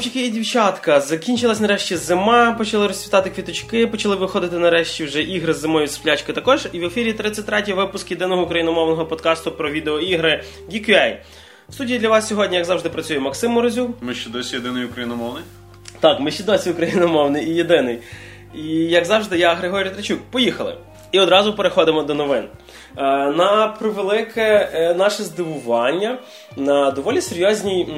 Хлопчики 0.00 0.26
і 0.26 0.30
дівчатка. 0.30 1.00
Закінчилась 1.00 1.60
нарешті 1.60 1.96
зима, 1.96 2.52
почали 2.52 2.86
розцвітати 2.86 3.30
квіточки, 3.30 3.86
почали 3.86 4.16
виходити 4.16 4.58
нарешті 4.58 5.04
вже 5.04 5.22
ігри 5.22 5.54
з 5.54 5.58
зимою 5.58 5.86
з 5.86 5.94
сплячки 5.94 6.32
також. 6.32 6.68
І 6.72 6.80
в 6.80 6.84
ефірі 6.84 7.12
33-й 7.12 7.72
випуск 7.72 8.10
єдиного 8.10 8.42
україномовного 8.42 9.06
подкасту 9.06 9.52
про 9.52 9.70
відеоігри 9.70 10.44
GQA. 10.72 11.16
В 11.68 11.74
студії 11.74 11.98
для 11.98 12.08
вас 12.08 12.28
сьогодні, 12.28 12.56
як 12.56 12.64
завжди, 12.66 12.88
працює 12.88 13.18
Максим 13.18 13.50
Морозюк. 13.50 13.90
Ми 14.00 14.14
ще 14.14 14.30
досі 14.30 14.56
єдиний 14.56 14.84
україномовний. 14.84 15.42
Так, 16.00 16.20
ми 16.20 16.30
ще 16.30 16.44
досі 16.44 16.70
україномовний 16.70 17.50
і 17.50 17.54
єдиний. 17.54 17.98
І 18.54 18.66
як 18.68 19.04
завжди, 19.04 19.38
я 19.38 19.54
Григорій 19.54 19.90
Тричук. 19.90 20.20
Поїхали. 20.30 20.76
І 21.12 21.20
одразу 21.20 21.52
переходимо 21.52 22.02
до 22.02 22.14
новин. 22.14 22.44
Е, 22.96 23.02
На 23.30 23.68
превелике 23.78 24.70
е, 24.74 24.94
наше 24.94 25.22
здивування 25.22 26.18
на 26.56 26.90
доволі 26.90 27.20
серйозній 27.20 27.88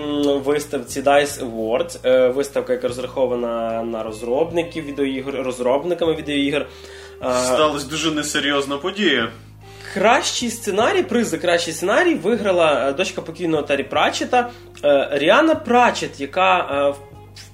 виставці 0.45 1.02
DICE 1.02 1.51
Awards, 1.51 1.98
е, 2.05 2.28
виставка, 2.28 2.73
яка 2.73 2.88
розрахована 2.88 3.82
на 3.82 4.02
розробників 4.02 4.84
відеоігр, 4.84 5.34
розробниками 5.34 6.15
відеоігр. 6.15 6.66
Сталася 7.45 7.88
дуже 7.88 8.10
несерйозна 8.10 8.77
подія. 8.77 9.28
Кращий 9.95 10.51
сценарій, 10.51 11.02
приз 11.02 11.29
за 11.29 11.38
кращий 11.38 11.73
сценарій 11.73 12.15
виграла 12.15 12.93
дочка 12.93 13.23
покійного 13.23 13.62
Тарі 13.62 13.82
Пратчета 13.82 14.51
е, 14.84 15.09
Ріана 15.12 15.54
Пратчет, 15.54 16.20
яка 16.20 16.88
в 16.88 17.12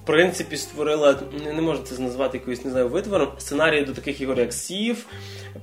принципі 0.09 0.57
створила, 0.57 1.17
не, 1.45 1.63
можу 1.63 1.83
це 1.83 2.03
назвати 2.03 2.39
якоюсь 2.39 2.65
не 2.65 2.71
знаю, 2.71 2.89
витвором, 2.89 3.29
сценарії 3.39 3.85
до 3.85 3.93
таких 3.93 4.21
ігор, 4.21 4.39
як 4.39 4.53
Сів, 4.53 5.07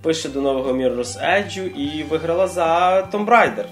пише 0.02 0.30
до 0.30 0.42
нового 0.42 0.74
Mirror's 0.74 1.20
Edge 1.22 1.68
і 1.68 2.04
виграла 2.04 2.48
за 2.48 2.66
Tomb 3.12 3.26
Raider. 3.26 3.66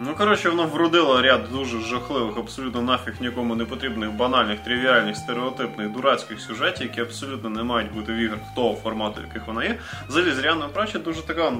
Ну, 0.00 0.14
коротше, 0.18 0.48
воно 0.48 0.66
вродило 0.66 1.22
ряд 1.22 1.40
дуже 1.52 1.80
жахливих, 1.80 2.36
абсолютно 2.38 2.82
нафіг 2.82 3.14
нікому 3.20 3.54
не 3.54 3.64
потрібних, 3.64 4.12
банальних, 4.12 4.60
тривіальних, 4.60 5.16
стереотипних, 5.16 5.92
дурацьких 5.92 6.40
сюжетів, 6.40 6.82
які 6.82 7.00
абсолютно 7.00 7.50
не 7.50 7.62
мають 7.62 7.92
бути 7.92 8.12
в 8.12 8.16
іграх 8.16 8.40
того 8.56 8.74
формату, 8.74 9.20
яких 9.20 9.46
вона 9.46 9.64
є. 9.64 9.78
Взагалі, 10.08 10.32
з 10.32 10.38
Ріаною 10.38 10.70
Пратчет 10.72 11.02
дуже 11.02 11.22
така 11.22 11.52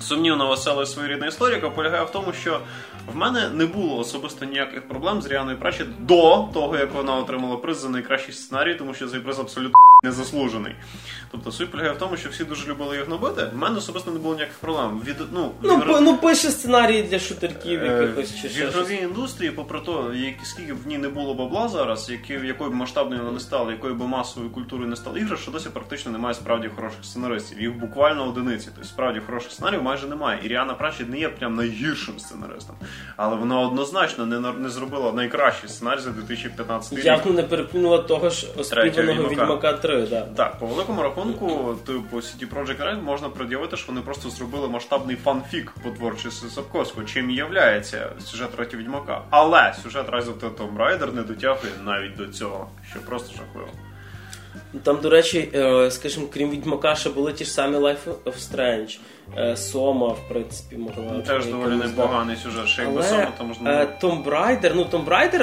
сумнівна, 0.00 0.44
весела 0.44 0.86
своєрідна 0.86 1.26
історія, 1.26 1.56
яка 1.56 1.70
полягає 1.70 2.04
в 2.04 2.10
тому, 2.10 2.32
що 2.32 2.60
в 3.12 3.16
мене 3.16 3.48
не 3.48 3.66
було 3.66 3.98
особисто 3.98 4.44
ніяких 4.44 4.88
проблем 4.88 5.22
з 5.22 5.26
Ріаною 5.26 5.58
Пратчет 5.58 6.06
до 6.06 6.48
того, 6.54 6.76
як 6.76 6.94
вона 6.94 7.16
отримала 7.16 7.56
приз 7.56 7.78
за 7.80 7.88
найкращий 7.88 8.34
сценарій, 8.34 8.74
тому 8.74 8.94
що 8.94 9.08
цей 9.08 9.20
приз 9.20 9.38
абсолютно 9.38 9.74
незаслужений. 10.04 10.74
Тобто 11.30 11.52
суть 11.52 11.70
полягає 11.70 11.92
в 11.94 11.98
тому, 11.98 12.16
що 12.16 12.28
всі 12.28 12.44
дуже 12.44 12.68
любили 12.68 12.96
їх 12.96 13.08
на 13.08 13.18
біти. 13.18 13.44
В 13.54 13.56
мене 13.56 13.76
особисто 13.78 14.10
не 14.10 14.18
було 14.18 14.34
ніяких 14.34 14.58
проблем. 14.58 15.02
Від, 15.06 15.16
ну, 15.32 15.50
Ну, 15.62 15.80
пи- 15.80 16.00
ну 16.00 16.16
пише 16.16 16.50
сценарії 16.50 17.02
для 17.02 17.18
шутерків 17.18 17.80
Е, 17.82 17.86
якихось 17.86 18.40
чи 18.42 18.48
в 18.48 18.50
ще 18.50 18.60
ігровій 18.64 18.94
індустрії, 18.96 19.50
попри 19.50 19.80
те, 19.80 19.92
як- 20.18 20.46
скільки 20.46 20.74
б 20.74 20.82
в 20.84 20.86
ній 20.86 20.98
не 20.98 21.08
було 21.08 21.34
бабла 21.34 21.68
зараз, 21.68 22.10
які, 22.10 22.32
якою 22.32 22.70
б 22.70 22.74
масштабною 22.74 23.20
вона 23.22 23.32
не 23.32 23.40
стала, 23.40 23.72
якою 23.72 23.94
б 23.94 24.00
масовою 24.08 24.52
культурою 24.52 24.90
не 24.90 24.96
стала 24.96 25.18
ігри, 25.18 25.36
що 25.36 25.50
досі 25.50 25.68
практично 25.68 26.12
немає 26.12 26.34
справді 26.34 26.68
хороших 26.76 27.04
сценаристів. 27.04 27.60
Їх 27.60 27.78
буквально 27.78 28.28
одиниці. 28.28 28.68
Тобто 28.74 28.88
справді 28.88 29.20
хороших 29.26 29.52
сценаріїв 29.52 29.82
майже 29.82 30.06
немає. 30.06 30.40
І 30.44 30.48
Ріана 30.48 30.74
Пратчет 30.74 31.08
не 31.08 31.18
є 31.18 31.28
прям 31.28 31.54
найгіршим 31.54 32.18
сценаристом. 32.18 32.76
Але 33.16 33.36
вона 33.36 33.60
однозначно 33.60 34.26
не, 34.26 34.52
не 34.52 34.68
зробила 34.68 35.12
найкращий 35.12 35.68
сценарій 35.68 36.00
за 36.00 36.10
2015 36.10 36.92
рік. 36.92 37.04
Явно 37.04 37.32
не 37.32 37.42
переплюнула 37.42 37.98
того 37.98 38.30
ж 38.30 38.46
оспіваного 38.56 39.28
Відьмака. 39.28 39.42
Відьмака 39.42 39.72
3, 39.72 40.06
да. 40.06 40.20
Так, 40.36 40.58
по 40.58 40.66
великому 40.66 41.02
рахунку, 41.02 41.76
типу 41.86 42.16
CD 42.16 42.54
Projekt 42.54 42.82
Red 42.82 43.02
можна 43.02 43.28
пред'явити, 43.28 43.76
що 43.76 43.86
вони 43.88 44.00
просто 44.00 44.30
зробили 44.30 44.68
масштабний 44.68 45.16
фанфік 45.16 45.72
по 45.82 45.90
творчості 45.90 46.46
Сапковського, 46.48 47.06
чим 47.06 47.30
і 47.30 47.34
являється 47.34 48.10
сюжет 48.24 48.48
роті 48.58 48.76
Відьмака. 48.76 49.22
Але 49.30 49.74
сюжет 49.82 50.06
Rise 50.08 50.24
of 50.24 50.40
the 50.40 50.54
Tomb 50.54 50.76
Raider 50.76 51.14
не 51.14 51.22
дотягує 51.22 51.72
навіть 51.84 52.16
до 52.16 52.26
цього, 52.26 52.70
що 52.90 53.00
просто 53.00 53.32
жахливо. 53.36 53.68
Там, 54.82 55.00
до 55.00 55.10
речі, 55.10 55.50
е, 55.54 55.90
скажімо, 55.90 56.26
крім 56.34 56.50
Відьмака, 56.50 56.94
ще 56.94 57.10
були 57.10 57.32
ті 57.32 57.44
ж 57.44 57.50
самі 57.50 57.76
Life 57.76 58.04
of 58.24 58.34
Strange. 58.52 58.98
Е, 59.36 59.56
Сома, 59.56 60.08
в 60.08 60.28
принципі, 60.28 60.76
могла. 60.76 61.20
Теж 61.20 61.46
доволі 61.46 61.74
непоганий 61.74 62.36
сюжет, 62.36 62.66
ще 62.66 62.82
якби 62.82 63.02
Сома, 63.02 63.32
там 63.38 63.46
можна. 63.46 63.86
Том 63.86 64.22
Брайдер, 64.22 64.74
ну 64.74 64.84
Tomb 64.84 65.04
Raider, 65.04 65.38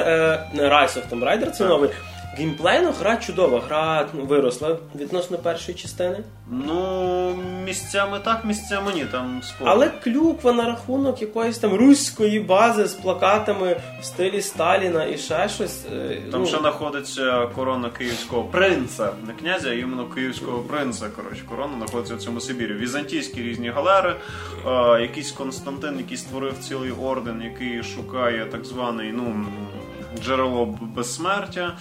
Райсов 0.68 1.02
Rise 1.02 1.10
of 1.10 1.24
Raider 1.24 1.50
це 1.50 1.64
новий. 1.64 1.90
Геймплейно 2.38 2.92
гра 2.92 3.16
чудова, 3.16 3.60
гра 3.60 4.08
ну, 4.14 4.24
виросла 4.24 4.76
відносно 4.94 5.38
першої 5.38 5.78
частини. 5.78 6.18
Ну, 6.50 7.34
місцями 7.64 8.20
так, 8.24 8.44
місцями 8.44 8.92
ні, 8.94 9.04
там 9.04 9.40
спор. 9.42 9.68
Але 9.68 9.88
клюква 9.88 10.52
на 10.52 10.64
рахунок 10.64 11.22
якоїсь 11.22 11.58
там 11.58 11.74
руської 11.74 12.40
бази 12.40 12.86
з 12.86 12.94
плакатами 12.94 13.80
в 14.00 14.04
стилі 14.04 14.42
Сталіна 14.42 15.04
і 15.04 15.18
ще 15.18 15.48
щось. 15.48 15.84
е, 15.92 16.18
Там 16.30 16.40
ну, 16.40 16.46
ще 16.46 16.58
знаходиться 16.58 17.46
корона 17.54 17.90
київського 17.90 18.44
принца, 18.44 19.12
не 19.26 19.32
князя, 19.32 19.68
а 19.70 19.72
іменно 19.72 20.04
київського 20.06 20.58
принца. 20.58 21.06
Коротше, 21.16 21.42
корона 21.48 21.72
знаходиться 21.78 22.14
в 22.14 22.18
цьому 22.18 22.40
Сибірі. 22.40 22.72
Візантійські 22.74 23.42
різні 23.42 23.68
галери, 23.70 24.14
е, 24.66 25.00
якийсь 25.02 25.32
Константин, 25.32 25.98
який 25.98 26.16
створив 26.16 26.54
цілий 26.60 26.90
орден, 26.90 27.42
який 27.42 27.82
шукає 27.82 28.46
так 28.52 28.64
званий, 28.64 29.12
ну. 29.12 29.44
Джерело 30.22 30.66
безсмертя, 30.80 31.72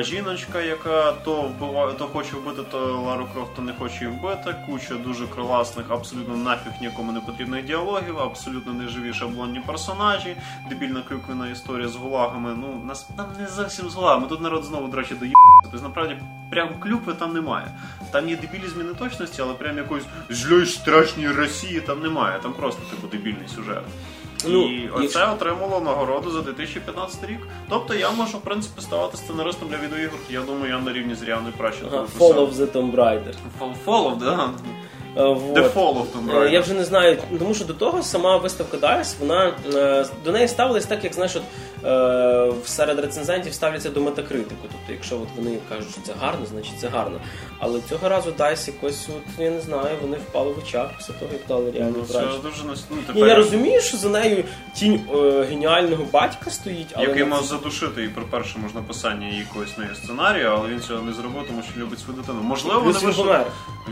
жіночка, 0.00 0.60
яка 0.60 1.12
то 1.12 1.42
вбиває, 1.42 1.94
то 1.94 2.06
хоче 2.06 2.36
вбити, 2.36 2.62
то 2.70 2.78
Лару 2.78 3.26
Крофт, 3.34 3.58
не 3.58 3.72
хоче 3.72 4.04
її 4.04 4.16
вбити. 4.16 4.56
Куча 4.66 4.94
дуже 4.94 5.26
класних, 5.26 5.90
абсолютно 5.90 6.36
нафіг 6.36 6.72
нікому 6.80 7.12
не 7.12 7.20
потрібних 7.20 7.64
діалогів, 7.64 8.18
абсолютно 8.18 8.72
неживі 8.72 9.12
шаблонні 9.12 9.60
персонажі, 9.60 10.36
дебільна 10.68 11.02
клюквена 11.08 11.48
історія 11.48 11.88
з 11.88 11.96
гулагами. 11.96 12.54
Ну 12.56 12.82
нас 12.84 13.08
там 13.16 13.26
не 13.40 13.46
зовсім 13.46 13.90
з 13.90 13.94
гулагами. 13.94 14.26
Тут 14.26 14.40
народ 14.40 14.64
знову, 14.64 14.88
до 14.88 14.96
речі, 14.96 15.14
доїбається. 15.14 15.38
Тобто, 15.62 15.80
насправді, 15.82 16.16
прям 16.50 16.68
клюкви 16.80 17.14
там 17.14 17.32
немає. 17.34 17.66
Там 18.10 18.28
є 18.28 18.36
дебілі 18.36 18.68
зміни 18.68 18.94
точності, 18.94 19.42
але 19.42 19.54
прям 19.54 19.76
якоїсь 19.76 20.04
злої 20.30 20.66
страшної 20.66 21.32
Росії 21.32 21.80
там 21.80 22.00
немає. 22.00 22.38
Там 22.42 22.52
просто 22.52 22.82
типу 22.90 23.06
дебільний 23.06 23.48
сюжет. 23.48 23.82
Ну, 24.46 24.62
і 24.72 24.88
оце 24.88 25.02
якщо- 25.02 25.32
отримало 25.32 25.80
нагороду 25.80 26.30
за 26.30 26.42
2015 26.42 27.24
рік. 27.26 27.38
Тобто 27.68 27.94
я 27.94 28.10
можу, 28.10 28.38
в 28.38 28.40
принципі, 28.40 28.80
ставати 28.80 29.16
сценаристом 29.16 29.68
для 29.68 29.76
відеоігор. 29.78 30.18
Я 30.30 30.40
думаю, 30.40 30.72
я 30.72 30.80
на 30.80 30.92
рівні 30.92 31.14
з 31.14 31.22
Ріаною 31.22 31.54
Пращенко. 31.58 31.96
ага, 31.96 32.06
Fall 32.18 32.34
of 32.34 32.52
the 32.52 32.66
Tomb 32.72 32.94
Raider. 32.94 33.34
Fall 33.86 34.10
of, 34.12 34.16
да? 34.18 34.50
The 35.18 35.72
Fall 35.74 35.94
of 35.96 36.06
Tomb 36.12 36.30
Raider. 36.30 36.48
Я 36.48 36.60
вже 36.60 36.74
не 36.74 36.84
знаю, 36.84 37.18
тому 37.38 37.54
що 37.54 37.64
до 37.64 37.74
того 37.74 38.02
сама 38.02 38.36
виставка 38.36 38.76
DICE, 38.76 39.14
вона 39.20 39.52
е, 39.74 40.06
до 40.24 40.32
неї 40.32 40.48
ставились 40.48 40.86
так, 40.86 41.04
як 41.04 41.14
знаєш, 41.14 41.36
от, 41.36 41.42
е, 41.84 42.52
серед 42.64 42.98
рецензентів 42.98 43.54
ставляться 43.54 43.90
до 43.90 44.00
метакритику. 44.00 44.62
Тобто, 44.62 44.92
якщо 44.92 45.16
от 45.16 45.28
вони 45.36 45.58
кажуть, 45.68 45.90
що 45.92 46.00
це 46.06 46.12
гарно, 46.20 46.46
значить 46.46 46.78
це 46.80 46.88
гарно. 46.88 47.20
Але 47.58 47.80
цього 47.88 48.08
разу 48.08 48.30
DICE 48.30 48.66
якось, 48.66 49.08
от, 49.08 49.44
я 49.44 49.50
не 49.50 49.60
знаю, 49.60 49.96
вони 50.02 50.16
впали 50.16 50.52
в 50.52 50.58
очах 50.58 50.90
після 50.98 51.14
того, 51.14 51.30
як 51.32 51.42
дали 51.48 51.70
реальну 51.70 51.94
Ну, 51.98 52.04
це 52.04 52.20
дуже 52.20 52.64
ну, 52.90 52.96
тепер, 53.06 53.28
я 53.28 53.34
розумію, 53.34 53.80
що 53.80 53.96
за 53.96 54.08
нею 54.08 54.44
тінь 54.74 55.00
е, 55.14 55.44
геніального 55.44 56.04
батька 56.12 56.50
стоїть, 56.50 56.88
але 56.94 57.06
який 57.06 57.24
мав 57.24 57.44
задушити 57.44 58.04
і 58.04 58.08
при 58.08 58.24
першому 58.24 58.68
ж 58.68 58.74
написанні 58.74 59.38
якогось 59.38 59.78
неї 59.78 59.90
сценарію, 60.04 60.48
але 60.58 60.68
він 60.68 60.80
цього 60.80 61.02
не 61.02 61.12
зробив, 61.12 61.42
тому 61.46 61.62
що 61.62 61.80
любить 61.80 61.98
свою 61.98 62.20
дитину. 62.20 62.42
Можливо, 62.42 62.80
він. 62.80 62.92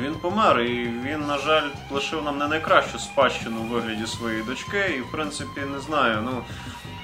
Він 0.04 0.14
помер, 0.14 0.60
і 0.60 0.90
він, 1.04 1.15
на 1.16 1.38
жаль, 1.38 1.70
лишив 1.90 2.24
нам 2.24 2.38
не 2.38 2.48
найкращу 2.48 2.98
спадщину 2.98 3.60
у 3.60 3.64
вигляді 3.64 4.06
своєї 4.06 4.42
дочки, 4.42 4.94
і 4.96 5.00
в 5.00 5.10
принципі 5.10 5.60
не 5.72 5.80
знаю. 5.80 6.18
Ну 6.22 6.44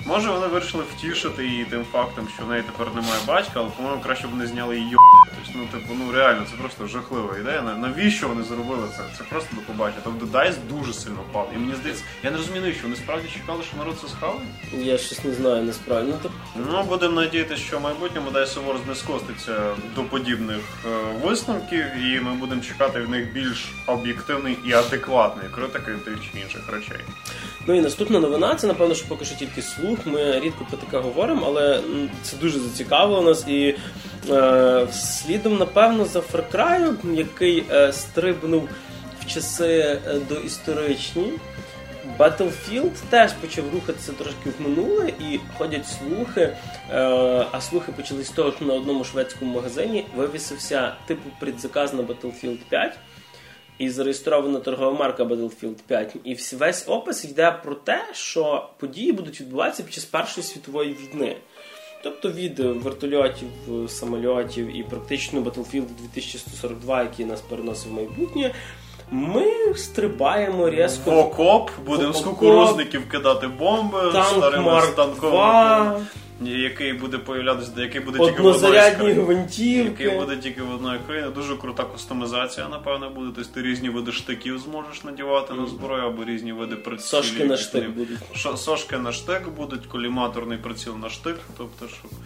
може 0.07 0.31
вони 0.31 0.47
вирішили 0.47 0.85
втішити 0.97 1.45
її 1.47 1.65
тим 1.65 1.85
фактом, 1.93 2.29
що 2.37 2.45
в 2.45 2.49
неї 2.49 2.63
тепер 2.63 2.87
немає 2.95 3.21
батька, 3.27 3.53
але 3.55 3.69
по-моєму 3.77 4.03
краще 4.03 4.27
б 4.27 4.31
вони 4.31 4.47
зняли 4.47 4.79
її. 4.79 4.97
Тобто, 5.45 5.59
ну 5.59 5.79
типу, 5.81 5.95
ну 5.99 6.13
реально, 6.13 6.43
це 6.51 6.57
просто 6.57 6.87
жахлива 6.87 7.39
ідея. 7.39 7.63
Навіщо 7.63 8.29
вони 8.29 8.43
зробили 8.43 8.89
це? 8.97 9.03
Це 9.19 9.25
просто 9.25 9.49
до 9.57 9.61
побачення. 9.61 10.01
Тобто 10.05 10.27
Дайс 10.27 10.57
дуже 10.71 10.93
сильно 10.93 11.19
впав. 11.31 11.51
І 11.57 11.59
мені 11.59 11.75
здається, 11.75 12.05
я 12.23 12.31
не 12.31 12.37
розумію, 12.37 12.63
навіщо 12.63 12.83
вони 12.83 12.97
справді 12.97 13.29
чекали, 13.35 13.63
що 13.63 13.77
народ 13.77 13.95
це 14.03 14.09
схаває. 14.09 14.41
Я 14.73 14.99
щось 14.99 15.25
не 15.25 15.35
знаю, 15.35 15.63
насправді. 15.63 16.11
Ну, 16.11 16.19
тобто, 16.23 16.39
Ну, 16.73 16.83
будемо 16.83 17.21
надіятися, 17.21 17.63
що 17.63 17.79
в 17.79 17.83
майбутньому 17.83 18.31
Dice 18.31 18.55
Awards 18.55 18.89
не 18.89 18.95
скоститься 18.95 19.75
до 19.97 20.03
подібних 20.03 20.61
е, 20.87 20.89
висновків, 21.25 21.85
і 22.05 22.21
ми 22.21 22.33
будемо 22.33 22.61
чекати 22.63 23.01
від 23.01 23.09
них 23.09 23.33
більш 23.33 23.65
об'єктивної 23.87 24.59
і 24.65 24.73
адекватної 24.73 25.49
критики 25.55 25.93
тих 26.05 26.15
чи 26.33 26.41
інших 26.41 26.61
речей. 26.73 27.01
Ну 27.67 27.75
і 27.75 27.81
наступна 27.81 28.21
новина, 28.21 28.55
це 28.55 28.67
напевно, 28.67 28.95
що 28.95 29.09
поки 29.09 29.25
що 29.25 29.37
тільки 29.37 29.63
слух. 29.63 29.92
Ми 30.05 30.41
рідко 30.41 30.67
про 30.69 30.79
таке 30.79 30.99
говоримо, 30.99 31.47
але 31.47 31.81
це 32.23 32.37
дуже 32.37 32.59
зацікавило 32.59 33.23
нас. 33.23 33.45
І 33.49 33.75
е, 34.31 34.87
слідом, 34.93 35.59
напевно, 35.59 36.05
за 36.05 36.19
Far 36.19 36.43
Cry, 36.53 37.15
який 37.15 37.65
е, 37.71 37.93
стрибнув 37.93 38.69
в 39.21 39.27
часи 39.27 39.69
е, 39.69 40.01
доісторичні. 40.29 41.33
Battlefield 42.19 42.93
теж 43.11 43.33
почав 43.33 43.65
рухатися 43.75 44.13
трошки 44.13 44.51
в 44.59 44.69
минуле, 44.69 45.09
і 45.09 45.41
ходять 45.59 45.87
слухи. 45.89 46.41
Е, 46.41 46.57
а 47.53 47.61
слухи 47.61 47.93
почались 47.93 48.27
з 48.27 48.31
того, 48.31 48.53
що 48.53 48.65
на 48.65 48.75
одному 48.75 49.05
шведському 49.05 49.55
магазині 49.55 50.07
вивісився 50.17 50.93
типу 51.07 51.31
предзаказ 51.41 51.95
на 51.95 52.03
Battlefield 52.03 52.59
5 52.69 52.99
і 53.83 53.91
зареєстрована 53.91 54.59
торгова 54.59 54.99
марка 54.99 55.25
Battlefield 55.25 55.75
5. 55.87 56.17
І 56.25 56.37
весь 56.57 56.85
опис 56.89 57.25
йде 57.25 57.59
про 57.65 57.75
те, 57.75 58.05
що 58.13 58.69
події 58.79 59.13
будуть 59.13 59.41
відбуватися 59.41 59.83
під 59.83 59.93
час 59.93 60.05
Першої 60.05 60.47
світової 60.47 60.95
війни. 60.95 61.37
Тобто 62.03 62.31
від 62.31 62.59
вертольотів, 62.59 63.49
самольотів 63.89 64.77
і 64.77 64.83
практично 64.83 65.41
Battlefield 65.41 65.87
2142, 65.99 67.03
який 67.03 67.27
нас 67.27 67.41
переносив 67.41 67.93
в 67.93 67.95
майбутнє, 67.95 68.55
ми 69.11 69.45
стрибаємо 69.77 70.71
різко. 70.71 71.11
В 71.11 71.19
окоп, 71.19 71.71
будемо 71.87 72.13
з 72.13 72.21
кукурузників 72.21 73.09
кидати 73.09 73.49
бомби 73.49 74.13
Танк 74.13 74.27
старими 74.27 74.65
Марк 74.65 74.93
станковими. 74.93 76.07
2, 76.45 76.51
Який 76.57 76.93
буде 76.93 77.19
появлятися, 77.19 77.73
який 77.77 78.01
буде 78.01 78.19
тільки 78.19 78.43
в 78.43 78.47
одної 78.47 78.73
країни. 78.97 79.23
гвинтівки. 79.23 80.05
Який 80.05 80.19
буде 80.19 80.37
тільки 80.37 80.63
в 80.63 80.75
одної 80.75 80.99
країни. 81.07 81.29
Дуже 81.35 81.57
крута 81.57 81.85
кустомізація, 81.85 82.69
напевно, 82.69 83.11
буде. 83.11 83.31
Тобто 83.37 83.51
ти 83.55 83.63
різні 83.63 83.89
види 83.89 84.13
штиків 84.13 84.59
зможеш 84.59 85.05
надівати 85.05 85.55
на 85.55 85.67
зброю, 85.67 86.03
або 86.03 86.25
різні 86.25 86.53
види 86.53 86.77
прицілів. 86.77 87.25
Сошки 87.25 87.45
на 87.45 87.57
штик 87.57 87.91
будуть. 87.91 88.19
Сошки 88.57 88.99
на 88.99 89.13
штик 89.13 89.49
будуть, 89.57 89.87
коліматорний 89.87 90.59
приціл 90.59 90.97
на 90.97 91.11
штик, 91.11 91.37
тобто 91.59 91.89
що 91.89 92.09
м, 92.09 92.17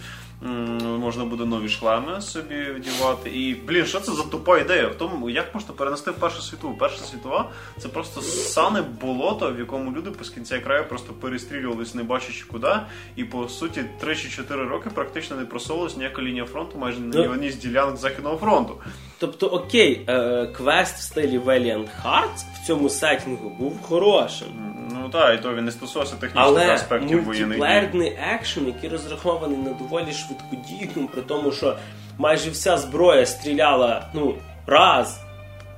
можна 1.00 1.24
буде 1.24 1.44
нові 1.44 1.68
шлеми 1.68 2.20
собі 2.20 2.70
вдівати. 2.70 3.30
І 3.30 3.54
блін, 3.54 3.86
що 3.86 4.00
це 4.00 4.12
за 4.12 4.22
тупа 4.22 4.58
ідея? 4.58 4.88
В 4.88 4.94
тому, 4.94 5.30
як 5.30 5.54
можна 5.54 5.74
перенести 5.74 6.10
в 6.10 6.14
першу 6.14 6.42
світову? 6.42 6.76
Перша 6.78 7.04
світова 7.04 7.50
це 7.78 7.88
просто 7.88 8.22
сане 8.22 8.82
болото, 9.00 9.52
в 9.52 9.58
якому 9.58 9.92
люди 9.92 10.10
по 10.10 10.24
з 10.24 10.30
кінця 10.30 10.58
краю 10.60 10.88
просто 10.88 11.12
перестрілювались, 11.12 11.94
не 11.94 12.02
бачачи 12.02 12.44
куди. 12.50 12.72
І 13.16 13.24
по 13.24 13.48
суті 13.48 13.84
3 14.00 14.16
чи 14.16 14.28
4 14.28 14.64
роки 14.64 14.90
практично 14.90 15.36
не 15.36 15.44
просовувалась 15.44 15.96
ніяка 15.96 16.22
лінія 16.22 16.44
фронту, 16.44 16.78
майже 16.78 17.00
Ну. 17.00 17.20
ні 17.20 17.28
в 17.28 17.32
одній 17.32 17.50
з 17.50 17.56
ділянок 17.56 17.96
Західного 17.96 18.36
фронту. 18.36 18.76
Тобто, 19.18 19.46
окей, 19.46 20.04
е, 20.08 20.46
квест 20.46 20.96
в 20.96 21.00
стилі 21.02 21.38
Valiant 21.38 21.88
Hearts 22.04 22.44
в 22.54 22.66
цьому 22.66 22.88
сеттінгу 22.88 23.50
був 23.50 23.82
хорошим. 23.82 24.48
Ну 24.92 25.08
так, 25.08 25.38
і 25.40 25.42
то 25.42 25.54
він 25.54 25.64
не 25.64 25.72
стосувався 25.72 26.14
технічних 26.14 26.46
Але 26.46 26.72
аспектів 26.72 27.24
воєнних 27.24 27.36
дій. 27.36 27.44
мультиплеєрний 27.44 28.18
екшен, 28.34 28.66
який 28.66 28.90
розрахований 28.90 29.58
на 29.58 29.70
доволі 29.70 30.12
швидкодійну, 30.12 31.08
при 31.08 31.22
тому, 31.22 31.52
що 31.52 31.76
майже 32.18 32.50
вся 32.50 32.76
зброя 32.76 33.26
стріляла 33.26 34.08
ну, 34.14 34.34
раз, 34.66 35.20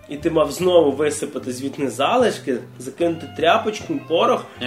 і 0.08 0.16
ти 0.16 0.30
мав 0.30 0.52
знову 0.52 0.92
висипати 0.92 1.52
звітні 1.52 1.88
залишки, 1.88 2.58
закинути 2.78 3.26
тряпочку, 3.36 3.94
порох. 4.08 4.46
Ні, 4.60 4.66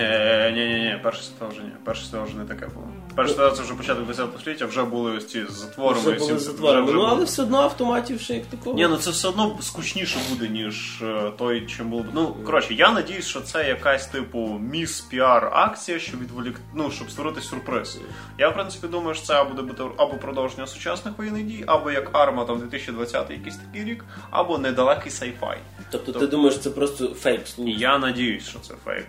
ні, 0.54 0.66
ні, 0.66 0.80
ні, 0.80 0.98
перша 1.04 1.22
світова 1.22 1.52
вже 1.52 1.62
ні. 1.62 1.70
Перша 1.84 2.04
світова 2.04 2.24
вже 2.24 2.38
не 2.38 2.46
таке 2.46 2.68
було. 2.68 2.88
Перша 3.16 3.34
світова 3.34 3.52
це 3.52 3.64
вже 3.64 3.74
початок 3.74 4.06
20 4.06 4.28
століття, 4.42 4.66
вже 4.66 4.84
були 4.84 5.12
ось 5.12 5.28
ці 5.28 5.46
затвори. 5.50 6.00
Вже 6.00 6.12
і 6.12 6.14
всі- 6.16 6.38
затворами. 6.38 6.84
вже 6.86 6.94
Ну, 6.94 7.00
було. 7.00 7.12
але 7.12 7.26
все 7.26 7.42
одно 7.42 7.58
автоматів 7.62 8.22
ще 8.22 8.34
як 8.34 8.46
такого. 8.46 8.76
Ні, 8.76 8.88
ну 8.88 8.98
це 8.98 9.10
все 9.12 9.28
одно 9.28 9.58
скучніше 9.62 10.20
буде, 10.30 10.48
ніж 10.50 11.02
е, 11.02 11.32
той, 11.38 11.66
чим 11.66 11.90
було. 11.90 12.04
б. 12.04 12.06
Ну, 12.14 12.36
коротше, 12.46 12.74
я 12.74 12.92
надіюсь, 12.92 13.28
що 13.28 13.42
це 13.42 13.68
якась 13.68 14.08
типу 14.08 14.60
міс 14.72 15.02
піар 15.02 15.50
акція, 15.54 16.00
щоб 16.00 16.20
відволік... 16.22 16.60
ну, 16.74 16.92
щоб 16.92 17.12
створити 17.12 17.42
сюрприз. 17.42 18.00
Я, 18.38 18.50
в 18.50 18.54
принципі, 18.54 18.88
думаю, 18.88 19.16
що 19.16 19.26
це 19.26 19.44
буде 19.44 19.62
бути 19.62 19.84
або 19.98 20.14
продовження 20.14 20.68
сучасних 20.68 21.18
воєнних 21.18 21.44
дій, 21.44 21.64
або 21.68 21.92
як 21.92 22.10
арма 22.14 22.46
там 22.46 22.60
2020 22.60 23.30
якийсь 23.32 23.58
такий 23.58 23.84
рік, 23.84 24.06
або 24.32 24.58
недалекий 24.58 25.12
сайфай. 25.12 25.58
Тобто 25.92 26.12
ти 26.12 26.28
думаєш, 26.28 26.60
це 26.60 26.70
просто 26.70 27.08
фейк? 27.08 27.42
Я 27.58 27.98
надіюсь, 27.98 28.48
що 28.50 28.60
це 28.60 28.74
фейк. 28.86 29.06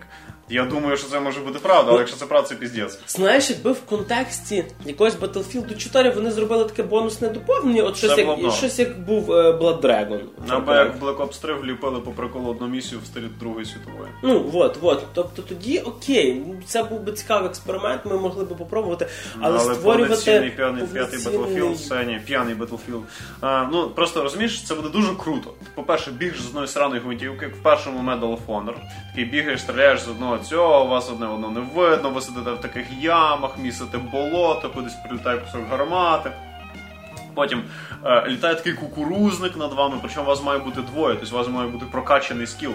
Я 0.49 0.65
думаю, 0.65 0.97
що 0.97 1.07
це 1.07 1.19
може 1.19 1.39
бути 1.39 1.59
правда, 1.59 1.91
але 1.91 1.99
якщо 1.99 2.17
це 2.17 2.25
правда, 2.25 2.49
це 2.49 2.55
піздець. 2.55 2.99
Знаєш, 3.07 3.49
якби 3.49 3.71
в 3.71 3.81
контексті 3.81 4.65
якогось 4.85 5.15
Battlefield 5.15 5.77
4 5.77 6.09
вони 6.09 6.31
зробили 6.31 6.65
таке 6.65 6.83
бонусне 6.83 7.29
доповнення, 7.29 7.83
от 7.83 7.97
щось 7.97 8.17
як, 8.17 8.51
щось 8.51 8.79
як 8.79 8.99
був 8.99 9.31
е, 9.31 9.51
Blood 9.51 9.81
Dragon. 9.81 10.19
Або 10.47 10.73
як 10.73 10.95
в 11.01 11.03
Black 11.05 11.17
Ops 11.17 11.41
3 11.41 11.53
вліпили 11.53 11.99
по 11.99 12.11
приколу 12.11 12.49
одну 12.49 12.67
місію 12.67 13.01
в 13.03 13.05
стилі 13.05 13.23
Другої 13.39 13.65
світової. 13.65 14.09
Ну, 14.23 14.51
от, 14.53 14.77
от. 14.81 15.03
Тобто 15.13 15.41
тоді 15.41 15.79
окей, 15.79 16.43
це 16.65 16.83
був 16.83 16.99
би 16.99 17.11
цікавий 17.11 17.49
експеримент, 17.49 18.01
ми 18.05 18.17
могли 18.17 18.45
би 18.45 18.55
попробувати, 18.55 19.07
але, 19.39 19.59
створювати 19.59 19.99
повноцінний 19.99 20.49
п'яний 20.49 20.83
п'ятий 20.93 21.19
Battlefield, 21.19 21.75
це 21.75 22.05
ні, 22.05 22.19
п'яний 22.25 22.55
Battlefield. 22.55 23.01
А, 23.41 23.67
ну 23.71 23.89
просто 23.89 24.23
розумієш, 24.23 24.63
це 24.63 24.75
буде 24.75 24.89
дуже 24.89 25.15
круто. 25.15 25.53
По-перше, 25.75 26.11
бігаєш 26.11 26.41
з 26.41 26.47
одної 26.47 26.67
сраної 26.67 27.01
гвинтівки, 27.01 27.45
як 27.45 27.55
в 27.55 27.59
першому 27.63 28.11
Medal 28.11 28.37
of 28.37 28.39
Honor. 28.47 28.75
Такий 29.09 29.25
бігаєш, 29.25 29.61
стріляєш 29.61 30.01
з 30.01 30.07
одного 30.07 30.32
цього, 30.39 30.85
вас 30.85 31.09
одне 31.09 31.25
воно 31.25 31.49
не 31.49 31.59
видно, 31.59 32.09
ви 32.09 32.21
сидите 32.21 32.51
в 32.51 32.61
таких 32.61 33.03
ямах, 33.03 33.57
місите 33.57 33.97
болото, 33.97 34.69
кудись 34.69 34.93
прилітає 34.93 35.37
кусок 35.37 35.61
гармати. 35.69 36.31
Потім 37.35 37.63
е, 38.05 38.27
літає 38.27 38.55
такий 38.55 38.73
кукурузник 38.73 39.57
над 39.57 39.73
вами, 39.73 39.97
причому 40.01 40.25
у 40.25 40.29
вас 40.29 40.43
має 40.43 40.59
бути 40.59 40.81
двоє, 40.81 41.15
тобто 41.15 41.35
у 41.35 41.39
вас 41.39 41.47
має 41.47 41.69
бути 41.69 41.85
прокачаний 41.91 42.47
скіл. 42.47 42.71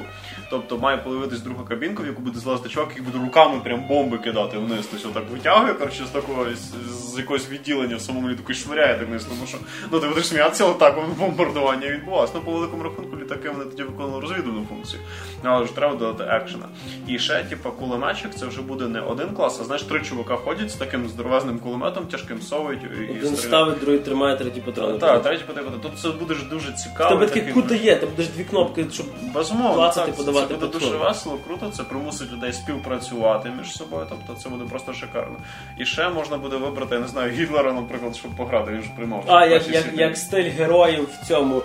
Тобто 0.51 0.79
має 0.79 0.99
появитись 0.99 1.41
друга 1.41 1.65
кабінка, 1.65 2.03
в 2.03 2.07
яку 2.07 2.23
буде 2.23 2.39
злазити 2.39 2.69
чувак, 2.69 2.89
який 2.89 3.05
буде 3.05 3.25
руками 3.25 3.61
прям 3.65 3.89
бомби 3.89 4.19
кидати 4.19 4.59
вниз. 4.59 4.89
Тобто 4.91 5.09
отак 5.09 5.31
витягує, 5.31 5.75
коротше, 5.75 6.05
з 6.07 6.11
такого 6.11 6.47
з, 6.55 7.15
з 7.15 7.19
якогось 7.19 7.51
відділення 7.51 7.97
в 7.97 8.01
самому 8.01 8.29
літаку 8.29 8.53
і 8.53 8.55
швиряє 8.55 8.99
так 8.99 9.09
вниз. 9.09 9.25
Тому 9.25 9.47
що 9.47 9.59
ну 9.91 10.01
ти 10.01 10.09
будеш 10.09 10.27
сміятися, 10.29 10.65
але 10.65 10.75
так 10.75 10.97
воно 10.97 11.09
бомбардування 11.19 11.89
відбувалося. 11.89 12.33
Ну, 12.37 12.41
по 12.41 12.53
великому 12.53 12.83
рахунку 12.83 13.17
літаки 13.17 13.51
вони 13.51 13.65
тоді 13.65 13.83
виконували 13.83 14.21
розвідувальну 14.21 14.67
функцію. 14.69 15.03
Але 15.43 15.67
ж 15.67 15.75
треба 15.75 15.95
додати 15.95 16.31
екшена. 16.31 16.65
І 17.07 17.19
ще, 17.19 17.45
типу, 17.45 17.71
кулеметчик, 17.71 18.35
це 18.35 18.47
вже 18.47 18.63
буде 18.63 18.89
не 18.89 19.01
один 19.01 19.29
клас, 19.29 19.61
а 19.61 19.65
знаєш, 19.65 19.83
три 19.83 20.01
чувака 20.01 20.37
ходять 20.37 20.71
з 20.71 20.75
таким 20.75 21.09
здоровезним 21.09 21.59
кулеметом, 21.59 22.07
тяжким 22.07 22.43
совують 22.43 22.81
і, 22.83 23.19
Один 23.19 23.37
ставить, 23.37 23.81
другий 23.81 23.99
тримає, 23.99 24.37
третій 24.49 24.61
потрапити. 24.61 24.99
Так, 24.99 25.23
третій 25.23 25.45
потихати. 25.45 25.77
Тут 25.83 25.99
це 25.99 26.09
буде 26.09 26.35
дуже 26.51 26.73
цікаво. 26.73 27.11
тебе 27.11 27.27
таке 27.27 27.53
кута 27.53 27.75
є, 27.75 27.97
ти 27.97 28.07
будеш 28.07 28.29
дві 28.29 28.45
кнопки, 28.45 28.87
щоб 28.93 29.07
Безумовно, 29.35 29.93
так, 29.95 30.15
подавати 30.15 30.55
це 30.55 30.55
буде 30.55 30.79
дуже 30.79 30.97
весело, 30.97 31.39
круто, 31.47 31.71
це 31.71 31.83
примусить 31.83 32.33
людей 32.33 32.53
співпрацювати 32.53 33.51
між 33.59 33.77
собою, 33.77 34.07
тобто 34.09 34.43
це 34.43 34.49
буде 34.49 34.65
просто 34.71 34.93
шикарно. 34.93 35.37
І 35.79 35.85
ще 35.85 36.09
можна 36.09 36.37
буде 36.37 36.57
вибрати, 36.57 36.95
я 36.95 37.01
не 37.01 37.09
знаю, 37.09 37.33
Гітлера, 37.33 37.73
наприклад, 37.73 38.17
щоб 38.17 38.31
пограти, 38.31 38.73
він 38.73 38.83
ж 38.83 38.89
приймав. 38.97 39.25
А, 39.27 39.47
як, 39.47 39.69
як, 39.69 39.85
як 39.95 40.17
стиль 40.17 40.51
героїв 40.51 41.09
в 41.23 41.27
цьому, 41.27 41.63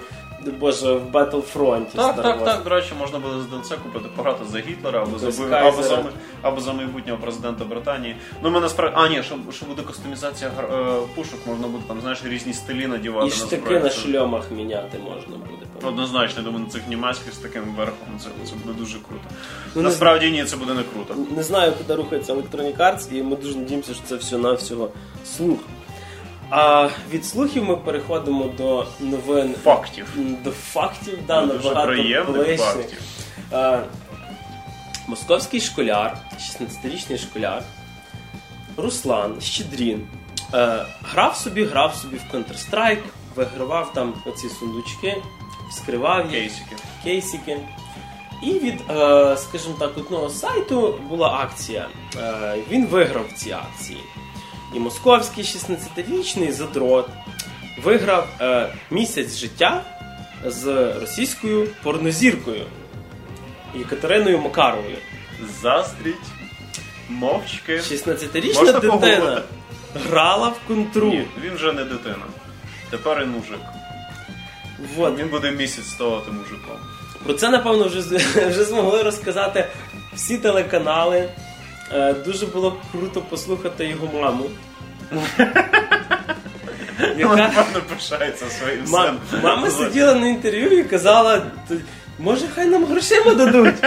боже, 0.51 0.94
в 0.94 1.12
Battlefront. 1.12 1.86
Так, 1.95 2.22
так, 2.22 2.45
так. 2.45 2.63
До 2.63 2.69
речі, 2.69 2.94
можна 3.00 3.19
буде 3.19 3.36
з 3.42 3.45
ДНЦ 3.45 3.69
купити, 3.84 4.06
пограти 4.16 4.45
за 4.51 4.60
Гітлера 4.60 5.01
або 5.01 5.19
за, 5.19 5.25
Без 5.25 5.40
або, 5.40 5.84
за, 5.84 6.04
або 6.42 6.62
за 6.62 6.74
майбутнього 6.74 7.19
президента 7.19 7.66
Британії. 7.66 8.15
Ну, 8.41 8.51
ми 8.51 8.60
насправді. 8.60 8.96
А, 9.00 9.08
ні, 9.08 9.24
що, 9.24 9.36
що 9.51 9.65
буде 9.65 9.82
кастомізація 9.82 10.51
е, 10.60 10.96
пушок, 11.15 11.39
можна 11.46 11.67
буде 11.67 11.84
там, 11.88 12.01
знаєш, 12.01 12.25
різні 12.25 12.53
стилі 12.53 12.88
надівати 12.88 13.27
І 13.27 13.29
на 13.29 13.36
штики 13.36 13.79
на 13.79 13.89
шльомах 13.89 14.51
міняти 14.51 15.00
можна 15.00 15.38
буде. 15.38 15.88
Однозначно, 15.88 16.41
я 16.41 16.44
думаю, 16.44 16.65
на 16.65 16.72
цих 16.72 16.88
німецьких 16.88 17.34
з 17.34 17.38
таким 17.38 17.63
верхом 17.63 18.08
це, 18.20 18.27
це 18.50 18.56
буде 18.65 18.79
дуже 18.79 18.98
круто. 18.98 19.24
Ну, 19.75 19.82
Насправді 19.82 20.32
ні, 20.32 20.44
це 20.46 20.58
буде 20.58 20.74
не 20.74 20.84
круто. 20.84 21.15
Не 21.36 21.44
знаю, 21.44 21.72
куди 21.77 21.96
рухається 21.96 22.34
Electronic 22.34 22.77
Arts, 22.77 23.13
і 23.13 23.24
ми 23.24 23.36
дуже 23.36 23.58
надіємося, 23.58 23.94
що 23.94 24.03
це 24.06 24.15
все 24.15 24.38
навсього 24.38 24.89
слух. 25.25 25.60
А 26.55 26.89
від 27.12 27.25
слухів 27.25 27.63
ми 27.63 27.75
переходимо 27.75 28.45
до 28.57 28.86
новин 29.00 29.55
Фактів. 29.63 30.07
до 30.43 30.51
фактів, 30.51 31.19
да, 31.27 31.45
Дуже 31.45 31.69
набагато 31.69 32.57
фактів. 32.57 33.01
А, 33.51 33.79
московський 35.07 35.62
школяр, 35.62 36.17
16-річний 36.39 37.17
школяр, 37.17 37.63
Руслан 38.77 39.41
Щедрін, 39.41 40.07
е, 40.53 40.86
грав 41.01 41.36
собі, 41.36 41.63
грав 41.63 41.95
собі 41.95 42.17
в 42.17 42.36
Counter-Strike, 42.36 43.03
вигравав 43.36 43.93
там 43.93 44.13
оці 44.25 44.50
сундучки, 44.50 45.22
вскривав 45.69 46.22
їх 46.22 46.31
Кейсики. 46.31 46.75
кейсики. 47.03 47.57
І 48.43 48.60
від, 48.60 48.81
е, 48.89 49.38
скажімо 49.38 49.75
так, 49.79 49.98
одного 49.98 50.29
сайту 50.29 51.00
була 51.10 51.29
акція. 51.29 51.88
Е, 52.17 52.55
він 52.69 52.88
виграв 52.88 53.25
ці 53.36 53.51
акції. 53.51 54.00
І 54.75 54.80
московський 54.80 55.44
16-річний 55.44 56.51
задрот 56.51 57.10
виграв 57.84 58.27
е, 58.42 58.70
місяць 58.92 59.38
життя 59.38 59.84
з 60.46 60.94
російською 61.01 61.68
порнозіркою 61.84 62.65
Єкатериною 63.75 64.39
Макаровою. 64.39 64.98
Заздріть. 65.62 66.15
Мовчки. 67.10 67.77
16-річна 67.77 68.56
Можна 68.56 68.72
дитина 68.72 68.92
погуглити? 68.98 69.42
грала 69.96 70.48
в 70.48 70.68
контру. 70.68 71.08
Ні, 71.08 71.27
він 71.44 71.53
вже 71.56 71.74
не 71.74 71.84
дитина. 71.84 72.25
Тепер 72.89 73.22
він 73.22 73.30
мужик. 73.30 73.60
Вот. 74.96 75.20
Він 75.20 75.27
буде 75.27 75.51
місяць 75.51 75.86
ставати 75.86 76.32
мужиком. 76.32 76.77
Про 77.24 77.34
це, 77.34 77.50
напевно, 77.50 77.88
вже, 77.88 78.00
вже 78.50 78.63
змогли 78.63 79.03
розказати 79.03 79.68
всі 80.15 80.38
телеканали. 80.38 81.30
Е, 81.93 82.13
Дуже 82.13 82.45
було 82.45 82.69
б 82.71 82.73
круто 82.91 83.21
послухати 83.21 83.85
його 83.85 84.21
маму. 84.21 84.45
Яка 87.17 87.35
напевно, 87.35 87.81
пишається 87.95 88.45
своїм 88.45 88.88
сином. 88.88 89.17
мама 89.43 89.69
сиділа 89.69 90.15
на 90.15 90.27
інтерв'ю 90.27 90.79
і 90.79 90.83
казала, 90.83 91.41
може 92.19 92.47
хай 92.55 92.65
нам 92.65 92.85
грошима 92.85 93.33
дадуть. 93.33 93.75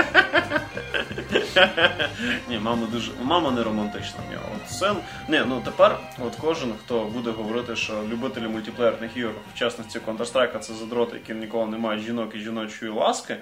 Ні, 2.48 2.58
мама 2.58 2.86
дуже. 2.92 3.10
Мама 3.22 3.50
не 3.50 3.62
романтична 3.62 4.20
нього. 4.32 4.44
От 4.56 4.70
син. 4.72 4.96
Ні, 5.28 5.42
ну 5.48 5.62
тепер, 5.64 5.98
от 6.26 6.36
кожен, 6.40 6.72
хто 6.84 7.00
буде 7.04 7.30
говорити, 7.30 7.76
що 7.76 7.92
любителі 8.10 8.48
мультиплеєрних 8.48 9.16
ігор, 9.16 9.32
в 9.54 9.58
частності 9.58 9.98
Counter-Strike, 9.98 10.58
це 10.58 10.74
задроти, 10.74 11.16
які 11.16 11.34
ніколи 11.40 11.66
не 11.66 11.78
мають 11.78 12.02
жінок 12.04 12.34
і 12.34 12.38
жіночої 12.38 12.92
ласки. 12.92 13.36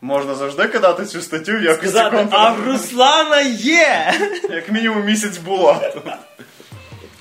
Можна 0.00 0.34
завжди 0.34 0.68
кидати 0.68 1.04
цю 1.04 1.20
статтю 1.20 1.52
в 1.52 1.62
якості 1.62 1.88
Сказати, 1.88 2.26
а 2.30 2.52
в 2.52 2.66
Руслана 2.66 3.40
є! 3.40 4.14
Як 4.50 4.72
мінімум 4.72 5.04
місяць 5.04 5.38
була. 5.38 5.92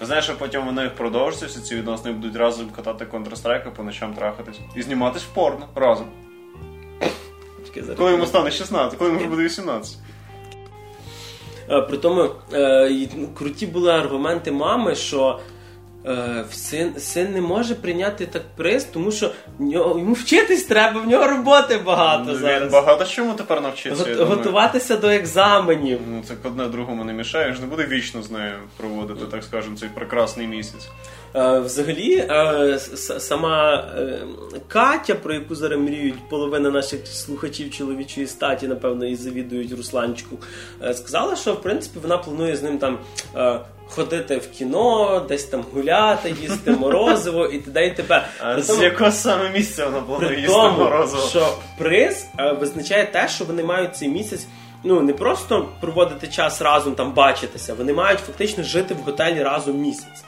Знаєш, 0.02 0.30
а 0.30 0.34
потім 0.34 0.66
вони 0.66 0.90
продовжаться, 0.90 1.46
всі 1.46 1.60
ці 1.60 1.76
відносини 1.76 2.12
будуть 2.14 2.36
разом 2.36 2.70
катати 2.70 3.06
Counter-Strike, 3.06 3.72
по 3.72 3.84
ночам 3.84 4.14
трахатись. 4.14 4.60
І 4.76 4.82
зніматись 4.82 5.24
в 5.24 5.28
порно 5.28 5.68
разом. 5.76 6.08
Зараз. 7.76 7.98
Коли 7.98 8.12
йому 8.12 8.26
стане 8.26 8.52
16, 8.52 8.98
коли 8.98 9.10
йому 9.10 9.20
вже 9.20 9.30
буде 9.30 9.44
18. 9.44 9.98
Е, 11.70 11.82
При 11.82 11.98
тому 11.98 12.30
е, 12.54 13.08
круті 13.38 13.68
були 13.68 13.92
аргументи 13.92 14.52
мами, 14.52 14.96
що 14.96 15.40
син, 16.52 17.00
син 17.00 17.32
не 17.34 17.42
може 17.42 17.76
прийняти 17.76 18.26
так 18.26 18.42
приз, 18.56 18.84
тому 18.84 19.12
що 19.12 19.32
нього, 19.60 20.00
йому 20.00 20.14
вчитись 20.14 20.64
треба, 20.64 21.02
в 21.02 21.08
нього 21.08 21.28
роботи 21.28 21.78
багато 21.86 22.24
Ну, 22.28 22.34
Він 22.34 22.40
зараз. 22.40 22.72
багато 22.72 23.06
чому 23.06 23.34
тепер 23.34 23.62
навчиться. 23.62 24.04
Го- 24.04 24.10
думаю. 24.10 24.26
Готуватися 24.26 24.98
до 24.98 25.08
екзаменів. 25.08 26.00
Ну, 26.08 26.24
так 26.28 26.38
одне 26.44 26.68
другому 26.68 27.04
не 27.04 27.14
мішає, 27.14 27.54
ж 27.54 27.62
не 27.62 27.68
буде 27.68 27.86
вічно 27.86 28.22
з 28.24 28.32
нею 28.32 28.54
проводити, 28.78 29.26
так 29.32 29.44
скажемо, 29.44 29.78
цей 29.78 29.90
прекрасний 29.90 30.48
місяць. 30.48 30.88
Е, 31.36 31.60
Взагалі, 31.60 32.16
е, 32.16 32.80
сама 33.20 33.88
е, 33.98 34.20
Катя, 34.68 35.16
про 35.16 35.34
яку 35.34 35.56
зараз 35.56 35.80
мріють 35.80 36.30
половина 36.30 36.70
наших 36.72 37.08
слухачів 37.08 37.72
чоловічої 37.72 38.28
статі, 38.28 38.68
напевно, 38.68 39.06
і 39.06 39.16
завідують 39.16 39.72
Русланчику, 39.78 40.38
е, 40.84 40.94
сказала, 40.94 41.36
що 41.36 41.54
в 41.54 41.62
принципі 41.62 42.00
вона 42.02 42.18
планує 42.18 42.56
з 42.56 42.64
ним 42.64 42.78
там. 42.78 42.98
Ходити 43.90 44.38
в 44.38 44.52
кіно, 44.52 45.20
десь 45.30 45.44
там 45.44 45.66
гуляти, 45.74 46.36
їсти 46.42 46.72
морозиво 46.72 47.46
і 47.46 47.60
т.д. 47.60 47.88
і 47.88 47.92
т.п. 47.92 48.26
А 48.40 48.62
з 48.62 48.82
якого 48.82 49.12
саме 49.12 49.50
місця 49.50 49.86
вона 49.86 50.02
планує 50.02 50.40
їсти 50.40 50.54
тому, 50.54 50.78
морозиво? 50.78 51.28
що 51.28 51.58
приз 51.78 52.28
е, 52.40 52.52
визначає 52.52 53.06
те, 53.06 53.28
що 53.28 53.46
вони 53.46 53.64
мають 53.64 53.96
цей 53.96 54.10
місяць 54.10 54.48
ну 54.84 55.02
не 55.02 55.14
просто 55.14 55.70
проводити 55.82 56.28
час 56.28 56.62
разом 56.62 56.96
там 56.96 57.14
бачитися, 57.14 57.74
вони 57.74 57.94
мають 57.94 58.20
фактично 58.20 58.64
жити 58.64 58.94
в 58.94 58.98
готелі 58.98 59.44
разом 59.44 59.78
місяць. 59.78 60.24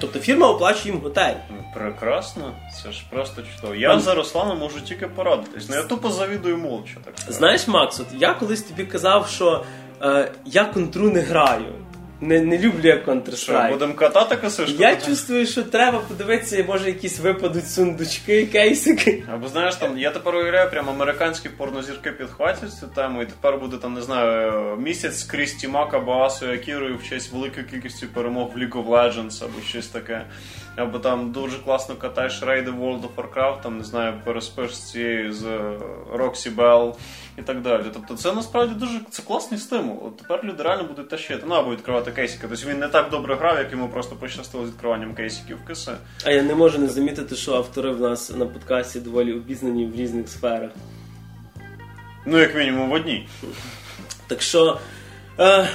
Тобто 0.00 0.18
фірма 0.18 0.48
оплачує 0.48 0.94
їм 0.94 1.02
готель. 1.02 1.34
Ну, 1.50 1.64
Прекрасно, 1.74 2.54
це 2.82 2.92
ж 2.92 3.04
просто 3.10 3.42
чудово. 3.42 3.74
Я 3.74 4.00
за 4.00 4.14
Русланом 4.14 4.58
можу 4.58 4.80
тільки 4.80 5.06
порадитись. 5.06 5.68
Ну 5.68 5.76
я 5.76 5.82
тупо 5.82 6.10
завідую 6.10 6.56
молча, 6.56 6.94
так. 7.04 7.14
Знаєш, 7.28 7.68
Макс, 7.68 8.00
от 8.00 8.06
я 8.18 8.34
колись 8.34 8.62
тобі 8.62 8.84
казав, 8.84 9.28
що 9.28 9.64
е, 10.02 10.32
я 10.44 10.64
контру 10.64 11.10
не 11.10 11.20
граю. 11.20 11.72
Не, 12.20 12.40
не 12.40 12.58
люблю 12.58 12.88
я 12.88 13.00
Що, 13.02 13.12
Counter-Strike. 13.12 13.70
будемо 13.70 13.94
катати 13.94 14.36
косишку? 14.36 14.82
Я 14.82 14.96
чувствую, 14.96 15.46
що 15.46 15.62
треба 15.62 15.98
подивитися, 15.98 16.64
може 16.68 16.86
якісь 16.86 17.20
випадуть 17.20 17.70
сундучки, 17.70 18.46
кейсики. 18.46 19.24
Або 19.32 19.48
знаєш, 19.48 19.74
там 19.74 19.98
я 19.98 20.10
тепер 20.10 20.34
уявляю, 20.34 20.70
прям 20.70 20.88
американські 20.88 21.48
порнозірки 21.48 22.12
підхватять 22.12 22.72
цю 22.72 22.86
тему, 22.86 23.22
і 23.22 23.26
тепер 23.26 23.58
буде 23.58 23.76
там, 23.76 23.94
не 23.94 24.02
знаю, 24.02 24.76
місяць 24.76 25.18
з 25.18 25.24
Крісті 25.24 25.68
Баасу, 25.68 25.96
або 25.96 26.52
Акірою 26.52 26.96
в 26.96 27.08
честь 27.08 27.32
великої 27.32 27.66
кількості 27.66 28.06
перемог 28.06 28.50
в 28.54 28.58
League 28.58 28.84
of 28.84 28.88
Legends 28.88 29.44
або 29.44 29.60
щось 29.68 29.86
таке. 29.86 30.24
Або 30.80 30.98
там 30.98 31.32
дуже 31.32 31.58
класно 31.58 31.96
катаєш 31.96 32.42
рейди 32.42 32.70
World 32.70 33.00
of 33.00 33.14
Warcraft, 33.16 33.62
там 33.62 33.78
не 33.78 33.84
знаю, 33.84 34.20
переспиш 34.24 34.76
з 34.76 34.90
цією 34.90 35.32
з 35.32 35.44
е, 35.44 35.78
Roxy 36.12 36.54
Bell 36.54 36.94
і 37.38 37.42
так 37.42 37.62
далі. 37.62 37.84
Тобто 37.92 38.14
це 38.14 38.32
насправді 38.32 38.74
дуже 38.74 39.00
це 39.10 39.22
класний 39.22 39.60
стимул. 39.60 40.02
От 40.06 40.16
тепер 40.16 40.44
люди 40.44 40.62
реально 40.62 40.84
будуть 40.84 41.08
тащити. 41.08 41.44
Ну 41.46 41.54
або 41.54 41.70
відкривати 41.70 42.10
кейсики. 42.10 42.46
Тобто 42.48 42.68
він 42.70 42.78
не 42.78 42.88
так 42.88 43.10
добре 43.10 43.34
грав, 43.34 43.58
як 43.58 43.72
йому 43.72 43.88
просто 43.88 44.16
пощастило 44.16 44.66
з 44.66 44.68
відкриванням 44.68 45.14
кейсиків 45.14 45.58
в 45.64 45.66
киси. 45.66 45.92
А 46.24 46.30
я 46.30 46.42
не 46.42 46.54
можу 46.54 46.78
не 46.78 46.88
замітити, 46.88 47.36
що 47.36 47.54
автори 47.54 47.90
в 47.90 48.00
нас 48.00 48.30
на 48.36 48.46
подкасті 48.46 49.00
доволі 49.00 49.32
обізнані 49.32 49.86
в 49.86 49.96
різних 49.96 50.28
сферах. 50.28 50.70
Ну, 52.26 52.38
як 52.38 52.54
мінімум 52.54 52.90
в 52.90 52.92
одній. 52.92 53.28
Так 54.26 54.42
що 54.42 54.78
е, 55.38 55.68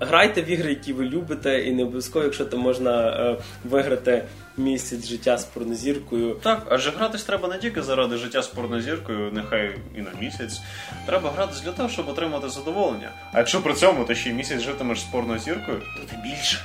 грайте 0.00 0.42
в 0.42 0.50
ігри, 0.50 0.70
які 0.70 0.92
ви 0.92 1.04
любите, 1.04 1.60
і 1.60 1.72
не 1.72 1.82
обов'язково, 1.82 2.24
якщо 2.24 2.44
там 2.44 2.60
можна 2.60 3.08
е, 3.08 3.36
виграти 3.64 4.24
місяць 4.56 5.06
життя 5.06 5.38
з 5.38 5.44
порнозіркою. 5.44 6.34
Так, 6.42 6.66
адже 6.70 6.90
гратись 6.90 7.22
треба 7.22 7.48
не 7.48 7.58
тільки 7.58 7.82
заради 7.82 8.16
життя 8.16 8.42
з 8.42 8.48
порнозіркою, 8.48 9.32
нехай 9.32 9.70
і 9.96 10.00
на 10.00 10.10
місяць. 10.20 10.60
Треба 11.06 11.30
гратись 11.30 11.60
для 11.60 11.72
того, 11.72 11.88
щоб 11.88 12.08
отримати 12.08 12.48
задоволення. 12.48 13.10
А 13.32 13.38
якщо 13.38 13.62
при 13.62 13.74
цьому 13.74 14.04
ти 14.04 14.14
ще 14.14 14.30
й 14.30 14.32
місяць 14.32 14.60
житимеш 14.60 15.00
з 15.00 15.04
порнозіркою, 15.04 15.82
то 15.96 16.02
ти 16.10 16.16
більше. 16.22 16.58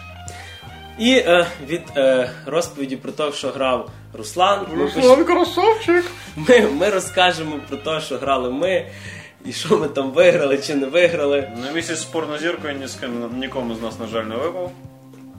І 1.00 1.14
е, 1.14 1.48
від 1.68 1.82
е, 1.98 2.32
розповіді 2.46 2.96
про 2.96 3.12
те, 3.12 3.32
що 3.32 3.50
грав 3.50 3.90
Руслан, 4.14 4.68
ми, 4.74 4.86
поч- 4.86 5.26
красавчик! 5.26 6.06
ми, 6.36 6.62
ми 6.62 6.90
розкажемо 6.90 7.60
про 7.70 7.78
те, 7.78 8.02
що 8.02 8.18
грали 8.18 8.50
ми, 8.50 8.86
і 9.46 9.54
що 9.54 9.78
ми 9.78 9.88
там 9.88 10.12
виграли 10.12 10.58
чи 10.58 10.76
не 10.76 10.88
виграли. 10.88 11.52
На 11.66 11.72
місяць 11.72 12.00
з 12.00 12.06
порнозіркою 12.06 12.74
ні 12.80 12.88
з 12.88 12.96
ким 12.96 13.40
нікому 13.40 13.76
з 13.76 13.82
нас, 13.82 14.00
на 14.00 14.08
жаль, 14.08 14.24
не 14.24 14.36
випав. 14.36 14.72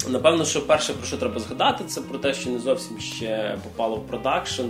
Напевно, 0.09 0.45
що 0.45 0.67
перше, 0.67 0.93
про 0.93 1.07
що 1.07 1.17
треба 1.17 1.41
згадати, 1.41 1.85
це 1.85 2.01
про 2.01 2.19
те, 2.19 2.35
що 2.35 2.51
не 2.51 2.59
зовсім 2.59 3.01
ще 3.01 3.59
попало 3.65 3.97
в 3.97 4.07
продакшн. 4.07 4.63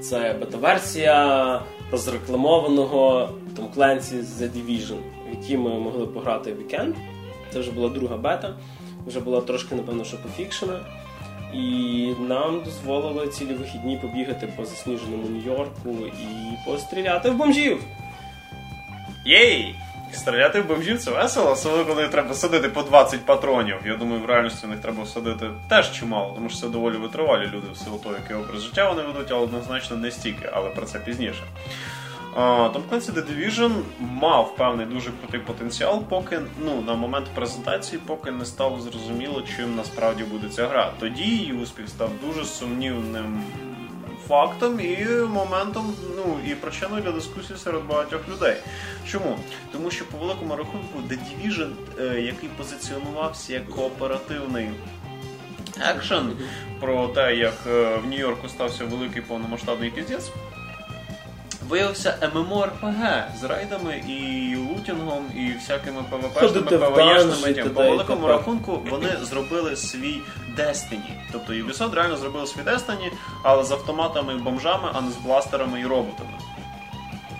Це 0.00 0.36
бета-версія 0.40 1.60
розрекламованого 1.90 3.30
Tom 3.56 3.74
Clancy's 3.76 4.24
The 4.24 4.50
Division, 4.50 4.96
в 5.28 5.40
якій 5.40 5.56
ми 5.56 5.70
могли 5.70 6.06
пограти 6.06 6.54
вікенд. 6.54 6.94
Це 7.52 7.60
вже 7.60 7.70
була 7.70 7.88
друга 7.88 8.16
бета, 8.16 8.54
вже 9.06 9.20
була 9.20 9.40
трошки, 9.40 9.74
напевно, 9.74 10.04
що 10.04 10.16
пофікшена. 10.16 10.80
І 11.54 12.06
нам 12.28 12.62
дозволили 12.64 13.28
цілі 13.28 13.54
вихідні 13.54 13.96
побігати 13.96 14.52
по 14.56 14.64
засніженому 14.64 15.28
Нью-Йорку 15.28 15.90
і 16.06 16.70
постріляти 16.70 17.30
в 17.30 17.34
бомжів. 17.34 17.82
Єй! 19.24 19.74
Стріляти 20.12 20.60
в 20.60 20.66
бомжів 20.66 20.98
це 20.98 21.10
весело, 21.10 21.50
особливо 21.50 21.84
коли 21.84 22.08
треба 22.08 22.34
садити 22.34 22.68
по 22.68 22.82
20 22.82 23.26
патронів. 23.26 23.76
Я 23.84 23.96
думаю, 23.96 24.22
в 24.22 24.26
реальності 24.26 24.66
в 24.66 24.70
них 24.70 24.78
треба 24.80 25.06
садити 25.06 25.50
теж 25.68 25.92
чимало, 25.92 26.32
тому 26.34 26.48
що 26.48 26.58
це 26.58 26.68
доволі 26.68 26.96
витривалі 26.96 27.46
люди 27.46 27.66
в 27.72 27.76
силу 27.76 27.98
того, 27.98 28.14
який 28.14 28.36
образ 28.36 28.62
життя 28.62 28.88
вони 28.88 29.02
ведуть, 29.02 29.30
але 29.30 29.40
однозначно 29.40 29.96
не 29.96 30.10
стільки, 30.10 30.50
але 30.52 30.70
про 30.70 30.86
це 30.86 30.98
пізніше. 30.98 31.42
Tom 32.36 32.82
Clancy 32.90 33.12
The 33.12 33.24
Division 33.24 33.82
мав 33.98 34.56
певний 34.56 34.86
дуже 34.86 35.10
крутий 35.10 35.40
потенціал, 35.40 36.02
поки 36.08 36.40
ну 36.64 36.82
на 36.82 36.94
момент 36.94 37.26
презентації, 37.34 38.02
поки 38.06 38.30
не 38.30 38.44
стало 38.44 38.80
зрозуміло, 38.80 39.42
чим 39.56 39.76
насправді 39.76 40.24
буде 40.24 40.48
ця 40.48 40.66
гра. 40.66 40.92
Тоді 41.00 41.22
її 41.22 41.52
успіх 41.52 41.88
став 41.88 42.10
дуже 42.26 42.44
сумнівним 42.44 43.42
фактом 44.30 44.80
і 44.80 45.06
моментом, 45.28 45.94
ну 46.16 46.36
і 46.46 46.54
причиною 46.54 47.02
для 47.02 47.12
дискусії 47.12 47.58
серед 47.58 47.84
багатьох 47.84 48.28
людей. 48.28 48.56
Чому? 49.06 49.38
Тому 49.72 49.90
що 49.90 50.04
по 50.04 50.18
великому 50.18 50.56
рахунку 50.56 50.98
The 51.08 51.18
Division, 51.18 51.70
е, 52.00 52.20
який 52.20 52.48
позиціонувався 52.48 53.52
як 53.52 53.70
кооперативний 53.70 54.70
екшен 55.80 56.32
про 56.80 57.08
те, 57.08 57.36
як 57.36 57.54
е, 57.66 57.96
в 57.96 58.06
Нью-Йорку 58.06 58.48
стався 58.48 58.84
великий 58.84 59.22
повномасштабний 59.22 59.90
піздець, 59.90 60.30
виявився 61.70 62.30
ММО-РПГ 62.34 63.24
з 63.40 63.44
рейдами 63.44 64.02
і 64.08 64.56
лутінгом, 64.56 65.24
і 65.36 65.52
всякими 65.52 66.02
ПВПшними, 66.10 66.78
ПВЕшними. 66.78 67.70
По 67.70 67.82
великому 67.82 68.28
рахунку 68.28 68.82
вони 68.90 69.08
зробили 69.22 69.76
свій 69.76 70.20
Destiny. 70.58 71.10
Тобто 71.32 71.52
Ubisoft 71.52 71.94
реально 71.94 72.16
зробили 72.16 72.46
свій 72.46 72.60
Destiny, 72.62 73.12
але 73.42 73.64
з 73.64 73.72
автоматами 73.72 74.32
і 74.34 74.36
бомжами, 74.36 74.88
а 74.92 75.00
не 75.00 75.10
з 75.10 75.16
бластерами 75.16 75.80
і 75.80 75.86
роботами. 75.86 76.30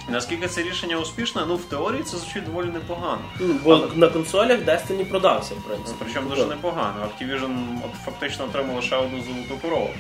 Наскільки 0.09 0.49
це 0.49 0.63
рішення 0.63 0.97
успішне, 0.97 1.43
ну 1.49 1.57
в 1.57 1.65
теорії 1.65 2.03
це 2.03 2.17
звучить 2.17 2.45
доволі 2.45 2.67
непогано. 2.67 3.21
Ну, 3.41 3.55
Бо 3.65 3.89
на 3.95 4.09
консолях 4.09 4.61
Destiny 4.61 5.05
продався, 5.05 5.55
в 5.55 5.63
принципі. 5.69 5.99
Причому 6.05 6.31
дуже 6.31 6.47
непогано. 6.47 6.95
Activision 7.05 7.79
от 7.85 8.01
фактично 8.05 8.45
отримав 8.45 8.77
лише 8.77 8.97
одну 8.97 9.23
золоту 9.23 9.59
корову. 9.63 9.91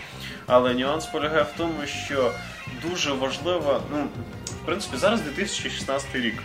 Але 0.53 0.75
нюанс 0.75 1.07
полягає 1.07 1.43
в 1.43 1.53
тому, 1.57 1.87
що 1.87 2.33
дуже 2.83 3.13
важливо, 3.13 3.83
ну, 3.93 4.09
в 4.47 4.67
принципі, 4.67 4.97
зараз 4.97 5.21
2016 5.21 6.15
рік. 6.15 6.43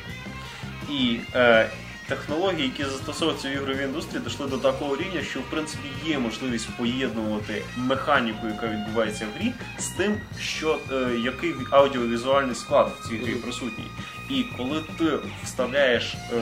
І 0.90 1.20
е, 1.36 1.70
технології, 2.08 2.64
які 2.64 2.84
застосовуються 2.84 3.50
в 3.50 3.52
ігровій 3.52 3.84
індустрії, 3.84 4.24
дійшли 4.24 4.48
до 4.48 4.58
такого 4.58 4.96
рівня, 4.96 5.22
що 5.22 5.40
в 5.40 5.44
принципі 5.44 5.88
є 6.06 6.20
можливість 6.20 6.70
поєднувати 6.78 7.62
механіку, 7.78 8.48
яка 8.48 8.68
відбувається 8.68 9.26
в 9.26 9.40
грі, 9.40 9.54
з 9.80 9.88
тим, 9.88 10.18
що 10.40 10.80
е, 10.92 11.10
який 11.24 11.54
аудіовізуальний 11.72 12.56
склад 12.56 12.92
в 13.00 13.10
цій 13.10 13.18
грі 13.18 13.36
присутній. 13.36 13.88
І 14.30 14.44
коли 14.58 14.82
ти 14.98 15.06
вставляєш 15.44 16.14
е, 16.14 16.38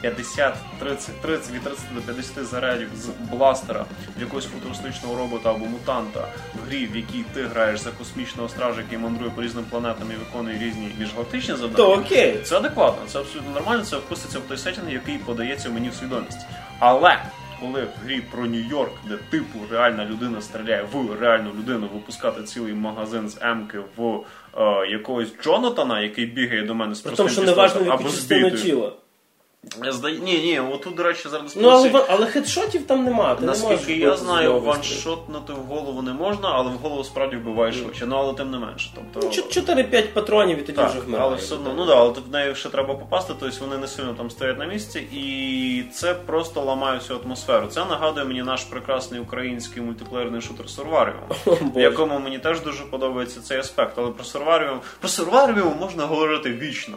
50, 0.00 0.54
30, 0.78 1.20
30, 1.20 1.50
від 1.50 1.62
30 1.62 1.94
до 1.94 2.00
50 2.00 2.46
зарядів 2.46 2.88
з 2.96 3.08
бластера 3.30 3.84
в 4.16 4.20
якогось 4.20 4.46
футуристичного 4.46 5.16
робота 5.16 5.50
або 5.50 5.66
мутанта 5.66 6.28
в 6.54 6.68
грі, 6.68 6.86
в 6.86 6.96
якій 6.96 7.24
ти 7.34 7.42
граєш 7.46 7.80
за 7.80 7.90
космічного 7.90 8.48
стража, 8.48 8.80
який 8.80 8.98
мандрує 8.98 9.30
по 9.30 9.42
різним 9.42 9.64
планетам 9.70 10.08
і 10.10 10.14
виконує 10.14 10.58
різні 10.58 10.90
міжгалактичні 10.98 11.54
завдання, 11.54 11.76
То 11.76 11.92
окей. 11.92 12.40
це 12.44 12.56
адекватно, 12.56 13.02
це 13.06 13.18
абсолютно 13.18 13.50
нормально, 13.52 13.84
це 13.84 13.96
вписується 13.96 14.38
в 14.38 14.42
той 14.42 14.58
сеттинг, 14.58 14.92
який 14.92 15.18
подається 15.18 15.68
мені 15.68 15.88
в 15.88 15.94
свідомість. 15.94 16.46
Але 16.78 17.18
коли 17.60 17.84
в 17.84 18.04
грі 18.04 18.20
про 18.20 18.46
Нью-Йорк, 18.46 18.92
де 19.08 19.16
типу 19.16 19.58
реальна 19.70 20.04
людина 20.04 20.40
стріляє 20.40 20.86
в 20.92 21.20
реальну 21.20 21.50
людину, 21.50 21.88
випускати 21.94 22.42
цілий 22.42 22.74
магазин 22.74 23.28
з 23.28 23.38
Емки 23.40 23.78
в 23.96 24.20
е, 24.56 24.86
якогось 24.90 25.28
Джонатана, 25.42 26.00
який 26.00 26.26
бігає 26.26 26.62
до 26.62 26.74
мене 26.74 26.94
з 26.94 27.00
При 27.00 27.08
простим 27.08 27.26
тому, 27.26 27.46
що 27.46 27.56
не 27.56 27.62
важливо, 27.62 27.92
тіла. 28.50 28.92
Зда... 29.88 30.10
Ні, 30.10 30.38
ні, 30.38 30.60
отут, 30.60 30.94
до 30.94 31.02
речі, 31.02 31.28
зараз 31.28 31.56
Ну, 31.56 31.68
але, 31.68 32.04
але 32.08 32.26
хедшотів 32.26 32.86
там 32.86 33.04
нема. 33.04 33.34
Ти 33.34 33.40
не 33.40 33.46
можеш 33.46 33.62
Наскільки 33.70 34.00
я 34.00 34.16
знаю, 34.16 34.48
знову 34.50 34.66
ваншотнути 34.66 35.52
в 35.52 35.56
голову 35.56 36.02
не 36.02 36.12
можна, 36.12 36.48
але 36.52 36.70
в 36.70 36.74
голову 36.74 37.04
справді 37.04 37.36
вбиваєш 37.36 37.76
швидше. 37.76 38.06
Ну 38.06 38.16
але 38.16 38.34
тим 38.34 38.50
не 38.50 38.58
менше. 38.58 38.90
Тобто... 38.94 39.20
Ну, 39.28 39.32
чот- 39.42 39.76
4-5 39.76 40.02
патронів 40.06 40.58
і 40.58 40.62
тоді 40.62 40.72
Так, 40.78 40.90
вже 40.90 41.00
вмирає. 41.00 41.28
але 41.28 41.36
все 41.36 41.54
одно, 41.54 41.74
ну 41.76 41.86
да, 41.86 41.96
але 41.96 42.10
в 42.10 42.32
неї 42.32 42.54
ще 42.54 42.68
треба 42.68 42.94
попасти, 42.94 43.32
тобто 43.40 43.56
вони 43.64 43.78
не 43.78 43.88
сильно 43.88 44.14
там 44.14 44.30
стоять 44.30 44.58
на 44.58 44.64
місці, 44.66 44.98
і 44.98 45.84
це 45.92 46.14
просто 46.14 46.60
ламає 46.60 46.98
всю 46.98 47.20
атмосферу. 47.24 47.66
Це 47.66 47.84
нагадує 47.84 48.26
мені 48.26 48.42
наш 48.42 48.64
прекрасний 48.64 49.20
український 49.20 49.82
мультиплеєрний 49.82 50.40
шутер 50.40 50.66
Survivor, 50.66 51.12
в 51.44 51.62
Боже. 51.64 51.80
якому 51.86 52.18
мені 52.18 52.38
теж 52.38 52.60
дуже 52.60 52.84
подобається 52.84 53.40
цей 53.40 53.58
аспект. 53.58 53.92
Але 53.98 54.10
про 54.10 54.24
Survivor, 54.24 54.76
про 55.00 55.08
Survivor 55.08 55.80
можна 55.80 56.04
говорити 56.06 56.52
вічно, 56.52 56.96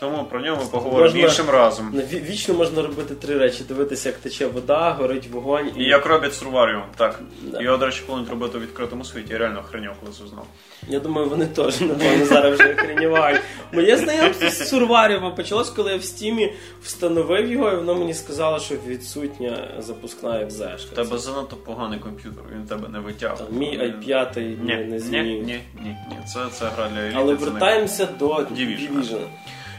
тому 0.00 0.24
про 0.24 0.40
нього 0.40 0.62
ми 0.64 0.68
поговоримо 0.70 1.02
Можна- 1.04 1.20
іншим 1.20 1.50
разом. 1.50 1.90
Ну, 1.94 2.00
ві- 2.00 2.03
Вічно 2.12 2.54
можна 2.54 2.82
робити 2.82 3.14
три 3.14 3.38
речі: 3.38 3.64
дивитися, 3.68 4.08
як 4.08 4.18
тече 4.18 4.46
вода, 4.46 4.90
горить 4.90 5.28
вогонь 5.30 5.70
І 5.76 5.84
як 5.84 6.06
роблять 6.06 6.32
Survivor, 6.32 6.82
так. 6.96 7.20
Да. 7.42 7.62
Його, 7.62 7.76
до 7.76 7.86
речі, 7.86 8.02
планують 8.06 8.30
робити 8.30 8.58
у 8.58 8.60
відкритому 8.60 9.04
світі. 9.04 9.32
Я 9.32 9.38
реально 9.38 9.60
охреняв, 9.60 9.94
коли 10.00 10.12
це 10.12 10.26
знав. 10.26 10.46
Я 10.88 11.00
думаю, 11.00 11.28
вони 11.28 11.46
теж 11.46 11.80
напевно 11.80 12.26
зараз 12.26 12.60
вже 12.60 12.72
охренівають. 12.72 13.40
Моє 13.72 13.96
знайомство 13.96 14.50
з 14.50 14.68
Сурварєва 14.68 15.30
почалось, 15.30 15.70
коли 15.70 15.92
я 15.92 15.96
в 15.96 16.04
стімі 16.04 16.52
встановив 16.82 17.52
його, 17.52 17.70
і 17.70 17.76
воно 17.76 17.94
мені 17.94 18.14
сказало, 18.14 18.58
що 18.58 18.74
відсутня 18.86 19.68
запускна 19.78 20.40
екзешка. 20.40 20.90
У 20.92 20.94
тебе 20.94 21.18
занадто 21.18 21.56
поганий 21.56 21.98
комп'ютер, 21.98 22.42
він 22.54 22.66
тебе 22.66 22.88
не 22.88 22.98
витягує. 22.98 23.46
Там 23.46 23.58
мій 23.58 23.78
i5 23.78 24.38
Ні, 24.38 24.76
не, 24.76 24.76
не 24.76 24.98
ні, 24.98 25.22
ні, 25.22 25.40
ні, 25.40 25.60
ні. 25.84 25.96
Це, 26.34 26.40
це 26.52 26.64
гра 26.76 26.88
для 26.88 27.00
еліти. 27.00 27.16
Але 27.18 27.86
це 27.86 28.04
не- 28.06 28.12
до 28.18 28.28
Division. 28.34 29.18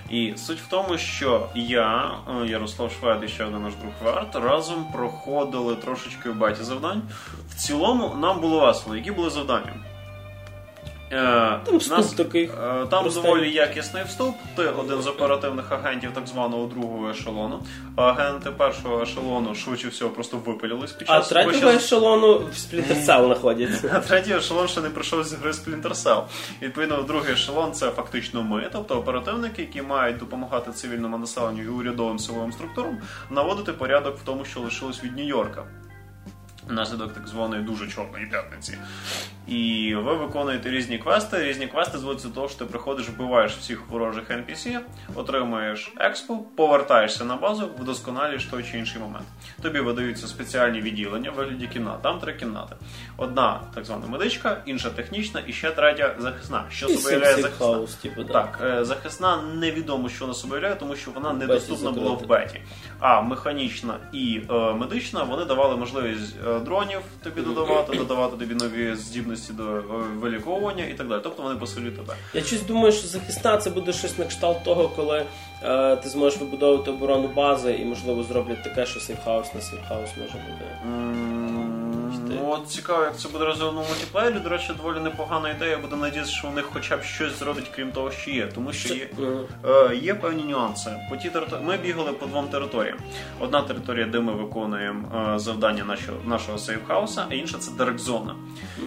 І 0.10 0.34
суть 0.38 0.60
в 0.60 0.68
тому, 0.68 0.98
що 0.98 1.50
я, 1.56 2.12
е, 2.42 2.48
Ярослав 2.48 2.92
Швед 2.92 3.24
і 3.24 3.28
ще 3.28 3.46
один 3.46 3.64
наш 3.64 3.74
друг 3.74 3.94
Варт 4.04 4.36
разом 4.36 4.86
проходили 4.94 5.76
трошечки 5.76 6.30
в 6.30 6.38
баті 6.38 6.64
завдань. 6.64 7.02
В 7.50 7.56
цілому 7.56 8.16
нам 8.16 8.40
було 8.40 8.66
весело. 8.66 8.96
Які 8.96 9.12
були 9.12 9.30
завдання? 9.30 9.74
Е, 11.16 11.60
Там 11.66 11.78
вступ 11.78 12.16
такий 12.16 12.44
е, 12.44 12.86
Там 12.90 13.04
простий. 13.04 13.24
доволі 13.24 13.52
якісний 13.52 14.04
вступ. 14.04 14.36
Ти 14.56 14.64
один 14.68 15.02
з 15.02 15.08
оперативних 15.08 15.72
агентів 15.72 16.10
так 16.14 16.28
званого 16.28 16.66
другого 16.68 17.10
ешелону. 17.10 17.60
Агенти 17.96 18.52
першого 18.52 19.02
ешелону 19.02 19.56
швидше 19.56 19.88
всього 19.88 20.12
просто 20.12 20.38
випилились 20.38 20.92
під 20.92 21.10
А 21.10 21.18
час 21.18 21.30
третього 21.30 21.52
під 21.54 21.62
час- 21.62 21.84
ешелону 21.84 22.34
в 22.38 22.42
Splinter 22.42 23.06
Cell 23.06 23.26
знаходяться. 23.26 23.92
а 23.94 24.00
третій 24.00 24.34
ешелон 24.34 24.68
ще 24.68 24.82
не 24.82 24.90
пройшов 24.90 25.24
з 25.24 25.34
гри 25.34 25.52
Splinter 25.52 25.90
Cell. 25.94 26.24
Відповідно, 26.62 27.02
другий 27.02 27.34
ешелон 27.34 27.74
це 27.74 27.90
фактично 27.90 28.44
ми, 28.44 28.70
тобто 28.74 28.96
оперативники, 28.98 29.62
які 29.62 29.82
мають 29.82 30.18
допомагати 30.18 30.72
цивільному 30.72 31.18
населенню 31.18 31.64
і 31.64 31.68
урядовим 31.68 32.20
силовим 32.20 32.52
структурам 32.52 32.98
наводити 33.30 33.74
порядок 33.74 34.18
в 34.18 34.22
тому, 34.26 34.46
що 34.46 34.60
лишилось 34.60 35.04
від 35.04 35.18
Нью-Йорка. 35.18 35.64
Внаслідок 36.70 37.14
так 37.14 37.28
званої 37.28 37.64
дуже 37.64 37.88
чорної 37.88 38.26
п'ятниці. 38.26 38.78
І 39.48 39.96
ви 39.96 40.14
виконуєте 40.14 40.70
різні 40.70 40.98
квести. 40.98 41.44
Різні 41.44 41.68
квести 41.68 41.98
зводяться 41.98 42.28
до 42.28 42.34
того, 42.34 42.50
що 42.50 42.60
ти 42.60 42.66
приходиш, 42.66 43.10
вбиваєш 43.10 43.54
всіх 43.54 43.88
ворожих 43.90 44.30
NPC, 44.32 44.80
отримуєш 45.16 45.94
експо, 45.98 46.38
повертаєшся 46.38 47.26
на 47.26 47.36
базу, 47.36 47.70
вдосконалюєш 47.80 48.46
той 48.46 48.64
чи 48.72 48.78
інший 48.78 49.02
момент. 49.02 49.26
Тобі 49.62 49.80
видаються 49.80 50.28
спеціальні 50.28 50.82
відділення 50.82 51.32
в 51.32 51.34
вигляді 51.34 51.68
кімнат. 51.68 52.02
Там 52.02 52.20
три 52.20 52.34
кімнати. 52.34 52.76
Одна 53.18 53.62
так 53.76 53.86
звана 53.86 54.08
медичка, 54.08 54.62
інша 54.66 54.90
технічна 54.90 55.42
і 55.48 55.54
ще 55.54 55.72
третя 55.72 56.16
захисна. 56.20 56.64
Що 56.70 56.88
І 56.88 56.96
собою 56.96 57.14
являє 57.16 57.42
захисна? 57.42 57.66
House, 57.66 58.02
типу, 58.02 58.24
да. 58.24 58.34
Так, 58.34 58.60
е, 58.64 58.86
захисна 58.86 59.42
невідомо, 59.42 60.10
що 60.10 60.26
вона 60.26 60.34
собою 60.34 60.62
являє, 60.62 60.76
тому 60.76 60.96
що 60.96 61.12
вона 61.12 61.34
недоступна 61.34 61.92
була 61.92 62.12
в 62.12 62.28
беті. 62.28 62.62
А 63.08 63.22
механічна 63.22 63.98
і 64.14 64.42
е, 64.50 64.54
медична 64.74 65.24
вони 65.24 65.46
давали 65.46 65.78
можливість 65.78 66.36
е, 66.48 66.60
дронів 66.60 67.00
тобі 67.24 67.42
додавати, 67.42 67.98
додавати 67.98 68.38
тобі 68.38 68.56
нові 68.56 68.96
здібності 68.96 69.54
до 69.54 69.64
е, 69.64 69.82
виліковування 70.20 70.86
і 70.86 70.94
так 70.94 71.08
далі. 71.08 71.20
Тобто 71.24 71.44
вони 71.44 71.56
посилюють 71.56 71.96
тебе. 71.96 72.14
Я 72.34 72.42
щось 72.42 72.62
думаю, 72.64 72.92
що 72.92 73.08
захисна 73.08 73.58
це 73.58 73.70
буде 73.70 73.94
щось 73.94 74.18
на 74.18 74.26
кшталт 74.26 74.64
того, 74.64 74.90
коли 74.96 75.26
е, 75.64 75.96
ти 75.96 76.10
зможеш 76.10 76.40
вибудовувати 76.40 76.92
оборону 76.92 77.28
бази 77.36 77.74
і, 77.74 77.86
можливо, 77.86 78.24
зроблять 78.24 78.64
таке, 78.64 78.86
що 78.86 79.00
сейфхаус 79.00 79.54
на 79.54 79.62
сейфхаус 79.62 80.10
може 80.18 80.34
бути. 80.34 80.66
М, 80.86 81.45
Ну, 82.36 82.50
от 82.52 82.68
цікаво, 82.68 83.04
як 83.04 83.18
це 83.18 83.30
буде 83.30 83.46
розвивано 83.46 83.82
в 83.82 83.88
мультиплеєрі. 83.90 84.40
До 84.40 84.50
речі, 84.50 84.72
доволі 84.78 85.00
непогана 85.00 85.50
ідея. 85.50 85.78
Буду 85.78 85.96
надіятися, 85.96 86.34
що 86.36 86.48
у 86.48 86.52
них 86.52 86.66
хоча 86.74 86.98
б 86.98 87.04
щось 87.04 87.40
зробить, 87.40 87.72
крім 87.76 87.92
того, 87.92 88.12
що 88.12 88.32
є. 88.32 88.48
Тому 88.56 88.74
що 88.74 88.94
є, 88.94 89.08
Е, 89.66 89.96
є 89.96 90.14
певні 90.16 90.44
нюанси. 90.44 90.90
По 91.10 91.18
тій 91.18 91.30
територ... 91.30 91.60
Ми 91.62 91.78
бігали 91.78 92.12
по 92.12 92.26
двом 92.26 92.48
територіям. 92.48 92.98
Одна 93.40 93.62
територія, 93.62 94.06
де 94.06 94.20
ми 94.20 94.34
виконуємо 94.34 95.32
е, 95.36 95.40
завдання 95.40 95.84
нашого, 95.84 96.18
нашого 96.26 96.58
сейфхауса, 96.58 97.26
а 97.30 97.34
інша 97.34 97.58
це 97.58 97.72
Даркзона. 97.78 98.36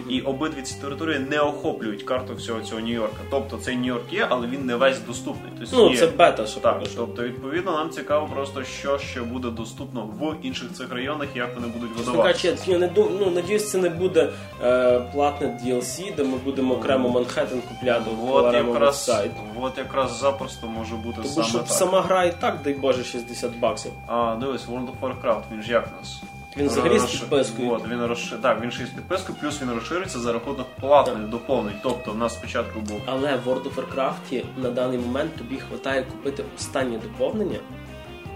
І 0.09 0.21
обидві 0.21 0.61
ці 0.61 0.81
території 0.81 1.19
не 1.19 1.39
охоплюють 1.39 2.03
карту 2.03 2.35
всього 2.35 2.61
цього 2.61 2.81
Нью-Йорка. 2.81 3.19
Тобто 3.31 3.57
цей 3.57 3.77
Нью-Йорк 3.77 4.01
є, 4.13 4.27
але 4.29 4.47
він 4.47 4.65
не 4.65 4.75
весь 4.75 4.99
доступний. 4.99 5.51
Тобто 5.59 5.75
Ну, 5.77 5.89
є... 5.91 5.97
це 5.97 6.07
бета, 6.07 6.45
що 6.47 6.59
Так, 6.59 6.73
поки 6.79 6.85
що. 6.89 6.97
тобто, 6.99 7.23
відповідно, 7.23 7.71
нам 7.71 7.89
цікаво 7.89 8.29
просто, 8.33 8.63
що 8.63 8.97
ще 8.97 9.21
буде 9.21 9.49
доступно 9.49 10.01
в 10.01 10.35
інших 10.41 10.73
цих 10.73 10.93
районах, 10.93 11.27
як 11.35 11.55
вони 11.55 11.67
будуть 11.67 11.97
видавати. 11.97 12.55
я 12.67 12.77
не 12.77 12.87
дум... 12.87 13.09
ну, 13.19 13.31
надіюсь, 13.41 13.71
це 13.71 13.77
не 13.77 13.89
буде 13.89 14.29
е, 14.63 14.99
платне 14.99 15.59
DLC, 15.63 16.15
де 16.15 16.23
ми 16.23 16.37
будемо 16.37 16.73
окремо 16.73 17.09
Манхеттен 17.09 17.61
купляти 17.61 18.09
От 18.31 18.53
якраз, 18.53 19.05
сайт. 19.05 19.31
от 19.61 19.77
якраз 19.77 20.19
запросто 20.19 20.67
може 20.67 20.95
бути 20.95 21.15
Тому 21.21 21.33
саме 21.33 21.47
що 21.47 21.57
так. 21.57 21.67
сама 21.67 22.01
гра 22.01 22.23
і 22.23 22.41
так, 22.41 22.57
дай 22.63 22.73
Боже, 22.73 23.03
60 23.03 23.59
баксів. 23.59 23.91
А, 24.07 24.35
дивись, 24.39 24.67
World 24.67 24.87
of 24.87 24.99
Warcraft, 25.01 25.41
він 25.51 25.61
ж 25.61 25.71
як 25.71 25.87
у 25.87 25.99
нас? 25.99 26.21
Він 26.57 26.67
взагалі 26.67 26.99
з 26.99 27.05
підпискою. 27.05 27.71
От, 27.71 27.87
він 27.87 28.05
розши... 28.05 28.35
Так, 28.35 28.61
він 28.61 28.71
ще 28.71 28.85
з 28.85 28.89
підпискою, 28.89 29.37
плюс 29.41 29.61
він 29.61 29.71
розшириться 29.71 30.19
за 30.19 30.33
рахунок 30.33 30.67
платних 30.79 31.27
доповнень. 31.27 31.75
Тобто, 31.83 32.11
в 32.11 32.17
нас 32.17 32.33
спочатку 32.33 32.79
був 32.79 33.01
Але 33.05 33.35
в 33.35 33.47
World 33.49 33.63
of 33.63 33.75
Warcraft 33.75 34.43
на 34.57 34.69
даний 34.69 34.97
момент 34.99 35.35
тобі 35.35 35.61
вистачає 35.71 36.03
купити 36.03 36.43
останнє 36.57 36.97
доповнення, 36.97 37.59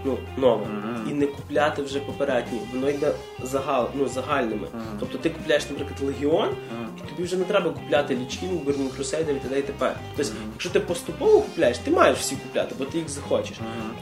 ну, 0.04 0.18
нове, 0.36 0.66
Мгм. 0.66 1.08
і 1.10 1.14
не 1.14 1.26
купляти 1.26 1.82
вже 1.82 2.00
попередні. 2.00 2.60
Воно 2.74 2.90
йде 2.90 3.12
загал, 3.42 3.88
ну, 3.94 4.08
загальними. 4.08 4.66
Мгм. 4.74 4.84
Тобто 5.00 5.18
ти 5.18 5.30
купляєш, 5.30 5.70
наприклад, 5.70 6.00
Легіон, 6.02 6.48
і 6.98 7.08
тобі 7.10 7.22
вже 7.22 7.36
не 7.36 7.44
треба 7.44 7.70
купляти 7.70 8.16
лічків, 8.16 8.50
Burning 8.50 8.98
Crusader 8.98 9.30
і 9.36 9.40
т.д. 9.40 9.58
і 9.58 9.62
т.п. 9.62 9.94
Тобто, 10.16 10.32
якщо 10.52 10.70
ти 10.70 10.80
поступово 10.80 11.40
купляєш, 11.40 11.78
ти 11.78 11.90
маєш 11.90 12.18
всі 12.18 12.36
купляти, 12.36 12.74
бо 12.78 12.84
ти 12.84 12.98
їх 12.98 13.08
захочеш. 13.08 13.56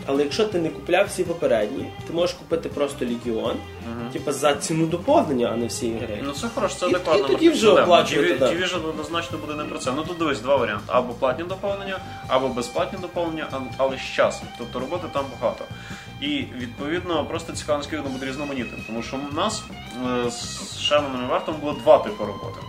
Але 0.07 0.23
якщо 0.23 0.45
ти 0.45 0.59
не 0.61 0.69
купляв 0.69 1.07
всі 1.07 1.25
попередні, 1.25 1.93
ти 2.07 2.13
можеш 2.13 2.37
купити 2.37 2.69
просто 2.69 3.05
Легіон, 3.07 3.57
типу 4.13 4.33
за 4.33 4.55
ціну 4.55 4.87
доповнення, 4.87 5.51
а 5.53 5.57
не 5.57 5.67
всі 5.67 5.89
ігри. 5.89 6.19
Ну 6.25 6.33
це 6.33 6.49
хорошо, 6.55 6.75
це 6.75 6.87
адекватно. 6.87 7.27
і 7.27 7.31
тоді 7.33 7.51
вже 7.51 7.71
оплачувати, 7.71 8.35
Division 8.35 8.89
однозначно 8.89 9.39
буде 9.39 9.55
не 9.55 9.65
про 9.65 9.79
це. 9.79 9.93
Ну 9.97 10.03
тут 10.03 10.19
дивись 10.19 10.41
два 10.41 10.57
варіанти: 10.57 10.85
або 10.87 11.13
платні 11.13 11.45
доповнення, 11.45 11.99
або 12.29 12.49
безплатні 12.49 12.99
доповнення, 13.03 13.47
але 13.77 13.97
з 13.97 14.15
часом. 14.15 14.49
Тобто 14.59 14.81
роботи 14.81 15.07
там 15.13 15.25
багато. 15.41 15.65
І 16.23 16.45
відповідно 16.59 17.25
просто 17.25 17.53
цікаво, 17.53 17.79
наскільки 17.79 18.09
буде 18.09 18.27
різноманітним. 18.27 18.81
Тому 18.87 19.03
що 19.03 19.17
у 19.33 19.35
нас 19.35 19.65
е, 20.07 20.31
з 20.31 20.79
Шеноном 20.79 21.25
і 21.25 21.31
Вартом 21.31 21.55
було 21.61 21.73
два 21.73 21.99
типи 21.99 22.25
роботи. 22.25 22.61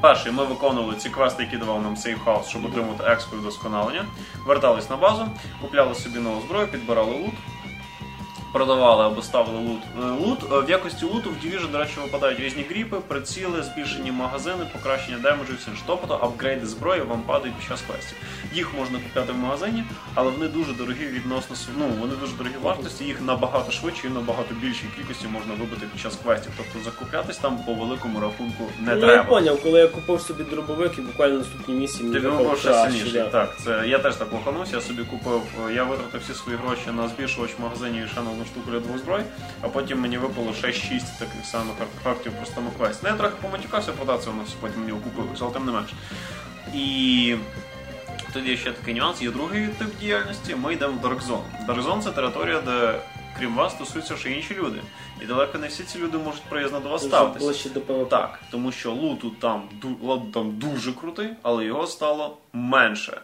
Перший, 0.00 0.32
ми 0.32 0.44
виконували 0.44 0.94
ці 0.96 1.10
квести, 1.10 1.42
які 1.42 1.56
давав 1.56 1.82
нам 1.82 1.94
хаус, 1.94 2.48
щоб 2.48 2.64
отримати 2.64 3.04
експу 3.04 3.36
вдосконалення. 3.36 4.04
Вертались 4.46 4.90
на 4.90 4.96
базу, 4.96 5.28
купляли 5.62 5.94
собі 5.94 6.18
нову 6.18 6.40
зброю, 6.40 6.68
підбирали 6.68 7.12
лут, 7.12 7.34
продавали 8.52 9.04
або 9.04 9.22
ставили 9.22 9.58
лут. 9.58 9.82
Е, 9.98 10.10
Лут 10.10 10.38
е, 10.52 10.60
в 10.66 10.70
якості 10.70 11.04
луту 11.04 11.30
в 11.30 11.46
Division, 11.46 11.70
до 11.70 11.78
речі, 11.78 11.92
випадають 12.02 12.40
різні 12.40 12.66
гріпи, 12.70 12.96
приціли, 13.08 13.62
збільшені 13.62 14.12
магазини, 14.12 14.66
покращення 14.72 15.18
демеджу 15.18 15.52
і 15.52 15.56
все 15.56 15.70
інше. 15.70 15.82
Тобто 15.86 16.14
апгрейди 16.14 16.66
зброї 16.66 17.02
вам 17.02 17.22
падають 17.22 17.56
під 17.56 17.68
час 17.68 17.82
квестів. 17.82 18.16
Їх 18.54 18.74
можна 18.78 18.98
купляти 18.98 19.32
в 19.32 19.36
магазині, 19.36 19.84
але 20.14 20.30
вони 20.30 20.48
дуже 20.48 20.72
дорогі 20.72 21.06
відносно 21.06 21.56
ну, 21.76 21.88
вони 22.00 22.14
дуже 22.16 22.32
дорогі 22.36 22.54
вартості, 22.62 23.04
їх 23.04 23.20
набагато 23.20 23.72
швидше 23.72 24.06
і 24.06 24.10
набагато 24.10 24.54
більшій 24.54 24.86
кількості 24.96 25.28
можна 25.28 25.54
вибити 25.54 25.86
під 25.92 26.00
час 26.00 26.16
квестів. 26.22 26.52
Тобто 26.56 26.90
закуплятись 26.90 27.38
там 27.38 27.58
по 27.66 27.74
великому 27.74 28.20
рахунку 28.20 28.64
не 28.80 28.94
ну, 28.94 29.06
я 29.06 29.24
поняв, 29.24 29.62
коли 29.62 29.80
я 29.80 29.88
купив 29.88 30.20
собі 30.20 30.44
дробовик 30.44 30.98
і 30.98 31.00
буквально 31.00 31.38
наступній 31.38 31.74
місії 31.74 32.08
мені 32.08 32.26
випав 32.26 32.58
сильніший. 32.58 33.24
Так, 33.32 33.56
це 33.64 33.82
я 33.86 33.98
теж 33.98 34.16
так 34.16 34.32
лоханувся. 34.32 34.76
Я 34.76 34.82
собі 34.82 35.02
купив, 35.02 35.42
е, 35.68 35.74
я 35.74 35.84
витратив 35.84 36.20
всі 36.20 36.34
свої 36.34 36.58
гроші 36.58 36.90
на 36.96 37.08
збільшувач 37.08 37.50
в 37.58 37.62
магазині 37.62 37.98
і 37.98 38.20
на 38.20 38.30
одну 38.40 38.46
штуку 38.52 38.70
для 38.70 38.80
двох 38.80 38.98
зброй, 38.98 39.22
а 39.62 39.68
потім 39.68 40.00
мені 40.00 40.18
випало 40.18 40.54
ще 40.54 40.72
6 40.72 41.18
таких 41.18 41.44
самих 41.44 41.74
артефактів 41.80 42.32
в 42.32 42.36
простому 42.36 42.70
квесті. 42.78 43.00
Ну, 43.04 43.08
я 43.10 43.16
трохи 43.16 43.34
поматюкався 43.42 43.92
продатися, 43.92 44.30
воно 44.30 44.42
все 44.42 44.54
потім 44.60 44.80
мені 44.80 44.92
окупилося, 44.92 45.44
але 45.44 45.52
тим 45.52 45.66
не 45.66 45.72
менше. 45.72 45.94
І 46.74 47.36
тоді 48.32 48.56
ще 48.56 48.72
такий 48.72 48.94
нюанс. 48.94 49.22
Є 49.22 49.30
другий 49.30 49.68
тип 49.68 49.98
діяльності. 50.00 50.54
Ми 50.54 50.72
йдемо 50.72 50.98
в 51.02 51.06
Dark 51.06 51.20
Zone. 51.26 51.66
Dark 51.68 51.84
Zone– 51.84 52.00
це 52.02 52.10
територія, 52.10 52.60
де 52.60 53.00
крім 53.38 53.54
вас 53.54 53.72
стосуються 53.72 54.16
ще 54.16 54.30
інші 54.30 54.54
люди. 54.54 54.80
І 55.22 55.26
далеко 55.26 55.58
не 55.58 55.68
всі 55.68 55.82
ці 55.84 55.98
люди 55.98 56.18
можуть 56.18 56.42
приязно 56.42 56.80
до 56.80 56.88
вас 56.88 57.02
ставитися. 57.04 57.44
ближче 57.46 57.68
до 57.70 57.80
ПВП. 57.80 58.08
Так, 58.10 58.40
тому 58.50 58.72
що 58.72 58.92
луту 58.92 59.30
там, 59.30 59.62
ду- 59.82 59.96
лут 60.02 60.32
там 60.32 60.50
дуже 60.58 60.92
крутий, 60.92 61.28
але 61.42 61.64
його 61.64 61.86
стало 61.86 62.36
менше. 62.52 63.20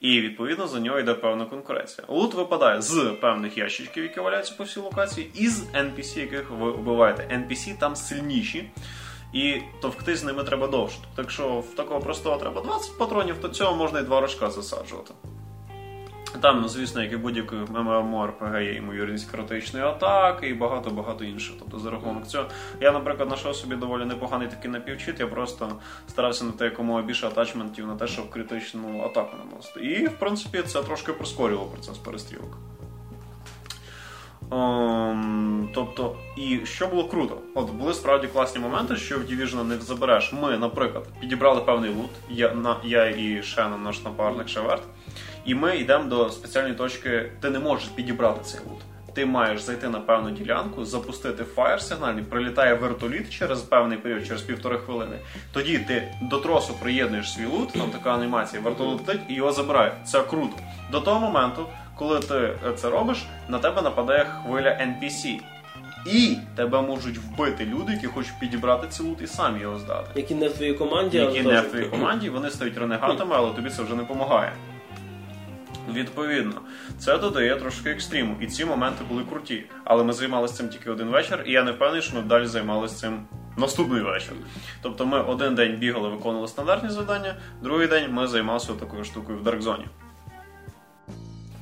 І 0.00 0.20
відповідно 0.20 0.66
за 0.66 0.80
нього 0.80 0.98
йде 0.98 1.14
певна 1.14 1.44
конкуренція. 1.44 2.06
Лут 2.08 2.34
випадає 2.34 2.82
з 2.82 3.16
певних 3.20 3.58
ящичків, 3.58 4.02
які 4.02 4.20
валяються 4.20 4.54
по 4.58 4.64
всій 4.64 4.80
локації, 4.80 5.30
і 5.34 5.48
з 5.48 5.62
NPC, 5.62 6.20
яких 6.20 6.50
ви 6.50 6.70
вбиваєте. 6.70 7.22
NPC 7.22 7.78
там 7.78 7.96
сильніші. 7.96 8.70
І 9.32 9.56
товкти 9.82 10.16
з 10.16 10.24
ними 10.24 10.44
треба 10.44 10.66
довше. 10.66 10.98
Так 11.16 11.30
що 11.30 11.60
в 11.60 11.74
такого 11.74 12.00
простого 12.00 12.36
треба 12.36 12.60
20 12.60 12.98
патронів, 12.98 13.36
то 13.40 13.48
цього 13.48 13.76
можна 13.76 14.00
і 14.00 14.02
два 14.02 14.20
рожка 14.20 14.50
засаджувати. 14.50 15.14
Там, 16.40 16.68
звісно, 16.68 17.02
як 17.02 17.12
і 17.12 17.16
будь-який 17.16 17.58
MMORPG 17.58 18.62
є 18.62 18.74
ймовірність 18.74 19.30
критичної 19.30 19.84
атаки 19.84 20.48
і 20.48 20.54
багато-багато 20.54 21.24
інших. 21.24 21.54
Тобто 21.58 21.78
за 21.78 21.90
рахунок 21.90 22.26
цього. 22.26 22.44
Я, 22.80 22.92
наприклад, 22.92 23.28
знайшов 23.28 23.56
собі 23.56 23.76
доволі 23.76 24.04
непоганий 24.04 24.48
такий 24.48 24.70
напівчит, 24.70 25.20
я 25.20 25.26
просто 25.26 25.72
старався 26.08 26.44
на 26.44 26.52
те, 26.52 26.64
якомога 26.64 27.02
більше 27.02 27.26
атачментів 27.26 27.86
на 27.86 27.96
те, 27.96 28.06
щоб 28.06 28.30
критичну 28.30 29.02
атаку 29.02 29.36
наносити. 29.44 29.80
І, 29.80 30.06
в 30.06 30.18
принципі, 30.18 30.62
це 30.62 30.82
трошки 30.82 31.12
прискорювало 31.12 31.68
процес 31.68 31.98
перестрілок. 31.98 32.58
Um, 34.50 35.68
тобто, 35.74 36.16
і 36.36 36.60
що 36.64 36.86
було 36.86 37.08
круто? 37.08 37.38
От 37.54 37.70
були 37.70 37.94
справді 37.94 38.26
класні 38.26 38.60
моменти, 38.60 38.96
що 38.96 39.18
в 39.18 39.22
Division 39.22 39.64
не 39.64 39.78
забереш. 39.78 40.32
Ми, 40.32 40.58
наприклад, 40.58 41.06
підібрали 41.20 41.60
певний 41.60 41.90
лут, 41.90 42.10
я 42.30 42.54
на, 42.54 42.76
я 42.84 43.06
і 43.10 43.42
Шенон, 43.42 43.82
наш 43.82 44.04
напарник 44.04 44.48
Шеверт, 44.48 44.82
і 45.44 45.54
ми 45.54 45.76
йдемо 45.76 46.04
до 46.04 46.30
спеціальної 46.30 46.74
точки, 46.74 47.32
ти 47.40 47.50
не 47.50 47.58
можеш 47.58 47.88
підібрати 47.88 48.40
цей 48.44 48.60
лут. 48.70 48.80
Ти 49.14 49.26
маєш 49.26 49.60
зайти 49.60 49.88
на 49.88 50.00
певну 50.00 50.30
ділянку, 50.30 50.84
запустити 50.84 51.44
фаєр 51.44 51.82
сигнальний, 51.82 52.24
прилітає 52.24 52.74
вертоліт 52.74 53.30
через 53.30 53.60
певний 53.60 53.98
період, 53.98 54.26
через 54.26 54.42
півтори 54.42 54.78
хвилини. 54.78 55.16
Тоді 55.52 55.78
ти 55.78 56.14
до 56.22 56.38
тросу 56.38 56.74
приєднуєш 56.82 57.32
свій 57.32 57.46
лут, 57.46 57.72
там 57.72 57.90
така 57.90 58.14
анімація, 58.14 58.62
вертоліт 58.62 59.00
летить 59.08 59.20
і 59.28 59.34
його 59.34 59.52
забирає. 59.52 59.92
Це 60.06 60.22
круто. 60.22 60.56
До 60.92 61.00
того 61.00 61.20
моменту, 61.20 61.66
коли 61.98 62.20
ти 62.20 62.52
це 62.76 62.90
робиш, 62.90 63.18
на 63.48 63.58
тебе 63.58 63.82
нападає 63.82 64.24
хвиля 64.24 64.68
NPC. 64.70 65.40
І 66.06 66.36
тебе 66.56 66.82
можуть 66.82 67.18
вбити 67.18 67.64
люди, 67.64 67.92
які 67.92 68.06
хочуть 68.06 68.40
підібрати 68.40 68.86
цей 68.90 69.06
лут 69.06 69.22
і 69.22 69.26
самі 69.26 69.60
його 69.60 69.78
здати. 69.78 70.10
Які 70.14 70.34
не 70.34 70.48
в 70.48 70.52
твоїй 70.52 70.74
команді, 70.74 71.16
які 71.18 71.42
не 71.42 71.60
в 71.60 71.70
твоїй 71.70 71.84
команді, 71.84 72.30
вони 72.30 72.50
стають 72.50 72.78
ренегатами, 72.78 73.34
але 73.36 73.50
тобі 73.50 73.70
це 73.70 73.82
вже 73.82 73.94
не 73.94 74.02
допомагає. 74.02 74.52
Відповідно, 75.88 76.60
це 76.98 77.18
додає 77.18 77.56
трошки 77.56 77.90
екстриму, 77.90 78.36
і 78.40 78.46
ці 78.46 78.64
моменти 78.64 79.04
були 79.08 79.24
круті. 79.24 79.64
Але 79.84 80.04
ми 80.04 80.12
займалися 80.12 80.54
цим 80.54 80.68
тільки 80.68 80.90
один 80.90 81.08
вечір, 81.08 81.44
і 81.46 81.52
я 81.52 81.62
не 81.62 81.72
впевнений, 81.72 82.02
що 82.02 82.16
ми 82.16 82.22
далі 82.22 82.46
займалися 82.46 82.96
цим 82.96 83.26
наступний 83.56 84.02
вечір. 84.02 84.32
Тобто 84.82 85.06
ми 85.06 85.22
один 85.22 85.54
день 85.54 85.76
бігали, 85.76 86.08
виконували 86.08 86.48
стандартні 86.48 86.90
завдання, 86.90 87.36
другий 87.62 87.86
день 87.86 88.12
ми 88.12 88.26
займалися 88.26 88.72
такою 88.72 89.04
штукою 89.04 89.38
в 89.38 89.42
Даркзоні. 89.42 89.86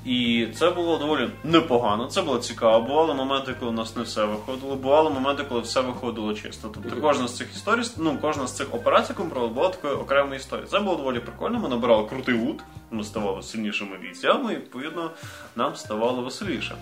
І 0.04 0.48
це 0.54 0.70
було 0.70 0.98
доволі 0.98 1.30
непогано, 1.44 2.06
це 2.06 2.22
було 2.22 2.38
цікаво. 2.38 2.86
Бували 2.86 3.14
моменти, 3.14 3.54
коли 3.58 3.70
у 3.70 3.74
нас 3.74 3.96
не 3.96 4.02
все 4.02 4.24
виходило, 4.24 4.76
бували 4.76 5.10
моменти, 5.10 5.44
коли 5.48 5.60
все 5.60 5.80
виходило 5.80 6.34
чисто. 6.34 6.68
Тобто 6.74 7.00
кожна 7.00 7.28
з 7.28 7.36
цих 7.36 7.56
історій, 7.56 7.82
ну 7.96 8.18
кожна 8.20 8.46
з 8.46 8.56
цих 8.56 8.74
операцій 8.74 9.14
контролю 9.14 9.48
була 9.48 9.68
такою 9.68 9.98
окремою 9.98 10.36
історією. 10.36 10.70
Це 10.70 10.80
було 10.80 10.96
доволі 10.96 11.20
прикольно. 11.20 11.58
Ми 11.58 11.68
набирали 11.68 12.08
крутий 12.08 12.34
лут, 12.34 12.60
ми 12.90 13.04
ставали 13.04 13.42
сильнішими 13.42 13.98
бійцями, 13.98 14.52
і 14.52 14.56
відповідно 14.56 15.10
нам 15.56 15.76
ставало 15.76 16.22
веселіше. 16.22 16.74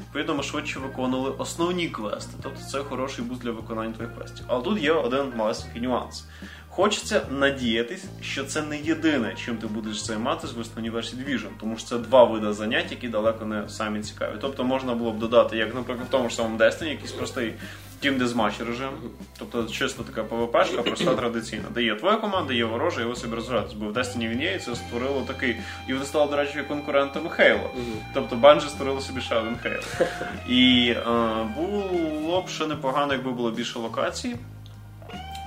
Відповідно, 0.00 0.34
ми 0.34 0.42
швидше 0.42 0.78
виконували 0.78 1.34
основні 1.38 1.88
квести. 1.88 2.32
Тобто 2.42 2.60
це 2.60 2.78
хороший 2.78 3.24
буст 3.24 3.42
для 3.42 3.50
виконання 3.50 3.92
твоїх 3.92 4.14
квестів. 4.14 4.44
Але 4.48 4.62
тут 4.62 4.82
є 4.82 4.92
один 4.92 5.32
маленький 5.36 5.82
нюанс. 5.82 6.24
Хочеться 6.72 7.22
надіятись, 7.30 8.04
що 8.20 8.44
це 8.44 8.62
не 8.62 8.78
єдине, 8.78 9.34
чим 9.44 9.56
ти 9.56 9.66
будеш 9.66 10.00
займатися 10.00 10.54
в 10.56 10.90
версії 10.90 11.22
Division, 11.22 11.48
тому 11.60 11.76
що 11.76 11.86
це 11.86 11.98
два 11.98 12.24
види 12.24 12.52
занять, 12.52 12.90
які 12.90 13.08
далеко 13.08 13.44
не 13.44 13.68
самі 13.68 14.00
цікаві. 14.00 14.32
Тобто 14.40 14.64
можна 14.64 14.94
було 14.94 15.12
б 15.12 15.18
додати, 15.18 15.56
як, 15.56 15.74
наприклад, 15.74 16.08
в 16.08 16.10
тому 16.10 16.28
ж 16.28 16.34
самому 16.34 16.58
Destiny, 16.58 16.88
якийсь 16.88 17.12
простий 17.12 17.54
Team 18.04 18.18
Deathmatch 18.18 18.66
режим, 18.66 18.90
тобто 19.38 19.64
чисто 19.64 20.02
така 20.02 20.24
ПВПшка, 20.24 20.82
проста 20.82 21.14
традиційна, 21.14 21.64
де 21.74 21.82
є 21.82 21.94
твоя 21.94 22.16
команда, 22.16 22.54
є 22.54 22.64
ворожа, 22.64 23.00
і 23.00 23.04
ви 23.04 23.16
собі 23.16 23.34
розгратись. 23.34 23.72
Бо 23.72 23.86
в 23.86 23.92
Destiny 23.92 24.28
він 24.28 24.42
є, 24.42 24.54
і 24.54 24.58
це 24.58 24.74
створило 24.74 25.24
такий. 25.26 25.56
І 25.88 25.92
вони 25.92 26.04
стали, 26.04 26.30
до 26.30 26.36
речі, 26.36 26.62
конкурентами 26.68 27.30
Halo. 27.38 27.68
Тобто 28.14 28.36
Bungie 28.36 28.68
створили 28.68 29.00
собі 29.00 29.20
ще 29.20 29.34
один 29.34 29.56
Halo. 29.64 30.06
І 30.48 30.90
е, 30.90 31.04
було 31.56 32.42
б 32.42 32.48
ще 32.48 32.66
непогано, 32.66 33.12
якби 33.12 33.30
було 33.30 33.50
більше 33.50 33.78
локацій. 33.78 34.36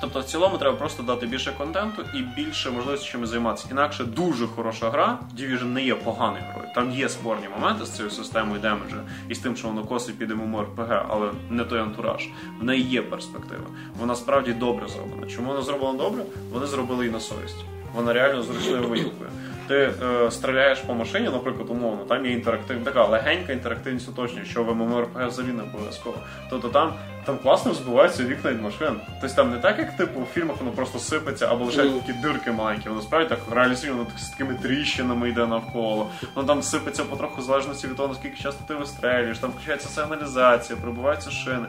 Тобто, 0.04 0.20
в 0.20 0.24
цілому 0.24 0.58
треба 0.58 0.78
просто 0.78 1.04
дати 1.04 1.26
більше 1.26 1.52
контенту 1.58 2.06
і 2.14 2.22
більше 2.22 2.72
можливості 2.72 3.10
чим 3.12 3.26
займатися. 3.26 3.68
Інакше 3.72 4.04
дуже 4.04 4.48
хороша 4.48 4.90
гра. 4.90 5.20
Division 5.40 5.66
не 5.66 5.84
є 5.84 5.96
поганою 5.96 6.44
грою. 6.54 6.68
Там 6.76 6.92
є 6.92 7.10
спорні 7.10 7.48
моменти 7.50 7.86
з 7.86 7.90
цією 7.90 8.12
системою 8.12 8.62
демеджа 8.62 9.04
і 9.30 9.36
з 9.36 9.40
тим, 9.40 9.56
що 9.56 9.68
воно 9.68 9.84
косить 9.84 10.18
під 10.18 10.30
ММОРПГ, 10.32 11.06
але 11.10 11.32
не 11.50 11.64
той 11.64 11.80
антураж. 11.80 12.28
В 12.60 12.64
неї 12.64 12.84
є 12.84 13.02
перспектива. 13.02 13.64
Вона 14.00 14.16
справді 14.16 14.54
добре 14.54 14.88
зроблена. 14.88 15.28
Чому 15.28 15.48
вона 15.48 15.62
зроблена 15.62 15.98
добре? 15.98 16.24
Вони 16.52 16.66
зробили 16.66 17.04
її 17.04 17.14
на 17.14 17.20
совість. 17.20 17.66
Вона 17.96 18.14
реально 18.14 18.44
зручною 18.44 18.88
воюкою. 18.88 19.30
Ти 19.68 19.76
е, 19.76 20.32
стріляєш 20.32 20.80
по 20.80 20.94
машині, 20.94 21.30
наприклад, 21.30 21.70
умовно, 21.70 22.06
там 22.06 22.26
є 22.26 22.32
інтерактивна 22.32 22.86
така 22.86 23.06
легенька 23.06 23.54
інтерактивність 23.54 24.10
уточнює, 24.10 24.46
що 24.46 24.64
в 24.64 24.70
MMORPG 24.70 25.28
взагалі 25.28 25.54
не 25.54 25.64
обов'язково. 25.64 26.18
Тобто 26.50 26.70
там 26.70 26.94
там 27.26 27.38
класно 27.38 27.74
збиваються 27.74 28.24
вікна 28.24 28.52
від 28.52 28.62
машин. 28.62 28.96
Тобто 29.22 29.36
там 29.36 29.52
не 29.52 29.58
так, 29.58 29.80
як 29.80 29.98
типу 29.98 30.20
у 30.20 30.26
фільмах 30.26 30.58
воно 30.60 30.72
просто 30.72 31.00
сипеться 31.00 31.48
або 31.52 31.66
лише 31.66 31.90
такі 31.90 32.14
дирки 32.14 32.52
маленькі. 32.52 32.90
Воно 32.90 33.02
справді 33.02 33.30
так 33.30 33.40
реалізує, 33.52 33.94
воно 33.94 34.08
з 34.18 34.30
такими 34.30 34.54
тріщинами 34.54 35.30
йде 35.30 35.48
навколо. 35.48 36.10
Воно 36.36 36.48
там 36.48 36.64
сипеться 36.64 37.04
потроху 37.04 37.42
в 37.42 37.44
залежності 37.44 37.88
від 37.88 37.96
того, 37.96 38.08
наскільки 38.08 38.44
часто 38.44 38.64
ти 38.68 38.74
вистрелюєш, 38.74 39.40
там 39.40 39.50
включається 39.50 39.90
сигналізація, 39.90 40.80
прибуваються 40.82 41.32
шини. 41.32 41.66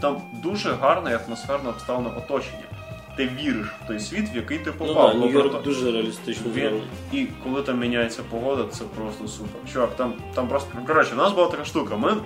Там 0.00 0.22
дуже 0.32 0.72
гарне 0.72 1.10
і 1.10 1.14
атмосферно 1.14 1.70
обставлене 1.70 2.10
оточення 2.16 2.67
ти 3.18 3.28
віриш 3.42 3.66
в 3.84 3.86
той 3.86 4.00
світ, 4.00 4.34
в 4.34 4.36
який 4.36 4.58
ти 4.58 4.72
попав. 4.72 5.16
Ну, 5.16 5.26
Нью-Йорк 5.26 5.50
ну, 5.52 5.60
дуже 5.64 5.92
реалістично 5.92 6.50
він, 6.54 6.82
І 7.12 7.26
коли 7.44 7.62
там 7.62 7.78
міняється 7.78 8.22
погода, 8.30 8.64
це 8.70 8.84
просто 8.84 9.28
супер. 9.28 9.72
Чувак, 9.72 9.96
там 9.96 10.14
там 10.34 10.48
просто 10.48 10.68
коротше, 10.86 11.14
у 11.14 11.16
нас 11.16 11.32
була 11.32 11.46
така 11.46 11.64
штука. 11.64 11.96
Ми 11.96 12.16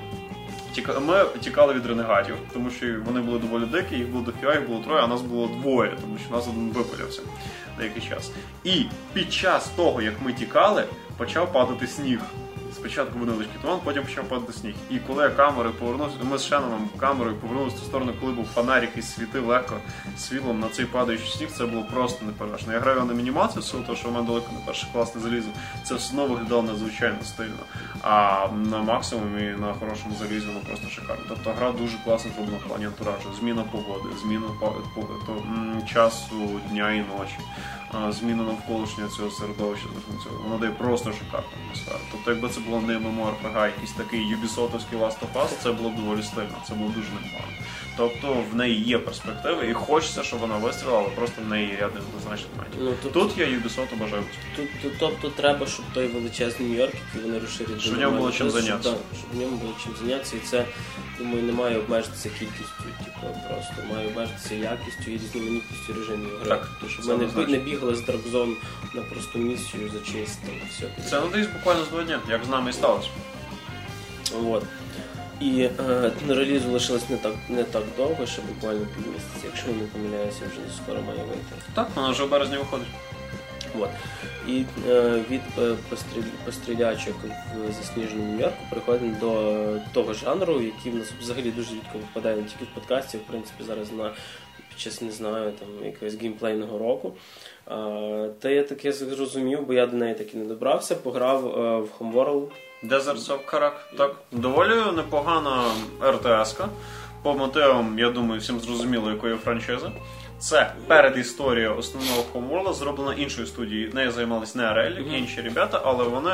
ми 1.07 1.25
тікали 1.41 1.75
від 1.75 1.87
ренегатів, 1.87 2.35
тому 2.53 2.71
що 2.71 2.87
вони 3.07 3.21
були 3.21 3.39
доволі 3.39 3.65
дикі, 3.65 3.97
їх 3.97 4.09
було 4.09 4.25
дофіга, 4.25 4.55
їх 4.55 4.69
було 4.69 4.81
троє, 4.81 5.03
а 5.03 5.07
нас 5.07 5.23
було 5.23 5.47
двоє, 5.47 5.97
тому 6.01 6.19
що 6.25 6.35
нас 6.37 6.49
один 6.49 6.71
випалявся 6.71 7.23
деякий 7.79 8.03
час. 8.03 8.33
І 8.65 8.85
під 9.13 9.33
час 9.33 9.69
того, 9.69 10.03
як 10.03 10.15
ми 10.23 10.33
тікали, 10.33 10.85
почав 11.17 11.53
падати 11.53 11.87
сніг. 11.87 12.19
Спочатку 12.75 13.19
невеличкий 13.19 13.61
туман, 13.63 13.81
потім 13.85 14.03
почав 14.03 14.25
падати 14.25 14.53
сніг. 14.53 14.75
І 14.91 14.99
коли 14.99 15.25
я 15.25 15.31
камерою 15.31 15.75
повернувся, 15.75 16.17
ми 16.23 16.39
з 16.39 16.45
Шеноном 16.45 16.89
камерою 16.97 17.37
повернулися 17.37 17.77
в 17.77 17.81
ту 17.81 17.87
сторону, 17.87 18.13
коли 18.21 18.33
був 18.33 18.47
фонарик 18.47 18.91
і 18.97 19.03
світив 19.03 19.47
легко 19.47 19.75
світлом 20.19 20.61
на 20.61 20.69
цей 20.69 20.87
падаючий 20.87 21.29
сніг, 21.29 21.49
це 21.51 21.67
було 21.67 21.85
просто 21.85 22.25
неперевершено. 22.25 22.73
Я 22.73 22.81
граю 22.81 23.05
на 23.05 23.15
мінімацію, 23.15 23.63
силу 23.63 23.83
того, 23.83 23.97
що 23.97 24.09
в 24.09 24.13
мене 24.13 24.27
далеко 24.27 24.47
не 24.53 24.67
перший 24.67 24.89
клас 24.93 25.15
не 25.15 25.21
залізо. 25.21 25.49
Це 25.85 25.99
знову 25.99 26.35
виглядало 26.35 26.63
надзвичайно 26.63 27.25
стильно. 27.25 27.63
А 28.03 28.49
на 28.53 28.83
максимумі 28.83 29.43
на 29.43 29.75
хорошому 29.75 30.15
залізі 30.19 30.47
воно 30.47 30.61
просто 30.61 30.89
шикарно. 30.89 31.25
Тобто 31.29 31.51
гра 31.51 31.73
дуже 31.73 31.99
класно 32.05 32.31
зроблена 32.37 32.59
в 32.65 32.69
плані 32.69 32.87
антуражу. 32.87 33.29
Зміна 33.41 33.65
погоди, 33.73 34.09
зміна 34.23 34.47
часу 35.93 36.61
дня 36.71 36.93
і 36.93 36.99
ночі 36.99 37.39
зміну 38.11 38.43
навколишнього 38.43 39.11
цього 39.11 39.31
середовища, 39.31 39.87
воно 40.45 40.59
дає 40.59 40.73
просто 40.73 41.13
шикарну 41.13 41.49
атмосферу. 41.67 41.99
Тобто, 42.13 42.31
якби 42.31 42.49
це 42.49 42.61
було 42.67 42.81
не 42.81 42.99
MMORPG, 42.99 43.67
якийсь 43.67 43.93
такий 43.93 44.29
юбісотовський 44.29 44.99
Last 44.99 45.17
of 45.21 45.43
Us, 45.43 45.49
це 45.63 45.73
було 45.73 45.91
б 45.91 45.97
доволі 45.97 46.23
стильно, 46.23 46.63
це 46.69 46.75
було 46.75 46.91
дуже 46.91 47.09
непогано. 47.09 47.53
Тобто 47.97 48.45
в 48.53 48.57
неї 48.57 48.83
є 48.83 48.99
перспективи 48.99 49.67
і 49.71 49.73
хочеться, 49.73 50.23
щоб 50.23 50.39
вона 50.39 50.57
вистрілила, 50.57 50.99
але 50.99 51.09
просто 51.09 51.43
в 51.43 51.49
неї 51.49 51.77
ряд 51.81 51.95
неоднозначних 51.95 52.49
моментів. 52.57 52.81
Ну, 52.81 52.93
тут, 53.03 53.13
тут 53.13 53.39
я 53.39 53.47
Ubisoft 53.47 53.99
бажаю. 53.99 54.23
Тут, 54.57 54.69
тут, 54.83 54.93
тобто 54.99 55.31
треба, 55.31 55.67
щоб 55.67 55.85
той 55.95 56.07
величезний 56.07 56.69
Нью-Йорк, 56.69 56.95
який 57.07 57.23
вони 57.23 57.39
розширять. 57.39 57.81
Щоб 57.81 57.95
в 57.95 57.99
ньому 58.01 58.19
було 58.19 58.33
чим 58.33 58.51
зайнятися. 58.51 58.89
Щоб, 58.89 58.99
щоб 59.19 59.39
в 59.39 59.41
ньому 59.41 59.57
було 59.57 59.73
чим 59.85 59.93
зайнятися, 60.01 60.37
і 60.37 60.41
це, 60.41 60.65
думаю, 61.19 61.43
не 61.43 61.53
має 61.53 61.79
обмежитися 61.79 62.29
кількістю, 62.39 62.85
просто 63.49 63.95
має 63.95 64.07
обмежитися 64.07 64.55
якістю 64.55 65.11
і 65.11 65.15
різноманітністю 65.15 65.93
режимів 65.93 66.39
гри. 66.41 66.49
Так, 66.49 66.69
тобто, 66.81 66.95
щоб 66.95 67.37
ми 67.37 67.47
не, 67.47 67.59
бігали 67.59 67.95
з 67.95 68.01
Dark 68.01 68.33
Zone 68.33 68.55
на 68.95 69.03
просту 69.03 69.39
місію 69.39 69.91
за 69.91 70.13
честь 70.13 70.41
там 70.41 70.55
все. 70.71 71.11
Це 71.11 71.21
надіюсь 71.21 71.47
буквально 71.47 71.85
з 71.85 71.89
два 71.89 72.03
дня, 72.03 72.21
як 72.29 72.45
з 72.45 72.49
нами 72.49 72.71
і 72.71 72.73
сталося. 72.73 73.09
Вот. 74.35 74.63
І 75.41 75.63
е, 75.63 76.13
до 76.27 76.35
релізу 76.35 76.73
лишилось 76.73 77.09
не 77.11 77.17
так 77.17 77.35
не 77.49 77.65
так 77.65 77.83
довго, 77.97 78.27
ще 78.27 78.43
буквально 78.43 78.87
півмісяця, 78.87 79.45
якщо 79.45 79.71
я 79.71 79.77
не 79.77 79.83
помиляюся, 79.83 80.41
вже 80.41 80.77
скоро 80.77 81.03
має 81.03 81.19
вийти. 81.19 81.55
Так, 81.75 81.89
вона 81.95 82.11
вже 82.11 82.25
в 82.25 82.31
березні 82.31 82.57
виходить. 82.57 82.87
От. 83.79 83.91
І 84.49 84.65
е, 84.89 85.25
від 85.31 85.41
е, 85.59 85.77
постріл, 85.91 86.25
пострілячок 86.45 87.17
в 87.57 87.73
засніженому 87.73 88.33
Нью-Йорку 88.33 88.63
переходимо 88.71 89.17
до 89.21 89.65
того 89.93 90.13
жанру, 90.15 90.61
який 90.61 90.93
в 90.93 90.95
нас 90.95 91.13
взагалі 91.21 91.51
дуже 91.51 91.75
рідко 91.75 91.99
випадає 91.99 92.37
не 92.37 92.43
тільки 92.43 92.65
в 92.65 92.75
подкасті, 92.75 93.17
в 93.17 93.21
принципі, 93.21 93.65
зараз 93.65 93.93
на 93.93 94.11
під 94.69 94.81
час 94.81 95.03
не 95.03 95.11
знаю, 95.11 95.53
там 95.53 95.69
якогось 95.85 96.15
геймплейного 96.15 96.79
року. 96.79 97.13
Та 98.39 98.51
я 98.51 98.63
таке 98.63 98.93
зрозумів, 98.93 99.67
бо 99.67 99.73
я 99.73 99.87
до 99.87 99.97
неї 99.97 100.15
таки 100.15 100.37
не 100.37 100.45
добрався, 100.45 100.95
пограв 100.95 101.47
а, 101.47 101.79
в 101.79 101.89
Homeworld. 102.01 102.49
Deserts 102.85 103.29
of 103.29 103.39
Karak. 103.53 103.73
Так, 103.97 104.17
доволі 104.33 104.75
непогана 104.97 105.65
РТС-ка. 106.03 106.69
По 107.23 107.35
мотивам, 107.35 107.99
я 107.99 108.11
думаю, 108.11 108.41
всім 108.41 108.61
зрозуміло, 108.61 109.11
якої 109.11 109.37
франшизи. 109.37 109.91
Це 110.43 110.73
перед 110.87 111.19
історією 111.19 111.77
основного 111.77 112.25
Homeworld 112.35 112.75
зроблена 112.75 113.15
іншою 113.15 113.47
студією. 113.47 113.91
Нею 113.95 114.11
займалися 114.11 114.59
не 114.59 114.65
Арель, 114.65 114.93
mm-hmm. 114.93 115.19
інші 115.19 115.41
ребята, 115.41 115.83
але 115.85 116.05
вони. 116.05 116.31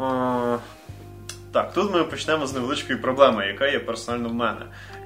Е- 0.00 0.58
так, 1.52 1.72
тут 1.72 1.94
ми 1.94 2.04
почнемо 2.04 2.46
з 2.46 2.54
невеличкої 2.54 2.98
проблеми, 2.98 3.46
яка 3.46 3.66
є 3.66 3.78
персонально 3.78 4.28
в 4.28 4.34
мене. 4.34 4.60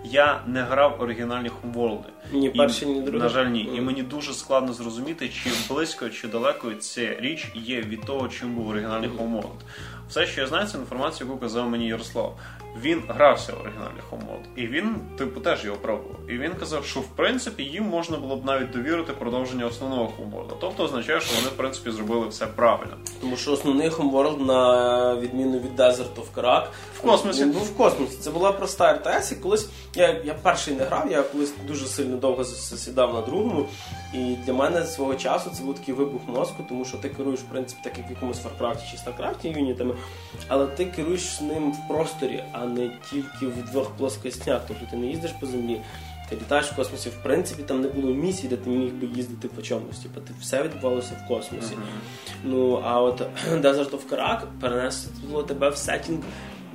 Я 0.04 0.42
не 0.46 0.62
грав 0.62 0.96
оригінальні 1.00 1.50
Homeworld. 1.50 2.02
Ні 2.32 2.50
перші, 2.50 2.86
ні 2.86 3.00
другі. 3.00 3.22
На 3.22 3.28
жаль, 3.28 3.46
ні. 3.46 3.68
Mm. 3.70 3.76
І 3.76 3.80
мені 3.80 4.02
дуже 4.02 4.32
складно 4.32 4.72
зрозуміти, 4.72 5.28
чи 5.28 5.50
близько, 5.68 6.08
чи 6.08 6.28
далеко 6.28 6.74
ця 6.74 7.16
річ 7.20 7.52
є 7.54 7.80
від 7.80 8.04
того, 8.04 8.28
чим 8.28 8.54
був 8.54 8.68
оригінальний. 8.68 9.10
Homeworld. 9.10 9.60
Все, 10.08 10.26
що 10.26 10.40
я 10.40 10.46
знаю, 10.46 10.66
це 10.66 10.78
інформація, 10.78 11.26
яку 11.26 11.40
казав 11.40 11.70
мені 11.70 11.88
Ярослав. 11.88 12.38
Він 12.82 13.02
грався 13.08 13.52
в 13.52 13.60
оригінальний 13.60 14.02
Homeworld. 14.10 14.44
І 14.56 14.66
він, 14.66 14.96
типу, 15.18 15.40
теж 15.40 15.64
його 15.64 15.76
пробував. 15.76 16.30
І 16.30 16.38
він 16.38 16.54
казав, 16.54 16.84
що 16.84 17.00
в 17.00 17.08
принципі 17.08 17.62
їм 17.62 17.84
можна 17.84 18.16
було 18.16 18.36
б 18.36 18.44
навіть 18.44 18.70
довірити 18.70 19.12
продовження 19.12 19.66
основного 19.66 20.04
Homeworld. 20.04 20.56
Тобто 20.60 20.84
означає, 20.84 21.20
що 21.20 21.36
вони 21.36 21.48
в 21.48 21.56
принципі 21.56 21.90
зробили 21.90 22.28
все 22.28 22.46
правильно. 22.46 22.96
Тому 23.20 23.36
що 23.36 23.52
основний 23.52 23.88
Homeworld, 23.88 24.46
на 24.46 25.16
відміну 25.16 25.58
від 25.58 25.80
Desert 25.80 26.14
of 26.16 26.26
Karak, 26.36 26.64
в 26.98 27.00
космосі. 27.00 27.42
Він 27.42 27.50
був 27.50 27.62
в 27.62 27.76
космосі. 27.76 28.16
Це 28.16 28.30
була 28.30 28.52
проста 28.52 28.92
РТС, 28.92 29.32
і 29.32 29.36
колись 29.36 29.68
я 29.94 30.20
я 30.24 30.34
перший 30.34 30.74
не 30.74 30.84
грав, 30.84 31.10
я 31.10 31.22
колись 31.22 31.52
дуже 31.66 31.86
сильно 31.86 32.16
довго 32.16 32.44
засідав 32.44 33.14
на 33.14 33.20
другому. 33.20 33.66
І 34.14 34.36
для 34.46 34.52
мене 34.52 34.84
свого 34.84 35.14
часу 35.14 35.50
це 35.50 35.62
був 35.62 35.74
такий 35.74 35.94
вибух 35.94 36.20
мозку, 36.26 36.64
тому 36.68 36.84
що 36.84 36.96
ти 36.96 37.08
керуєш, 37.08 37.40
в 37.40 37.44
принципі, 37.44 37.80
так 37.84 37.98
як 37.98 38.08
в 38.08 38.10
якомусь 38.10 38.40
Warcraft 38.42 38.90
чи 38.90 38.96
StarCraft 38.96 39.58
юнітами, 39.58 39.94
але 40.48 40.66
ти 40.66 40.84
керуєш 40.84 41.40
ним 41.40 41.72
в 41.72 41.88
просторі, 41.88 42.44
а 42.52 42.64
не 42.64 42.90
тільки 43.10 43.46
в 43.46 43.70
двох 43.70 43.90
плоскостях. 43.90 44.62
Тобто 44.68 44.86
ти 44.90 44.96
не 44.96 45.06
їздиш 45.06 45.30
по 45.40 45.46
землі. 45.46 45.80
Ти 46.30 46.36
літаєш 46.36 46.72
в 46.72 46.76
космосі, 46.76 47.08
в 47.08 47.22
принципі, 47.22 47.62
там 47.62 47.80
не 47.80 47.88
було 47.88 48.14
місій, 48.14 48.48
де 48.48 48.56
ти 48.56 48.70
міг 48.70 48.92
би 48.92 49.06
їздити 49.06 49.48
по 49.48 49.62
чомусь. 49.62 49.98
Типу, 49.98 50.20
все 50.40 50.62
відбувалося 50.62 51.12
в 51.24 51.28
космосі. 51.28 51.74
Uh-huh. 51.74 52.34
Ну, 52.44 52.82
а 52.84 53.00
от 53.00 53.20
Desert 53.52 53.90
of 53.90 54.08
Karak 54.10 54.40
перенесло 54.60 55.42
тебе 55.42 55.68
в 55.68 55.76
сетінг 55.76 56.18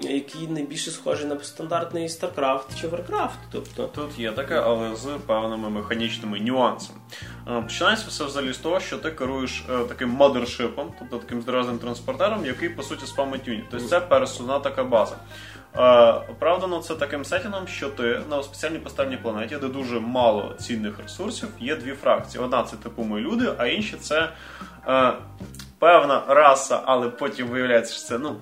який 0.02 0.48
найбільше 0.48 0.92
схожий 0.92 1.28
на 1.28 1.40
стандартний 1.40 2.08
StarCraft 2.08 2.82
чи 2.82 2.88
Warcraft. 2.88 3.38
Тобто 3.52 3.84
тут 3.84 4.20
є 4.20 4.32
таке, 4.32 4.62
але 4.66 4.96
з 4.96 5.08
певними 5.28 5.70
механічними 5.70 6.40
нюансами. 6.40 7.00
Е, 7.48 7.62
починається 7.62 8.06
все 8.08 8.24
взагалі 8.24 8.54
з 8.54 8.58
того, 8.58 8.80
що 8.80 8.98
ти 8.98 9.12
керуєш 9.12 9.64
е, 9.70 9.80
таким 9.90 10.10
модершипом, 10.10 10.94
тобто 11.00 11.18
таким 11.18 11.42
здоровим 11.42 11.78
транспортером, 11.78 12.46
який 12.46 12.70
по 12.70 12.84
суті 12.84 13.06
спамить 13.06 13.48
юніт. 13.48 13.66
Тобто 13.72 13.88
це 13.88 14.00
пересувна 14.00 14.60
така 14.60 14.84
база. 14.84 15.16
Е, 15.76 15.82
оправдано 16.12 16.80
це 16.80 16.96
таким 16.96 17.26
сетінгом, 17.26 17.68
що 17.68 17.90
ти 17.90 18.22
на 18.30 18.44
спеціальній 18.44 18.80
поставленій 18.80 19.18
планеті, 19.18 19.58
де 19.58 19.68
дуже 19.68 20.00
мало 20.00 20.56
цінних 20.60 21.00
ресурсів, 21.00 21.50
є 21.60 21.76
дві 21.76 21.92
фракції. 21.92 22.44
Одна 22.44 22.64
це 22.64 22.76
типу 22.76 23.04
ми 23.04 23.20
люди, 23.20 23.54
а 23.58 23.68
інші 23.68 23.96
це 23.96 24.30
е, 24.88 25.14
певна 25.80 26.24
раса, 26.28 26.82
але 26.86 27.10
потім 27.10 27.48
виявляється, 27.48 27.94
що 27.94 28.04
це 28.04 28.18
ну 28.18 28.36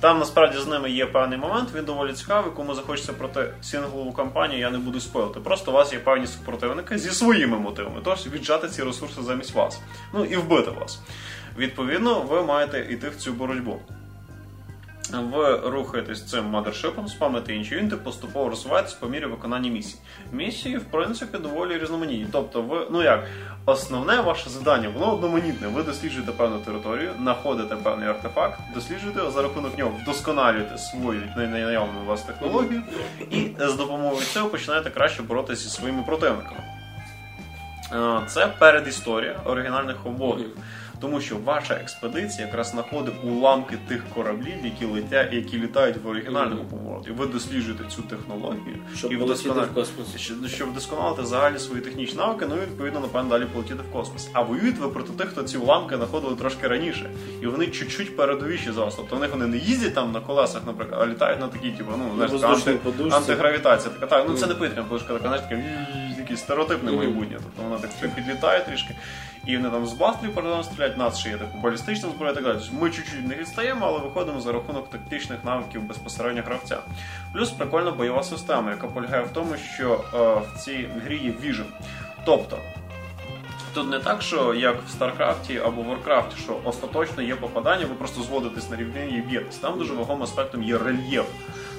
там 0.00 0.18
насправді 0.18 0.58
з 0.58 0.66
ними 0.66 0.90
є 0.90 1.06
певний 1.06 1.38
момент, 1.38 1.68
він 1.74 1.84
доволі 1.84 2.12
цікавий, 2.12 2.52
кому 2.52 2.74
захочеться 2.74 3.12
проти 3.12 3.54
синглову 3.60 4.12
кампанію, 4.12 4.60
я 4.60 4.70
не 4.70 4.78
буду 4.78 5.00
спойлити. 5.00 5.40
Просто 5.40 5.70
у 5.70 5.74
вас 5.74 5.92
є 5.92 5.98
певні 5.98 6.26
супротивники 6.26 6.98
зі 6.98 7.10
своїми 7.10 7.58
мотивами, 7.58 8.00
тож 8.04 8.26
віджати 8.26 8.68
ці 8.68 8.82
ресурси 8.82 9.22
замість 9.22 9.54
вас. 9.54 9.80
Ну 10.14 10.24
і 10.24 10.36
вбити 10.36 10.70
вас. 10.70 11.00
Відповідно, 11.58 12.20
ви 12.20 12.42
маєте 12.42 12.86
йти 12.90 13.08
в 13.08 13.16
цю 13.16 13.32
боротьбу 13.32 13.80
ви 15.10 15.56
рухаєтесь 15.56 16.22
цим 16.30 16.44
мадершипом, 16.44 17.08
спамите 17.08 17.54
інші 17.54 17.74
юніти, 17.74 17.96
поступово 17.96 18.48
розвиваєтесь 18.48 18.94
по 18.94 19.08
мірі 19.08 19.26
виконання 19.26 19.70
місій. 19.70 19.98
Місії, 20.32 20.76
в 20.76 20.84
принципі, 20.84 21.38
доволі 21.38 21.78
різноманітні. 21.78 22.26
Тобто, 22.32 22.62
ви, 22.62 22.86
ну 22.90 23.02
як, 23.02 23.26
основне 23.66 24.20
ваше 24.20 24.50
завдання, 24.50 24.88
воно 24.88 25.14
одноманітне. 25.14 25.68
Ви 25.68 25.82
досліджуєте 25.82 26.32
певну 26.32 26.58
територію, 26.58 27.10
знаходите 27.18 27.76
певний 27.76 28.08
артефакт, 28.08 28.60
досліджуєте, 28.74 29.30
за 29.30 29.42
рахунок 29.42 29.78
нього 29.78 29.92
вдосконалюєте 30.02 30.78
свою 30.78 31.22
наявну 31.36 32.04
вас 32.06 32.22
технологію, 32.22 32.82
і 33.30 33.50
з 33.58 33.74
допомогою 33.74 34.22
цього 34.22 34.48
починаєте 34.48 34.90
краще 34.90 35.22
боротися 35.22 35.62
зі 35.62 35.68
своїми 35.68 36.02
противниками. 36.02 36.60
Це 38.26 38.46
передісторія 38.58 39.36
оригінальних 39.44 40.06
обводів 40.06 40.56
тому 41.02 41.20
що 41.20 41.36
ваша 41.44 41.74
експедиція 41.74 42.46
якраз 42.46 42.68
знаходить 42.68 43.14
уламки 43.24 43.78
тих 43.88 44.04
кораблів, 44.14 44.54
які 44.64 44.84
летять, 44.84 45.32
які 45.32 45.58
літають 45.58 45.96
в 46.04 46.08
оригінальному 46.08 46.64
поморді. 46.64 47.10
Ви 47.10 47.26
досліджуєте 47.26 47.84
цю 47.88 48.02
технологію 48.02 48.76
щоб 48.96 49.12
і 49.12 49.16
вдосконал... 49.16 49.64
в 49.64 49.74
космос. 49.74 50.16
щоб 50.46 50.70
вдосконалити 50.70 51.24
загальні 51.24 51.58
свої 51.58 51.82
технічні 51.82 52.18
навики, 52.18 52.46
ну 52.48 52.56
і 52.56 52.60
відповідно 52.60 53.00
напевно 53.00 53.30
далі 53.30 53.46
полетіти 53.52 53.82
в 53.90 53.92
космос. 53.92 54.28
А 54.32 54.42
воюють 54.42 54.78
ви 54.78 54.88
проти 54.88 55.12
тих, 55.12 55.28
хто 55.28 55.42
ці 55.42 55.56
уламки 55.56 55.96
знаходили 55.96 56.36
трошки 56.36 56.68
раніше, 56.68 57.10
і 57.42 57.46
вони 57.46 57.66
чуть-чуть 57.66 58.16
передовіші 58.16 58.72
за 58.72 58.84
вас. 58.84 58.94
Тобто 58.94 59.16
в 59.16 59.20
них 59.20 59.30
вони 59.30 59.46
не 59.46 59.56
їздять 59.56 59.94
там 59.94 60.12
на 60.12 60.20
колесах, 60.20 60.62
наприклад, 60.66 61.00
а 61.02 61.06
літають 61.06 61.40
на 61.40 61.48
такі, 61.48 61.70
типу, 61.70 61.92
ну 61.98 62.28
знаєш, 62.28 62.66
анти... 62.66 62.76
антигравітація. 63.10 63.94
Така 63.94 64.06
так, 64.06 64.26
ну 64.28 64.34
це 64.34 64.46
не 64.46 64.54
повітряна 64.54 64.88
подушка, 64.88 65.12
така 65.12 65.28
знаєш, 65.28 65.42
така 65.42 66.36
стереотипне 66.36 66.92
майбутнє. 66.92 67.36
Тобто 67.42 67.62
вона 67.62 67.78
так 67.78 68.14
підлітає 68.14 68.60
трішки. 68.60 68.94
І 69.46 69.56
вони 69.56 69.70
там 69.70 69.86
з 69.86 69.92
бластерів 69.92 70.34
перед 70.34 70.64
стріляють, 70.64 70.98
нас 70.98 71.18
ще 71.18 71.28
є 71.28 71.36
таку 71.36 71.58
балістична 71.58 72.08
зброя 72.08 72.32
і 72.32 72.34
так 72.34 72.44
далі. 72.44 72.58
Ми 72.80 72.90
чуть-чуть 72.90 73.28
не 73.28 73.34
відстаємо, 73.34 73.86
але 73.86 73.98
виходимо 73.98 74.40
за 74.40 74.52
рахунок 74.52 74.90
тактичних 74.90 75.44
навиків 75.44 75.82
безпосередньо 75.82 76.42
гравця. 76.42 76.78
Плюс 77.32 77.50
прикольна 77.50 77.90
бойова 77.90 78.22
система, 78.22 78.70
яка 78.70 78.86
полягає 78.86 79.24
в 79.24 79.28
тому, 79.28 79.56
що 79.74 80.04
е, 80.14 80.18
в 80.54 80.58
цій 80.58 80.88
грі 81.04 81.18
є 81.18 81.32
віжен. 81.42 81.66
Тобто. 82.24 82.58
Тут 83.74 83.90
не 83.90 83.98
так, 83.98 84.22
що 84.22 84.54
як 84.54 84.82
в 84.82 84.90
Старкрафті 84.90 85.58
або 85.58 85.82
Варкрафті, 85.82 86.36
що 86.42 86.56
остаточно 86.64 87.22
є 87.22 87.36
попадання, 87.36 87.86
ви 87.86 87.94
просто 87.94 88.22
зводитесь 88.22 88.70
на 88.70 88.76
рівні 88.76 89.16
і 89.18 89.20
б'єтесь. 89.20 89.56
Там 89.56 89.78
дуже 89.78 89.94
вагомим 89.94 90.22
аспектом 90.22 90.62
є 90.62 90.78
рельєф 90.78 91.26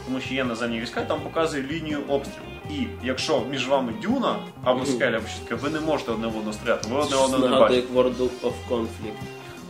тому 0.05 0.19
що 0.19 0.33
є 0.33 0.43
наземні 0.43 0.79
війська, 0.79 1.01
і 1.01 1.07
там 1.07 1.19
показує 1.19 1.63
лінію 1.63 1.99
обстрілу. 2.07 2.47
І 2.69 2.87
якщо 3.03 3.41
між 3.49 3.67
вами 3.67 3.93
дюна 4.01 4.35
або 4.63 4.85
скеля, 4.85 5.21
ви 5.49 5.69
не 5.69 5.79
можете 5.79 6.11
одне 6.11 6.27
в 6.27 6.37
одну 6.37 6.53
стріляти, 6.53 6.89
ви 6.91 6.99
одне 6.99 7.17
одне 7.17 7.37
не 7.37 7.59
бачите. 7.59 7.75
як 7.75 7.89
World 7.89 8.17
of 8.17 8.53
Conflict. 8.69 8.87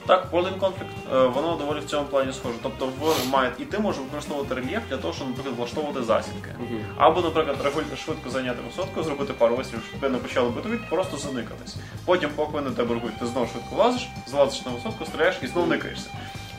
Так, 0.05 0.31
World 0.31 0.59
Conflict, 0.59 1.15
е, 1.15 1.27
воно 1.27 1.55
доволі 1.55 1.79
в 1.79 1.85
цьому 1.85 2.07
плані 2.07 2.33
схоже. 2.33 2.55
Тобто 2.63 2.89
ви 3.01 3.13
маєте 3.31 3.63
і 3.63 3.65
ти 3.65 3.79
можеш 3.79 4.01
використовувати 4.01 4.55
рельєф 4.55 4.81
для 4.89 4.97
того, 4.97 5.13
щоб 5.13 5.27
наприклад, 5.27 5.55
влаштовувати 5.57 6.03
засідки. 6.03 6.49
Або, 6.97 7.21
наприклад, 7.21 7.57
швидко 7.97 8.29
зайняти 8.29 8.57
висотку, 8.67 9.03
зробити 9.03 9.33
пару 9.33 9.55
вистрілів, 9.55 9.83
щоб 9.89 10.01
ти 10.01 10.09
не 10.09 10.17
почали 10.17 10.49
битові, 10.49 10.79
просто 10.89 11.17
заникатись. 11.17 11.75
Потім, 12.05 12.29
поки 12.35 12.51
вони 12.51 12.71
тебе 12.71 12.93
рухають, 12.93 13.19
ти 13.19 13.25
знову 13.25 13.47
швидко 13.47 13.75
лазиш, 13.75 14.09
залазиш 14.27 14.65
на 14.65 14.71
висотку, 14.71 15.05
стріляєш 15.05 15.35
і 15.41 15.47
знову 15.47 15.67
никаєшся. 15.67 16.09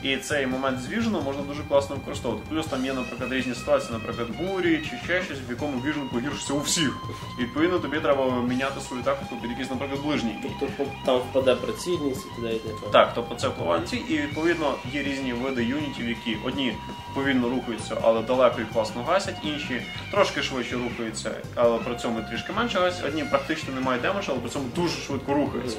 І 0.05 0.17
цей 0.17 0.47
момент 0.47 0.79
звіжену 0.79 1.21
можна 1.21 1.41
дуже 1.43 1.63
класно 1.63 1.95
використовувати. 1.95 2.45
Плюс 2.49 2.65
там 2.65 2.85
є, 2.85 2.93
наприклад, 2.93 3.33
різні 3.33 3.55
ситуації, 3.55 3.93
наприклад, 3.93 4.27
бурі 4.39 4.77
чи 4.89 5.05
ще 5.05 5.23
щось, 5.23 5.37
в 5.47 5.49
якому 5.49 5.81
віжен 5.85 6.09
погіршиться 6.09 6.53
у 6.53 6.59
всіх. 6.59 6.97
І 7.39 7.41
відповідно 7.41 7.79
тобі 7.79 7.99
треба 7.99 8.41
міняти 8.41 8.81
свою 8.81 9.03
тактику 9.03 9.35
під 9.41 9.49
якийсь, 9.49 9.69
наприклад, 9.69 10.01
ближній. 10.03 10.35
Тобто 10.59 10.85
там 11.05 11.17
впаде 11.17 11.55
прицільність 11.55 12.25
і 12.25 12.35
туди 12.35 12.47
йде. 12.47 12.69
Так, 12.91 13.11
тобто 13.15 13.35
це 13.35 13.47
впливає 13.47 13.81
і 14.09 14.17
відповідно 14.17 14.75
є 14.93 15.03
різні 15.03 15.33
види 15.33 15.63
юнітів, 15.63 16.09
які 16.09 16.37
одні 16.45 16.73
повільно 17.15 17.49
рухаються, 17.49 17.97
але 18.01 18.21
далеко 18.21 18.61
і 18.61 18.73
класно 18.73 19.03
гасять, 19.03 19.35
інші 19.43 19.81
трошки 20.11 20.43
швидше 20.43 20.75
рухаються, 20.75 21.31
але 21.55 21.77
при 21.77 21.95
цьому 21.95 22.21
трішки 22.21 22.53
менше 22.53 22.79
гасять. 22.79 23.05
Одні 23.05 23.23
практично 23.23 23.73
не 23.73 23.81
мають 23.81 24.01
демеджа, 24.01 24.31
але 24.31 24.39
при 24.39 24.49
цьому 24.49 24.65
дуже 24.75 25.01
швидко 25.01 25.33
рухаються. 25.33 25.77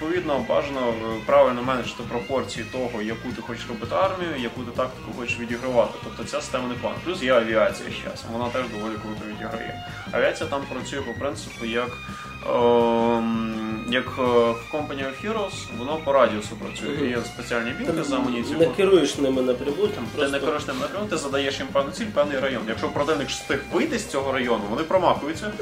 Відповідно, 0.00 0.46
бажано 0.48 0.80
е, 0.80 1.20
правильно 1.26 1.62
менеджити 1.62 2.02
пропорції 2.08 2.66
того, 2.72 3.02
яку 3.02 3.28
ти 3.28 3.42
хочеш 3.42 3.68
робити 3.68 3.94
армію, 3.94 4.30
яку 4.38 4.62
ти 4.62 4.70
тактику 4.70 5.12
хочеш 5.18 5.40
відігравати. 5.40 5.98
Тобто 6.04 6.24
ця 6.24 6.40
система 6.40 6.68
не 6.68 6.74
план. 6.74 6.94
Плюс 7.04 7.22
є 7.22 7.34
авіація 7.34 7.88
з 8.16 8.24
вона 8.32 8.48
теж 8.48 8.62
доволі 8.68 8.92
круто 8.92 9.20
відіграє. 9.26 9.86
Авіація 10.12 10.50
там 10.50 10.62
працює 10.72 11.00
по 11.00 11.12
принципу 11.12 11.64
як. 11.64 11.90
Ем, 12.46 13.65
як 13.88 14.06
е, 14.18 14.22
в 14.22 14.64
Company 14.72 15.04
of 15.04 15.24
Heroes, 15.24 15.52
воно 15.78 15.96
по 15.96 16.12
радіусу 16.12 16.56
працює. 16.56 17.08
Є 17.08 17.18
спеціальні 17.24 17.70
білки 17.70 18.02
за 18.02 18.16
амуніцію. 18.16 18.58
Не 18.58 18.66
керуєш 18.66 19.18
ними 19.18 19.42
напряму, 19.42 19.86
там 19.86 20.04
просто... 20.04 20.26
Ти 20.26 20.28
не 20.28 20.40
керуєш 20.40 20.66
ними 20.66 20.80
напряму, 20.80 21.06
ти 21.06 21.16
задаєш 21.16 21.58
їм 21.58 21.68
певну 21.72 21.90
ціль, 21.90 22.06
певний 22.06 22.40
район. 22.40 22.62
Якщо 22.68 22.88
противник 22.88 23.28
встиг 23.28 23.60
вийти 23.72 23.98
з 23.98 24.06
цього 24.06 24.32
району, 24.32 24.62
вони 24.70 24.82
промахуються. 24.82 25.52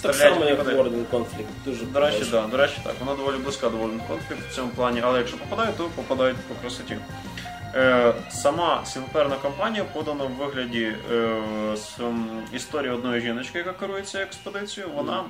Так 0.00 0.14
само, 0.14 0.44
як 0.44 0.66
Warden 0.66 1.04
Conflict. 1.12 1.46
Дуже 1.64 1.84
до 1.84 2.00
речі, 2.00 2.24
да, 2.30 2.46
до 2.46 2.56
речі, 2.56 2.74
так. 2.84 2.94
Вона 3.00 3.16
доволі 3.16 3.36
близька 3.36 3.68
до 3.68 3.76
Warden 3.76 4.00
Conflict 4.10 4.50
в 4.50 4.54
цьому 4.54 4.70
плані, 4.76 5.00
але 5.04 5.18
якщо 5.18 5.36
попадають, 5.36 5.76
то 5.76 5.84
попадають 5.84 6.36
по 6.36 6.54
красоті. 6.54 6.96
Е, 7.76 8.14
сама 8.30 8.84
сінглперна 8.84 9.36
кампанія 9.36 9.84
подана 9.84 10.24
в 10.24 10.30
вигляді 10.30 10.94
е, 11.12 11.40
з, 11.76 12.00
історії 12.52 12.92
одної 12.92 13.20
жіночки, 13.20 13.58
яка 13.58 13.72
керується 13.72 14.18
експедицією. 14.18 14.92
Вона 14.92 15.24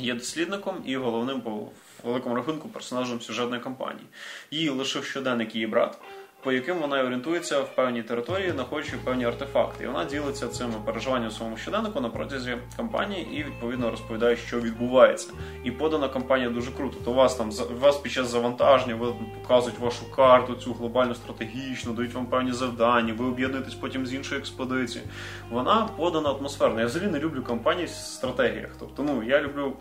є 0.00 0.14
дослідником 0.14 0.82
і 0.86 0.96
головним 0.96 1.40
по 1.40 1.68
великому 2.04 2.34
рахунку 2.34 2.68
персонажем 2.68 3.20
сюжетної 3.20 3.62
кампанії. 3.62 4.06
Її 4.50 4.68
лишив 4.68 5.04
щоденник 5.04 5.54
її 5.54 5.66
брат 5.66 5.98
по 6.42 6.52
яким 6.52 6.78
вона 6.78 7.00
орієнтується 7.00 7.60
в 7.60 7.74
певній 7.74 8.02
території, 8.02 8.50
знаходячи 8.50 8.96
певні 9.04 9.24
артефакти. 9.24 9.84
І 9.84 9.86
вона 9.86 10.04
ділиться 10.04 10.48
цими 10.48 10.74
переживанням 10.84 11.28
в 11.28 11.32
своєму 11.32 11.56
щоденнику 11.56 12.00
на 12.00 12.08
протязі 12.08 12.56
кампанії 12.76 13.28
і 13.32 13.42
відповідно 13.42 13.90
розповідає, 13.90 14.36
що 14.36 14.60
відбувається. 14.60 15.32
І 15.64 15.70
подана 15.70 16.08
кампанія 16.08 16.50
дуже 16.50 16.70
круто. 16.70 16.96
То 17.04 17.12
вас 17.12 17.34
там 17.34 17.50
вас 17.80 17.96
під 17.96 18.12
час 18.12 18.28
завантаження 18.28 18.94
ви 18.94 19.14
показують 19.40 19.78
вашу 19.78 20.10
карту, 20.10 20.54
цю 20.54 20.72
глобальну 20.72 21.14
стратегічну, 21.14 21.92
дають 21.92 22.14
вам 22.14 22.26
певні 22.26 22.52
завдання, 22.52 23.14
ви 23.18 23.24
об'єднуєтесь 23.24 23.74
потім 23.74 24.06
з 24.06 24.14
іншої 24.14 24.40
експедиції. 24.40 25.04
Вона 25.50 25.88
подана 25.96 26.30
атмосферно. 26.30 26.80
Я 26.80 26.86
взагалі 26.86 27.10
не 27.10 27.18
люблю 27.18 27.42
кампанії 27.42 27.86
в 27.86 27.90
стратегіях. 27.90 28.70
Тобто, 28.78 29.02
ну 29.02 29.22
я 29.22 29.42
люблю 29.42 29.72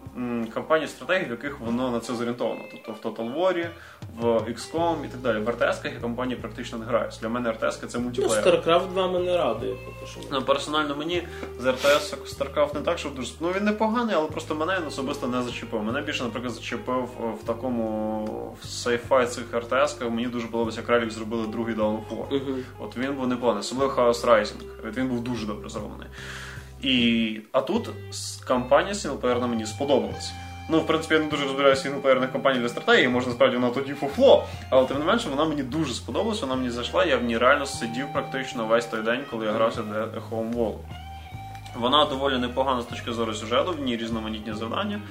кампанії 0.54 0.88
стратегії, 0.88 1.28
в 1.28 1.32
яких 1.32 1.60
воно 1.60 1.92
на 1.92 2.00
це 2.00 2.14
зорієнтовано. 2.14 2.62
Тобто 2.72 2.92
в 2.92 3.14
Total 3.14 3.36
War, 3.36 3.70
в 4.18 4.26
XCOM 4.26 5.06
і 5.06 5.08
так 5.08 5.20
далі. 5.22 5.40
В 5.40 5.50
РТС-ках 5.50 5.98
і 5.98 6.02
компанії 6.02 6.40
практично 6.40 6.78
не 6.78 6.86
граюсь. 6.86 7.20
Для 7.20 7.30
мене 7.30 7.52
РТС 7.52 7.80
це 7.88 8.00
мультиплеєр. 8.00 8.44
Ну, 8.46 8.52
StarCraft 8.52 8.94
2 8.94 9.08
мене 9.08 9.38
радує, 9.38 9.76
поки 9.86 10.12
що. 10.12 10.20
Ну, 10.32 10.42
персонально 10.42 10.96
мені 10.96 11.24
з 11.60 11.72
РТС 11.72 12.14
StarCraft 12.14 12.76
не 12.76 12.82
так, 12.82 12.98
щоб 13.00 13.16
дуже. 13.16 13.34
Ну 13.40 13.52
він 13.58 13.64
непоганий, 13.64 14.16
але 14.16 14.28
просто 14.28 14.56
мене 14.56 14.78
він 14.80 14.88
особисто 14.88 15.28
не 15.28 15.44
зачепив. 15.44 15.84
Мене 15.84 16.02
більше, 16.02 16.24
наприклад, 16.24 16.54
зачепив 16.54 17.10
в 17.44 17.46
такому 17.46 18.56
в 18.62 18.66
сайфай 18.66 19.28
цих 19.28 19.46
РТС, 19.54 20.02
мені 20.02 20.28
дуже 20.28 20.46
подобається, 20.46 20.82
як 20.82 20.90
Релік 20.90 21.12
зробили 21.12 21.48
другий 21.48 21.76
Dawn 21.76 21.98
of 21.98 22.18
War. 22.18 22.30
Uh-huh. 22.30 22.64
От 22.80 22.98
він 22.98 23.14
був 23.14 23.28
непоганий, 23.28 23.60
особливо 23.60 23.94
Chaos 23.94 24.26
Rising. 24.26 24.92
Він 24.98 25.08
був 25.08 25.24
дуже 25.24 25.46
добре 25.46 25.70
зроблений. 25.70 26.08
І, 26.82 27.42
А 27.52 27.62
тут 27.62 27.90
кампанія 28.48 28.96
сінглплеєрна 28.96 29.48
мені 29.48 29.66
сподобалась. 29.66 30.32
Ну, 30.72 30.80
в 30.80 30.88
принципі, 30.88 31.14
я 31.14 31.20
не 31.20 31.28
дуже 31.28 31.44
розбираюся 31.44 31.82
в 31.82 31.84
сінглплеєрних 31.84 32.32
компаній 32.32 32.60
для 32.60 32.70
стратегії, 32.70 33.08
можна 33.08 33.34
справді 33.34 33.56
вона 33.58 33.70
тоді 33.70 33.94
фуфло. 33.94 34.46
Але 34.70 34.86
тим 34.86 35.00
не 35.00 35.06
менше, 35.06 35.30
вона 35.30 35.46
мені 35.46 35.64
дуже 35.64 35.94
сподобалась, 35.94 36.42
вона 36.42 36.56
мені 36.56 36.70
зайшла, 36.70 37.06
я 37.06 37.18
в 37.18 37.24
ній 37.24 37.38
реально 37.38 37.66
сидів 37.66 38.06
практично 38.14 38.66
весь 38.66 38.86
той 38.86 39.02
день, 39.02 39.20
коли 39.32 39.46
я 39.46 39.52
грався 39.52 39.82
для 39.82 40.04
Home. 40.32 40.74
Вона 41.76 42.06
доволі 42.06 42.38
непогана 42.38 42.82
з 42.82 42.86
точки 42.86 43.12
зору 43.12 43.34
сюжету, 43.34 43.72
в 43.72 43.80
ній 43.82 43.98
різноманітні 43.98 44.54
завдання. 44.54 45.02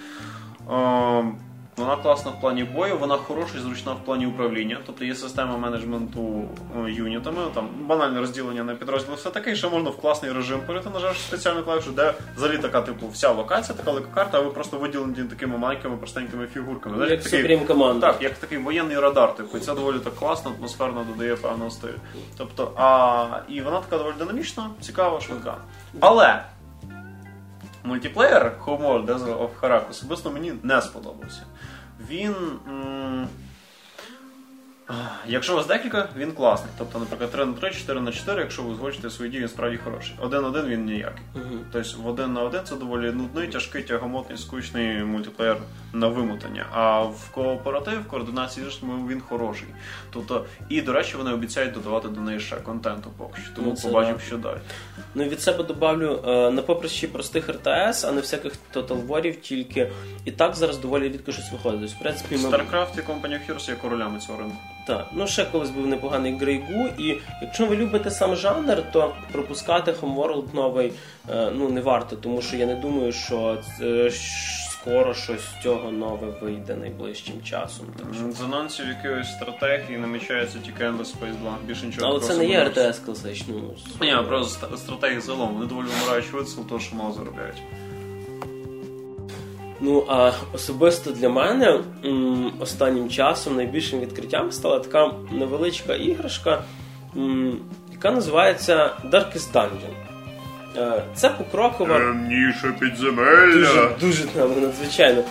Вона 1.78 1.96
класна 1.96 2.30
в 2.30 2.40
плані 2.40 2.64
бою, 2.64 2.98
вона 2.98 3.16
хороша 3.16 3.58
і 3.58 3.60
зручна 3.60 3.92
в 3.92 4.04
плані 4.04 4.26
управління. 4.26 4.78
Тобто 4.86 5.04
є 5.04 5.14
система 5.14 5.56
менеджменту 5.56 6.48
е, 6.76 6.90
юнітами, 6.90 7.38
там 7.54 7.68
банальне 7.80 8.20
розділення 8.20 8.64
на 8.64 8.74
підрозділи, 8.74 9.16
все 9.16 9.30
таке, 9.30 9.52
і 9.52 9.56
ще 9.56 9.68
можна 9.68 9.90
в 9.90 9.96
класний 9.96 10.32
режим 10.32 10.60
перейти, 10.66 10.90
нажавши 10.90 11.20
спеціальну 11.20 11.62
клавішу, 11.62 11.90
де 11.90 12.14
взагалі 12.36 12.58
така, 12.58 12.82
типу, 12.82 13.08
вся 13.08 13.32
локація, 13.32 13.76
така 13.78 13.90
велика 13.90 14.08
карта, 14.14 14.38
а 14.38 14.40
ви 14.40 14.50
просто 14.50 14.78
виділені 14.78 15.14
такими 15.14 15.58
маленькими 15.58 15.96
простенькими 15.96 16.46
фігурками. 16.46 16.96
Знаєш, 16.96 17.12
як 17.12 17.22
такий, 17.22 17.58
Command. 17.58 18.00
Так, 18.00 18.22
як 18.22 18.34
такий 18.34 18.58
воєнний 18.58 18.98
радар, 18.98 19.34
типу, 19.34 19.58
і 19.58 19.60
це 19.60 19.74
доволі 19.74 19.98
так 19.98 20.14
класно, 20.14 20.52
атмосферно 20.58 21.06
додає 21.12 21.36
певного 21.36 21.70
стилю. 21.70 21.92
Тобто, 22.38 22.72
а 22.76 23.26
і 23.48 23.60
вона 23.60 23.80
така 23.80 23.98
доволі 23.98 24.14
динамічна, 24.18 24.70
цікава, 24.80 25.20
швидка. 25.20 25.56
Але. 26.00 26.44
Мультиплеєр 27.84 28.52
Homeworld 28.66 29.06
Desert 29.06 29.38
of 29.38 29.48
Harak 29.62 29.90
особисто 29.90 30.30
мені 30.30 30.52
не 30.62 30.82
сподобався 30.82 31.42
він. 32.10 32.34
Якщо 35.26 35.52
у 35.52 35.56
вас 35.56 35.66
декілька, 35.66 36.08
він 36.16 36.32
класний. 36.32 36.70
Тобто, 36.78 36.98
наприклад, 36.98 37.30
3 37.30 37.46
на 37.46 37.52
3, 37.52 37.70
4 37.70 38.00
на 38.00 38.12
4, 38.12 38.40
якщо 38.40 38.62
ви 38.62 38.70
узгоджуєте 38.70 39.10
свої 39.10 39.30
дії, 39.30 39.42
він 39.42 39.48
справді 39.48 39.76
хороший. 39.76 40.14
Один 40.20 40.42
на 40.42 40.48
один 40.48 40.66
він 40.66 40.84
ніякий. 40.84 41.22
Uh-huh. 41.34 41.58
Тобто 41.72 42.02
в 42.02 42.06
один 42.06 42.32
на 42.32 42.42
один 42.42 42.60
це 42.64 42.76
доволі 42.76 43.12
нудний, 43.12 43.48
тяжкий, 43.48 43.82
тягомотний, 43.82 44.38
скучний 44.38 45.04
мультиплеєр 45.04 45.56
на 45.92 46.08
вимотання. 46.08 46.66
А 46.72 47.00
в 47.02 47.30
кооператив, 47.30 48.00
в 48.00 48.08
координації 48.08 48.70
з 48.70 48.82
він 48.82 49.20
хороший. 49.20 49.68
Тобто, 50.12 50.46
і, 50.68 50.82
до 50.82 50.92
речі, 50.92 51.16
вони 51.16 51.32
обіцяють 51.32 51.72
додавати 51.72 52.08
до 52.08 52.20
неї 52.20 52.40
ще 52.40 52.56
контенту 52.56 53.10
поки 53.16 53.42
що. 53.42 53.54
Тому 53.54 53.76
ну, 53.76 53.90
побачимо, 53.90 54.18
що 54.26 54.36
далі. 54.36 54.58
Ну 55.14 55.24
від 55.24 55.40
себе 55.40 55.64
добавлю 55.64 56.22
е, 56.26 56.50
на 56.50 56.62
поприщі 56.62 57.06
простих 57.06 57.48
РТС, 57.48 58.04
а 58.04 58.12
не 58.12 58.20
всяких 58.20 58.52
Total 58.74 59.06
Warів, 59.06 59.40
тільки 59.40 59.92
і 60.24 60.30
так 60.30 60.54
зараз 60.54 60.78
доволі 60.78 61.08
рідко 61.08 61.32
щось 61.32 61.52
виходить. 61.52 61.80
Тобто, 61.80 61.96
в 61.96 62.02
принципі, 62.02 62.36
ми... 62.36 62.48
StarCraft 62.48 62.98
і 62.98 63.00
Company 63.00 63.32
of 63.32 63.50
Heroes 63.50 63.70
є 63.70 63.76
королями 63.76 64.18
цього 64.18 64.38
ринку. 64.38 64.56
Так, 64.88 65.06
ну 65.12 65.26
ще 65.26 65.44
колись 65.44 65.70
був 65.70 65.86
непоганий 65.86 66.36
Грейгу, 66.36 66.88
і 66.98 67.16
якщо 67.42 67.66
ви 67.66 67.76
любите 67.76 68.10
сам 68.10 68.36
жанр, 68.36 68.82
то 68.92 69.14
пропускати 69.32 69.92
Homeworld 69.92 70.54
новий 70.54 70.92
е, 71.30 71.50
ну 71.54 71.68
не 71.68 71.80
варто, 71.80 72.16
тому 72.16 72.42
що 72.42 72.56
я 72.56 72.66
не 72.66 72.74
думаю, 72.74 73.12
що 73.12 73.58
е, 73.80 74.10
скоро 74.70 75.14
щось 75.14 75.40
з 75.40 75.62
цього 75.62 75.90
нове 75.90 76.26
вийде 76.40 76.76
найближчим 76.76 77.42
часом. 77.42 77.86
З 78.38 78.40
анонсів 78.40 78.86
якоїсь 78.88 79.32
стратегії 79.32 79.98
намічається 79.98 80.58
тільки 80.58 80.84
Endless 80.84 81.14
Space 81.14 81.36
2, 81.40 81.56
більше 81.66 81.86
нічого. 81.86 82.06
Але 82.10 82.20
це 82.20 82.36
не 82.36 82.46
є 82.46 82.64
РТС 82.64 82.98
класичний. 82.98 83.62
Ні, 84.00 84.16
просто 84.28 84.76
стратегії 84.76 85.20
загалом. 85.20 85.54
Вони 85.54 85.66
доволі 85.66 85.86
вмирають 85.86 86.26
швидко, 86.26 86.62
того, 86.68 86.80
що 86.80 86.96
мало 86.96 87.12
заробляють. 87.12 87.62
Ну, 89.80 90.04
а 90.08 90.32
особисто 90.54 91.10
для 91.10 91.28
мене 91.28 91.80
м, 92.04 92.52
останнім 92.60 93.08
часом 93.08 93.56
найбільшим 93.56 94.00
відкриттям 94.00 94.52
стала 94.52 94.78
така 94.78 95.10
невеличка 95.32 95.94
іграшка, 95.94 96.62
м, 97.16 97.58
яка 97.92 98.10
називається 98.10 98.90
Darkest 99.04 99.52
Dungeon. 99.52 99.94
Е, 100.76 101.02
це 101.14 101.28
покрокова. 101.28 101.98
Темніше 101.98 102.74
підземелля. 102.80 103.90
Дуже, 104.00 104.24
дуже 104.24 104.26
надзвичайно. 104.60 105.22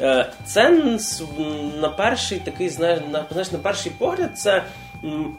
Е, 0.00 0.32
це 0.46 0.70
на 1.80 1.88
перший 1.88 2.38
такий, 2.38 2.68
знаєш, 2.68 3.00
на, 3.12 3.24
на 3.52 3.58
перший 3.58 3.92
погляд, 3.98 4.38
це 4.38 4.62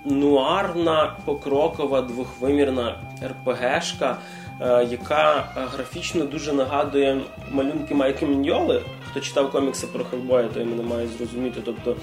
нуарна 0.06 1.16
покрокова 1.26 2.02
двохвимірна 2.02 2.96
РПГшка. 3.28 4.18
Е, 4.62 4.88
яка 4.92 5.50
графічно 5.56 6.26
дуже 6.26 6.54
нагадує 6.54 7.22
малюнки 7.52 7.96
Майки 7.96 8.26
Міньоли. 8.26 8.82
Хто 9.12 9.20
читав 9.20 9.52
комікси 9.52 9.88
про 9.88 10.06
Хелбоя, 10.06 10.48
той 10.48 10.66
мене 10.66 10.84
має 10.84 11.08
зрозуміти. 11.08 11.62
Тобто 11.66 11.96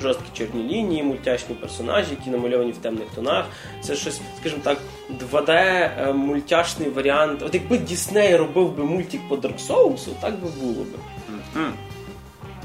жорсткі 0.00 0.28
чорні 0.32 0.62
лінії, 0.62 1.02
мультяшні 1.02 1.54
персонажі, 1.54 2.10
які 2.10 2.30
намальовані 2.30 2.72
в 2.72 2.76
темних 2.76 3.06
тонах. 3.14 3.46
Це 3.80 3.94
щось, 3.96 4.20
скажімо 4.40 4.62
так, 4.64 4.78
2D 5.32 5.50
е, 5.50 6.12
мультяшний 6.12 6.88
варіант. 6.88 7.42
От 7.46 7.54
якби 7.54 7.78
Дісней 7.78 8.36
робив 8.36 8.76
би 8.76 8.84
мультик 8.84 9.20
по 9.28 9.36
Dark 9.36 9.68
Souls, 9.68 10.08
так 10.20 10.34
би 10.34 10.48
було 10.60 10.84
би. 10.84 10.98
Mm-hmm. 11.60 11.70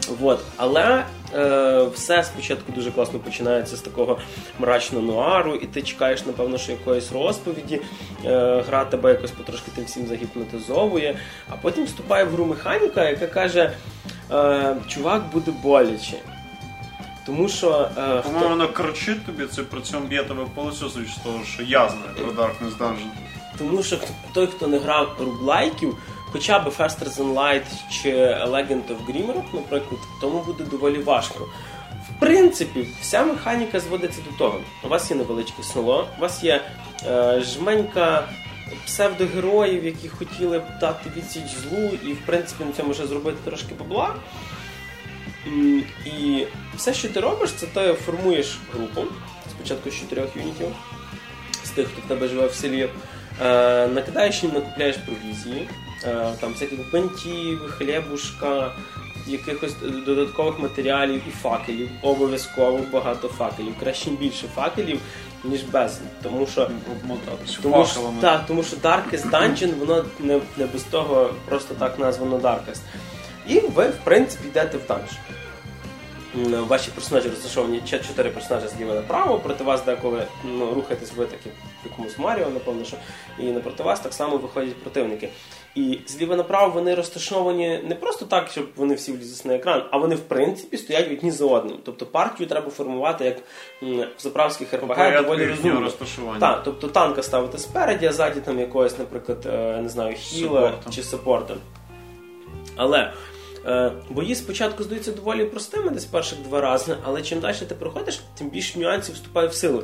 Вот. 0.08 0.40
Але 0.58 1.06
е, 1.36 1.84
все 1.94 2.24
спочатку 2.24 2.72
дуже 2.72 2.92
класно 2.92 3.20
починається 3.20 3.76
з 3.76 3.82
такого 3.82 4.20
мрачного 4.60 5.06
нуару, 5.06 5.56
і 5.56 5.66
ти 5.66 5.82
чекаєш, 5.82 6.26
напевно, 6.26 6.58
що 6.58 6.72
якоїсь 6.72 7.12
розповіді. 7.12 7.82
Е, 8.26 8.64
Гра 8.68 8.86
тебе 8.86 9.10
якось 9.10 9.32
потрошки 9.32 9.72
тим 9.76 9.86
всім 9.86 10.08
загіпнотизовує, 10.08 11.18
а 11.50 11.56
потім 11.62 11.86
вступає 11.86 12.24
в 12.24 12.30
гру 12.32 12.46
механіка, 12.46 13.10
яка 13.10 13.28
каже: 13.28 13.72
е, 14.32 14.76
чувак 14.88 15.24
буде 15.34 15.52
боляче. 15.64 16.18
Тому 17.26 17.50
що. 17.50 17.90
Е, 17.98 18.22
По-моєму, 18.22 18.50
вона 18.50 18.68
кричить 18.68 19.26
тобі, 19.26 19.46
це 19.46 19.64
при 19.64 19.82
цьому 19.82 20.08
б'є 20.08 20.24
тебе 20.24 20.46
по 20.56 20.72
з 20.72 20.82
того, 21.24 21.44
що 21.46 21.64
я 21.64 21.90
знаю 21.90 22.16
про 22.16 22.44
Darkness 22.44 22.78
Dungeon. 22.78 23.10
Тому 23.58 23.84
що 23.84 23.98
той, 24.34 24.48
хто 24.48 24.68
не 24.68 24.80
грав 24.80 25.16
рублайків, 25.20 25.98
хоча 26.32 26.60
б 26.60 26.67
Faster 26.67 27.10
Than 27.10 27.34
Light 27.34 27.65
чи 27.91 28.10
Legend 28.28 28.88
of 28.88 29.06
Grimrock, 29.08 29.44
наприклад, 29.54 30.02
тому 30.22 30.44
буде 30.44 30.63
доволі 30.63 31.00
важко. 31.00 31.50
В 32.10 32.20
принципі, 32.20 32.88
вся 33.02 33.26
механіка 33.26 33.80
зводиться 33.80 34.22
до 34.32 34.38
того. 34.38 34.60
У 34.84 34.88
вас 34.88 35.12
є 35.12 35.18
невеличке 35.18 35.64
село, 35.64 36.08
у 36.18 36.22
вас 36.22 36.43
є 36.43 36.62
е, 37.08 37.41
жменька 37.41 38.28
псевдогероїв, 38.86 39.86
які 39.86 40.08
хотіли 40.08 40.60
б 40.60 40.64
дати 40.80 41.10
відсіч 41.18 41.43
злу, 41.43 41.89
і 42.03 42.14
в 42.14 42.26
принципі 42.26 42.64
на 42.64 42.72
цьому 42.72 42.88
може 42.88 43.08
зробити 43.08 43.38
трошки 43.45 43.74
бабла. 43.80 44.16
І 46.05 46.45
все, 46.76 46.93
що 46.93 47.10
ти 47.10 47.20
робиш, 47.20 47.51
це 47.51 47.66
ти 47.66 47.93
формуєш 47.93 48.60
групу 48.74 49.01
спочатку 49.49 49.89
з 49.89 49.99
чотирьох 49.99 50.36
юнітів, 50.36 50.68
з 51.64 51.70
тих, 51.70 51.88
хто 51.88 52.01
в 52.01 52.08
тебе 52.08 52.28
живе 52.28 52.47
в 52.47 52.53
селі. 52.53 52.89
Е, 53.41 53.88
накидаєш 53.88 54.43
їм, 54.43 54.51
накупляєш 54.53 54.95
провізії, 54.97 55.70
там 56.39 56.52
всяких 56.52 56.91
бантів, 56.91 57.60
хлібушка, 57.78 58.72
якихось 59.28 59.76
додаткових 60.06 60.60
матеріалів 60.60 61.22
і 61.28 61.32
факелів. 61.32 61.89
Обов'язково 62.02 62.80
багато 62.93 63.28
факелів. 63.28 63.74
Краще 63.80 64.10
більше 64.10 64.47
факелів, 64.56 64.99
ніж 65.43 65.64
без. 65.64 65.99
Тому 66.24 66.47
що 66.47 66.70
тому, 67.62 67.86
що, 67.86 68.14
так, 68.22 68.45
тому 68.47 68.64
що 68.64 68.78
Darkest 68.78 69.30
Dungeon, 69.30 69.76
воно 69.80 70.06
не, 70.20 70.41
не 70.58 70.66
без 70.66 70.84
того 70.84 71.34
просто 71.45 71.74
так 71.74 71.99
названо 71.99 72.38
Darkest. 72.38 72.82
І 73.47 73.60
ви, 73.60 73.88
в 73.88 73.97
принципі, 74.04 74.47
йдете 74.47 74.78
в 74.78 74.88
данж. 74.88 75.10
Ваші 76.68 76.91
персонажі 76.91 77.30
розташовані 77.30 77.82
чотири 77.88 78.30
персонажі 78.30 78.68
зліва 78.68 78.95
направо, 78.95 79.39
проти 79.39 79.64
вас 79.64 79.86
деколи 79.86 80.28
ну, 80.43 80.74
рухаєтесь 80.74 81.14
ви 81.14 81.26
такі 81.26 81.49
в 81.49 81.89
якомусь 81.89 82.20
Маріо, 82.20 82.49
напевно, 82.49 82.86
що 82.86 82.97
і 83.39 83.43
напроти 83.43 83.84
вас 83.84 83.99
так 83.99 84.14
само 84.14 84.38
виходять 84.38 84.76
противники. 84.76 85.30
І 85.76 85.99
зліва 86.07 86.36
направо 86.36 86.74
вони 86.74 86.95
розташовані 86.95 87.80
не 87.84 87.95
просто 87.95 88.26
так, 88.26 88.47
щоб 88.47 88.67
вони 88.76 88.95
всі 88.95 89.11
влізли 89.11 89.51
на 89.51 89.55
екран, 89.55 89.84
а 89.91 89.97
вони 89.97 90.15
в 90.15 90.19
принципі 90.19 90.78
стоять 90.78 91.11
одні 91.11 91.32
за 91.32 91.45
одним. 91.45 91.78
Тобто 91.86 92.05
партію 92.05 92.49
треба 92.49 92.69
формувати 92.72 93.26
як 93.26 93.38
в 94.17 94.22
заправських 94.22 94.74
РПГ 94.74 94.88
доволі 95.22 95.45
розумно. 95.45 95.80
Так, 96.39 96.61
тобто 96.65 96.88
танка 96.88 97.24
ставити 97.24 97.57
спереді, 97.57 98.05
а 98.05 98.13
ззаді 98.13 98.39
там 98.39 98.59
якогось, 98.59 98.99
наприклад, 98.99 99.38
е, 99.45 99.82
не 99.82 99.89
знаю, 99.89 100.15
хіла 100.15 100.61
Супорта. 100.61 100.91
чи 100.91 101.03
саппорта. 101.03 101.53
Але 102.76 103.13
е, 103.65 103.91
бої 104.09 104.36
спочатку 104.36 104.84
здаються 104.84 105.11
доволі 105.11 105.45
простими, 105.45 105.89
десь 105.89 106.05
перших 106.05 106.39
два 106.39 106.61
рази, 106.61 106.95
але 107.03 107.22
чим 107.22 107.39
далі 107.39 107.55
ти 107.67 107.76
проходиш, 107.76 108.22
тим 108.38 108.49
більше 108.49 108.80
нюансів 108.80 109.15
вступає 109.15 109.47
в 109.47 109.53
силу. 109.53 109.84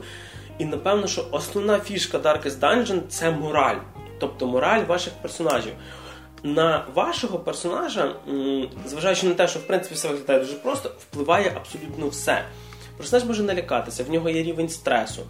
І 0.58 0.66
напевно, 0.66 1.08
що 1.08 1.26
основна 1.32 1.80
фішка 1.80 2.18
Darkest 2.18 2.60
Dungeon 2.60 3.00
це 3.10 3.32
мораль 3.32 3.78
тобто 4.20 4.48
мораль 4.48 4.86
ваших 4.86 5.14
персонажів. 5.14 5.74
На 6.44 6.86
вашого 6.94 7.40
персонажа, 7.40 8.16
зважаючи 8.86 9.28
на 9.28 9.34
те, 9.34 9.48
що 9.48 9.60
в 9.60 9.68
принципі 9.68 9.96
все 9.96 10.08
виглядає 10.08 10.40
дуже 10.40 10.54
просто, 10.54 10.92
впливає 11.00 11.54
абсолютно 11.56 12.08
все. 12.08 12.46
Персонаж 12.98 13.26
може 13.26 13.44
налякатися, 13.44 14.04
в 14.04 14.10
нього 14.10 14.30
є 14.30 14.44
рівень 14.44 14.70
стресу. 14.70 15.22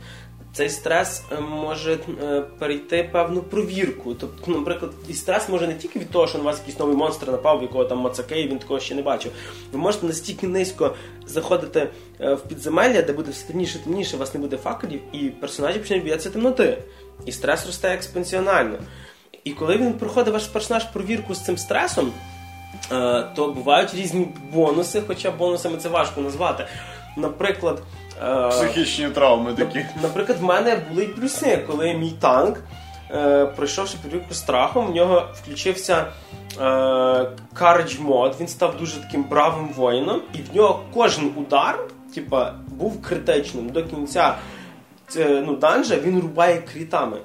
Цей 0.53 0.69
стрес 0.69 1.23
е, 1.31 1.39
може 1.41 1.99
е, 2.23 2.41
перейти 2.59 3.09
певну 3.11 3.41
провірку. 3.41 4.13
Тобто, 4.13 4.51
наприклад, 4.51 4.91
і 5.07 5.13
стрес 5.13 5.49
може 5.49 5.67
не 5.67 5.73
тільки 5.73 5.99
від 5.99 6.09
того, 6.09 6.27
що 6.27 6.37
на 6.37 6.43
вас 6.43 6.59
якийсь 6.59 6.79
новий 6.79 6.95
монстр 6.95 7.31
напав, 7.31 7.61
якого 7.61 7.85
там 7.85 7.97
мацаке, 7.97 8.41
і 8.41 8.47
він 8.47 8.59
такого 8.59 8.79
ще 8.79 8.95
не 8.95 9.01
бачив. 9.01 9.31
Ви 9.71 9.79
можете 9.79 10.05
настільки 10.05 10.47
низько 10.47 10.95
заходити 11.25 11.89
е, 12.19 12.33
в 12.33 12.41
підземелля, 12.41 13.01
де 13.01 13.13
буде 13.13 13.31
все 13.31 13.47
темніше, 13.47 13.79
темніше, 13.83 14.15
у 14.15 14.19
вас 14.19 14.33
не 14.33 14.39
буде 14.39 14.57
факелів, 14.57 15.01
і 15.11 15.17
персонажі 15.17 15.79
почнуть 15.79 16.03
боятися 16.03 16.29
темноти. 16.29 16.77
І 17.25 17.31
стрес 17.31 17.65
росте 17.65 17.93
експоненціонально. 17.93 18.77
І 19.43 19.51
коли 19.51 19.77
він 19.77 19.93
проходить 19.93 20.33
ваш 20.33 20.47
персонаж 20.47 20.83
провірку 20.83 21.35
з 21.35 21.45
цим 21.45 21.57
стресом, 21.57 22.11
то 23.35 23.53
бувають 23.55 23.95
різні 23.95 24.27
бонуси, 24.53 25.03
хоча 25.07 25.31
бонусами 25.31 25.77
це 25.77 25.89
важко 25.89 26.21
назвати. 26.21 26.67
Наприклад, 27.17 27.81
Психічні 28.49 29.09
травми 29.09 29.53
такі. 29.53 29.85
Наприклад, 30.01 30.37
в 30.39 30.43
мене 30.43 30.77
були 30.89 31.03
й 31.03 31.07
плюси, 31.07 31.63
коли 31.67 31.93
мій 31.93 32.13
танк, 32.19 32.57
е, 33.11 33.45
пройшовши 33.45 33.97
перевірку 34.03 34.33
страхом, 34.33 34.87
в 34.87 34.95
нього 34.95 35.27
включився 35.33 36.05
е, 36.59 36.63
Courage 37.55 38.01
мод, 38.01 38.35
він 38.39 38.47
став 38.47 38.77
дуже 38.77 39.01
таким 39.01 39.23
бравим 39.23 39.69
воїном, 39.75 40.21
і 40.33 40.37
в 40.37 40.55
нього 40.55 40.83
кожен 40.93 41.31
удар 41.35 41.79
типа, 42.15 42.53
був 42.67 43.01
критичним. 43.01 43.69
До 43.69 43.83
кінця 43.83 44.35
ну, 45.17 45.55
данжа 45.55 45.95
він 45.95 46.19
рубає 46.19 46.61
крітами. 46.73 47.17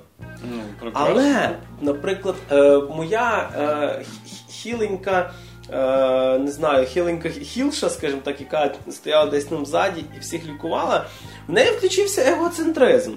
Ну, 0.82 0.90
Але, 0.92 1.58
наприклад, 1.80 2.34
е, 2.50 2.78
моя 2.96 3.50
е, 3.56 4.04
хіленька 4.48 5.30
е, 5.70 6.38
не 6.38 6.50
знаю, 6.50 6.86
хіленька 6.86 7.28
хілша, 7.28 7.90
скажімо 7.90 8.20
так, 8.24 8.40
яка 8.40 8.74
стояла 8.90 9.30
десь 9.30 9.44
там 9.44 9.66
ззаді 9.66 10.04
і 10.16 10.20
всіх 10.20 10.46
лікувала, 10.46 11.06
в 11.48 11.52
неї 11.52 11.70
включився 11.70 12.22
егоцентризм. 12.22 13.14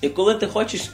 І 0.00 0.08
коли 0.08 0.34
ти 0.34 0.46
хочеш, 0.46 0.90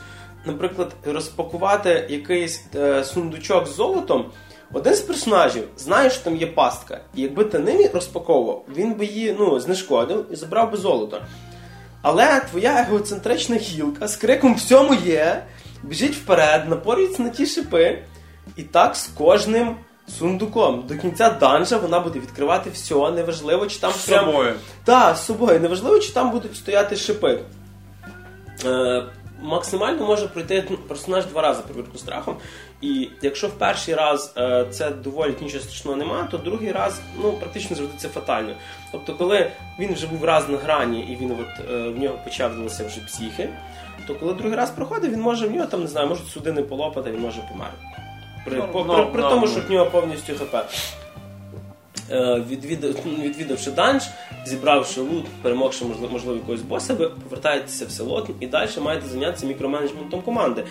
наприклад, 0.46 0.92
розпакувати 1.04 2.06
якийсь 2.08 2.64
е, 2.74 3.04
сундучок 3.04 3.66
з 3.66 3.74
золотом, 3.74 4.26
один 4.72 4.94
з 4.94 5.00
персонажів 5.00 5.68
знає, 5.76 6.10
що 6.10 6.24
там 6.24 6.36
є 6.36 6.46
пастка. 6.46 7.00
І 7.14 7.22
якби 7.22 7.44
ти 7.44 7.58
ним 7.58 7.90
розпаковував, 7.94 8.64
він 8.76 8.94
би 8.94 9.04
її 9.04 9.36
ну, 9.38 9.60
знешкодив 9.60 10.26
і 10.30 10.36
забрав 10.36 10.70
би 10.70 10.76
золото. 10.76 11.22
Але 12.02 12.40
твоя 12.40 12.80
егоцентрична 12.80 13.56
хілка 13.56 14.08
з 14.08 14.16
криком 14.16 14.54
всьому 14.54 14.94
є, 14.94 15.42
біжить 15.82 16.14
вперед, 16.14 16.68
напорюється 16.68 17.22
на 17.22 17.28
ті 17.28 17.46
шипи, 17.46 17.98
і 18.56 18.62
так 18.62 18.96
з 18.96 19.06
кожним 19.06 19.76
сундуком. 20.08 20.84
До 20.88 20.96
кінця 20.96 21.30
данжа 21.30 21.76
вона 21.76 22.00
буде 22.00 22.18
відкривати 22.18 22.70
все, 22.70 23.10
неважливо, 23.10 23.66
чи 23.66 23.78
там 23.78 23.92
з 23.92 24.06
прям... 24.06 24.26
собою. 24.26 24.54
Так, 24.84 25.16
з 25.16 25.24
собою. 25.24 25.60
Неважливо, 25.60 25.98
чи 25.98 26.12
там 26.12 26.30
будуть 26.30 26.56
стояти 26.56 26.96
шипи. 26.96 27.40
Е, 28.64 29.04
Максимально 29.42 30.06
може 30.06 30.28
пройти 30.28 30.64
персонаж 30.88 31.26
два 31.26 31.42
рази 31.42 31.62
перевірку 31.62 31.98
страхом. 31.98 32.36
І 32.80 33.08
якщо 33.22 33.48
в 33.48 33.50
перший 33.50 33.94
раз 33.94 34.34
е, 34.36 34.66
це 34.70 34.90
доволі 34.90 35.34
нічого 35.40 35.64
страшного 35.64 35.96
немає, 35.96 36.28
то 36.30 36.38
другий 36.38 36.72
раз 36.72 37.00
ну, 37.22 37.32
практично 37.32 37.76
завжди 37.76 37.94
це 37.98 38.08
фатально. 38.08 38.54
Тобто, 38.92 39.14
коли 39.14 39.50
він 39.78 39.94
вже 39.94 40.06
був 40.06 40.24
раз 40.24 40.48
на 40.48 40.58
грані 40.58 41.00
і 41.00 41.16
він 41.24 41.30
от, 41.32 41.70
е, 41.70 41.88
в 41.88 41.98
нього 41.98 42.18
почавилися 42.24 42.86
вже 42.86 43.00
психи, 43.00 43.48
то 44.06 44.14
коли 44.14 44.32
другий 44.32 44.56
раз 44.56 44.70
проходить, 44.70 45.12
він 45.12 45.20
може 45.20 45.48
в 45.48 45.50
нього 45.50 45.66
там 45.66 45.80
не 45.80 45.86
знаю, 45.86 46.08
можуть 46.08 46.28
судини 46.28 46.62
полопати, 46.62 47.10
він 47.10 47.20
може 47.20 47.40
померти. 47.52 47.93
При, 48.44 48.58
no, 48.58 48.72
по, 48.72 48.80
no, 48.80 48.96
при, 48.96 49.12
при 49.12 49.22
no, 49.22 49.28
тому, 49.28 49.46
що 49.46 49.60
в 49.60 49.70
нього 49.70 49.86
повністю 49.90 50.34
хп. 50.34 50.54
Е, 52.10 52.42
відвідав, 52.50 52.90
відвідавши 53.22 53.70
данж, 53.70 54.02
зібравши 54.46 55.00
лут, 55.00 55.24
перемогши 55.42 55.84
можливо, 55.84 56.12
можливо 56.12 56.36
якогось 56.36 56.62
боса, 56.62 56.94
ви 56.94 57.08
повертаєтеся 57.08 57.86
в 57.86 57.90
село 57.90 58.28
і 58.40 58.46
далі 58.46 58.70
маєте 58.82 59.06
зайнятися 59.06 59.46
мікроменеджментом 59.46 60.22
команди. 60.22 60.64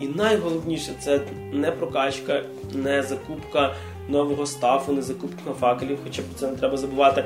І 0.00 0.06
найголовніше 0.06 0.92
це 1.00 1.20
не 1.52 1.70
прокачка, 1.70 2.42
не 2.72 3.02
закупка 3.02 3.74
нового 4.08 4.46
стафу, 4.46 4.92
не 4.92 5.02
закупка 5.02 5.52
факелів, 5.60 5.98
хоча 6.04 6.22
про 6.22 6.34
це 6.38 6.50
не 6.50 6.56
треба 6.56 6.76
забувати. 6.76 7.24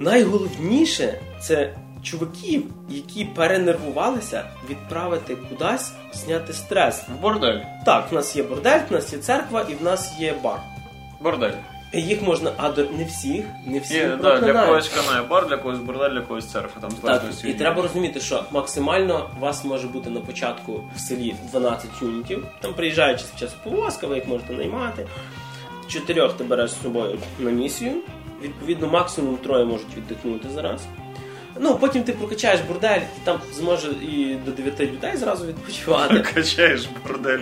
Найголовніше 0.00 1.20
це 1.40 1.74
чуваків, 2.02 2.64
які 2.88 3.24
перенервувалися, 3.24 4.44
відправити 4.70 5.36
кудись, 5.36 5.92
зняти 6.12 6.52
стрес. 6.52 7.02
В 7.08 7.22
бордель. 7.22 7.60
Так, 7.84 8.12
в 8.12 8.14
нас 8.14 8.36
є 8.36 8.42
бордель, 8.42 8.80
в 8.90 8.92
нас 8.92 9.12
є 9.12 9.18
церква 9.18 9.66
і 9.68 9.74
в 9.74 9.82
нас 9.82 10.12
є 10.20 10.34
бар. 10.42 10.60
Бордель. 11.20 11.52
Їх 11.94 12.22
можна, 12.22 12.52
а 12.56 12.68
до 12.68 12.84
не 12.84 13.04
всіх, 13.04 13.44
не 13.66 13.78
всі 13.78 13.94
Є, 13.94 14.18
да, 14.22 14.40
для 14.40 14.66
когось 14.66 14.88
канає 14.88 15.22
бар, 15.22 15.46
для 15.48 15.56
когось 15.56 15.78
бордель, 15.78 16.10
для 16.10 16.20
когось 16.20 16.46
церква. 16.46 16.80
Там 16.80 16.90
так, 17.02 17.22
І 17.44 17.54
треба 17.54 17.82
розуміти, 17.82 18.20
що 18.20 18.44
максимально 18.50 19.30
у 19.38 19.40
вас 19.40 19.64
може 19.64 19.88
бути 19.88 20.10
на 20.10 20.20
початку 20.20 20.84
в 20.96 21.00
селі 21.00 21.34
12 21.50 21.90
юнітів. 22.02 22.46
Там 22.60 22.74
приїжджаючи 22.74 23.24
час 23.38 23.54
повозка, 23.64 24.06
ви 24.06 24.14
їх 24.14 24.28
можете 24.28 24.52
наймати. 24.52 25.06
Чотирьох 25.88 26.32
ти 26.32 26.44
береш 26.44 26.70
з 26.70 26.82
собою 26.82 27.18
на 27.38 27.50
місію. 27.50 27.92
Відповідно, 28.42 28.88
максимум 28.88 29.36
троє 29.36 29.64
можуть 29.64 29.96
віддихнути 29.96 30.48
зараз. 30.54 30.80
Ну, 31.60 31.76
потім 31.76 32.02
ти 32.02 32.12
прокачаєш 32.12 32.60
бордель, 32.60 33.00
і 33.00 33.24
там 33.24 33.40
зможе 33.52 33.88
і 33.88 34.36
до 34.44 34.50
9 34.50 34.80
людей 34.80 35.16
зразу 35.16 35.46
відпочивати. 35.46 36.20
Качаєш 36.34 36.88
бордель. 37.06 37.38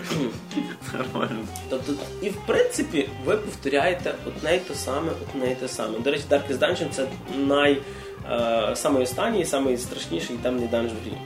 Нормально. 0.99 1.39
Тобто, 1.69 1.93
і 2.23 2.29
в 2.29 2.37
принципі, 2.47 3.09
ви 3.25 3.37
повторяєте 3.37 4.15
одне 4.27 4.57
й 4.57 4.59
те 4.59 4.75
саме, 4.75 5.13
одне 5.23 5.53
й 5.53 5.55
те 5.55 5.69
саме. 5.69 5.99
До 5.99 6.11
речі, 6.11 6.25
Darkest 6.31 6.59
Dungeon 6.59 6.91
це 6.91 7.07
най 7.37 7.79
е, 8.31 8.77
самий 8.77 9.03
останній, 9.03 9.45
самий 9.45 9.77
страшніший 9.79 10.37
темний 10.37 10.69
данж 10.69 10.91
в 10.93 11.05
грі. 11.05 11.17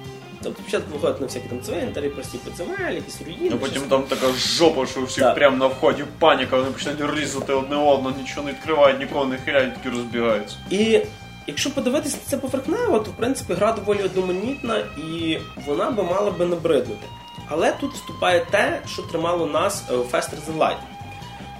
Тобто 0.42 0.62
спочатку 0.62 0.92
виходить 0.92 1.20
на 1.20 1.26
всякі 1.26 1.48
там 1.48 1.60
цвинтарі, 1.62 2.08
прості 2.08 2.38
підземелі, 2.38 2.94
якісь 2.94 3.22
руїни. 3.26 3.50
А 3.54 3.56
потім 3.56 3.82
там 3.82 4.02
така 4.02 4.26
жопа, 4.32 4.86
що 4.86 5.00
у 5.00 5.04
всіх 5.04 5.24
так. 5.24 5.34
прямо 5.34 5.56
на 5.56 5.66
вході 5.66 6.04
паніка, 6.18 6.56
вони 6.56 6.70
починають 6.70 7.18
різати 7.18 7.52
одне 7.52 7.76
одного, 7.76 8.16
нічого 8.20 8.46
не 8.46 8.52
відкривають, 8.52 8.98
нікого 8.98 9.24
не 9.24 9.36
хиляють, 9.36 9.74
такі 9.74 9.96
розбігаються. 9.96 10.56
І 10.70 11.00
Якщо 11.46 11.70
подивитися 11.70 12.18
це 12.26 12.36
поверхнево, 12.38 12.98
то 12.98 13.10
в 13.10 13.14
принципі 13.14 13.54
гра 13.54 13.72
доволі 13.72 14.02
одноманітна 14.02 14.78
і 14.78 15.38
вона 15.66 15.90
би 15.90 16.02
мала 16.02 16.30
би 16.30 16.46
набриднути. 16.46 17.06
Але 17.48 17.72
тут 17.72 17.92
вступає 17.92 18.46
те, 18.50 18.82
що 18.86 19.02
тримало 19.02 19.46
нас 19.46 19.84
у 19.90 19.92
е, 19.92 19.96
Faster 19.96 20.36
Than 20.46 20.58
Light. 20.58 20.76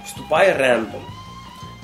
Вступає 0.05 0.53
рендом. 0.53 1.01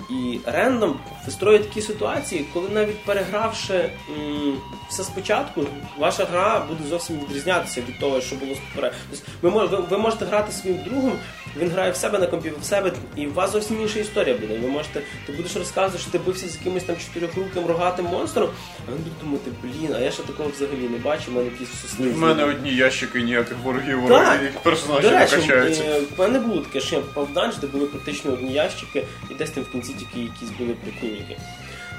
І 0.09 0.39
рендом 0.45 0.99
вистроює 1.25 1.59
такі 1.59 1.81
ситуації, 1.81 2.45
коли 2.53 2.69
навіть 2.69 3.05
перегравши 3.05 3.73
м, 3.73 4.57
все 4.89 5.03
спочатку, 5.03 5.65
ваша 5.97 6.25
гра 6.25 6.65
буде 6.69 6.89
зовсім 6.89 7.19
відрізнятися 7.19 7.81
від 7.81 7.99
того, 7.99 8.21
що 8.21 8.35
було 8.35 8.55
попередньо. 8.69 8.97
Тобто 9.41 9.67
ви, 9.67 9.77
ви, 9.89 9.97
можете 9.97 10.25
грати 10.25 10.51
своїм 10.51 10.79
другом, 10.85 11.13
він 11.57 11.69
грає 11.69 11.91
в 11.91 11.95
себе 11.95 12.19
на 12.19 12.27
компі 12.27 12.53
в 12.61 12.65
себе, 12.65 12.91
і 13.15 13.27
у 13.27 13.33
вас 13.33 13.51
зовсім 13.51 13.81
інша 13.81 13.99
історія 13.99 14.35
буде. 14.37 14.57
Ви 14.57 14.67
можете, 14.67 15.01
ти 15.25 15.31
будеш 15.31 15.55
розказувати, 15.55 15.99
що 16.01 16.11
ти 16.11 16.17
бився 16.17 16.47
з 16.49 16.55
якимось 16.57 16.83
там 16.83 16.95
чотирьохруким 16.97 17.65
рогатим 17.65 18.05
монстром, 18.05 18.49
а 18.87 18.91
він 18.91 18.97
буде 18.97 19.15
думати, 19.23 19.51
блін, 19.63 19.95
а 19.95 19.99
я 19.99 20.11
ще 20.11 20.23
такого 20.23 20.49
взагалі 20.49 20.89
не 20.89 20.97
бачу, 20.97 21.31
в 21.31 21.33
мене 21.33 21.49
якісь 21.51 21.81
сусни. 21.81 22.09
В 22.09 22.17
мене 22.17 22.43
одні 22.43 22.75
ящики 22.75 23.21
ніяких 23.21 23.57
ворогів, 23.63 24.01
ворогів 24.01 24.51
персонажі 24.63 25.09
не 25.09 25.25
качаються. 25.27 25.83
Е, 25.83 25.99
в 26.17 26.19
мене 26.19 26.39
було 26.39 26.61
таке, 26.61 26.79
що 26.79 26.95
я 26.95 27.01
попав 27.01 27.25
в 27.31 27.33
данж, 27.33 27.57
де 27.57 27.67
були 27.67 27.85
практично 27.85 28.33
одні 28.33 28.53
ящики, 28.53 29.05
і 29.31 29.33
десь 29.33 29.49
там 29.49 29.63
в 29.63 29.71
кінці 29.71 29.93
тільки 29.93 30.19
якісь 30.19 30.49
були 30.59 30.73
прикольники. 31.11 31.37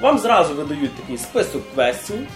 Вам 0.00 0.18
зразу 0.18 0.54
видають 0.54 0.94
такий 0.94 1.18
список 1.18 1.62
квестів, 1.74 2.26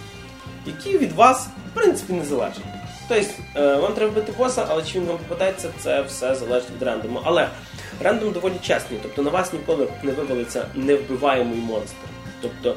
які 0.66 0.99
від 0.99 1.12
вас, 1.12 1.49
в 1.72 1.74
принципі, 1.74 2.12
не 2.12 2.24
залежать. 2.24 2.61
Тобто, 3.09 3.24
е, 3.57 3.77
вам 3.77 3.93
треба 3.93 4.12
бити 4.12 4.33
боса, 4.39 4.66
але 4.68 4.83
чи 4.83 5.01
він 5.01 5.07
вам 5.07 5.18
попадається, 5.18 5.70
це 5.79 6.03
все 6.03 6.35
залежить 6.35 6.70
від 6.70 6.83
рендому. 6.83 7.20
Але 7.24 7.49
рендом 8.03 8.33
доволі 8.33 8.55
чесний, 8.62 9.01
тобто 9.03 9.22
на 9.22 9.31
вас 9.31 9.53
ніколи 9.53 9.89
не 10.03 10.12
вивалиться 10.12 10.66
невбиваємий 10.74 11.59
монстр. 11.59 11.97
Тобто, 12.41 12.77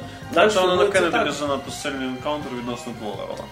воно 0.62 0.76
накине 0.76 1.12
тобі 1.12 1.32
занадто 1.32 1.72
сильний 1.72 2.08
енкаунтер 2.08 2.52
відносно 2.60 2.94
твого 3.00 3.18
левела. 3.22 3.46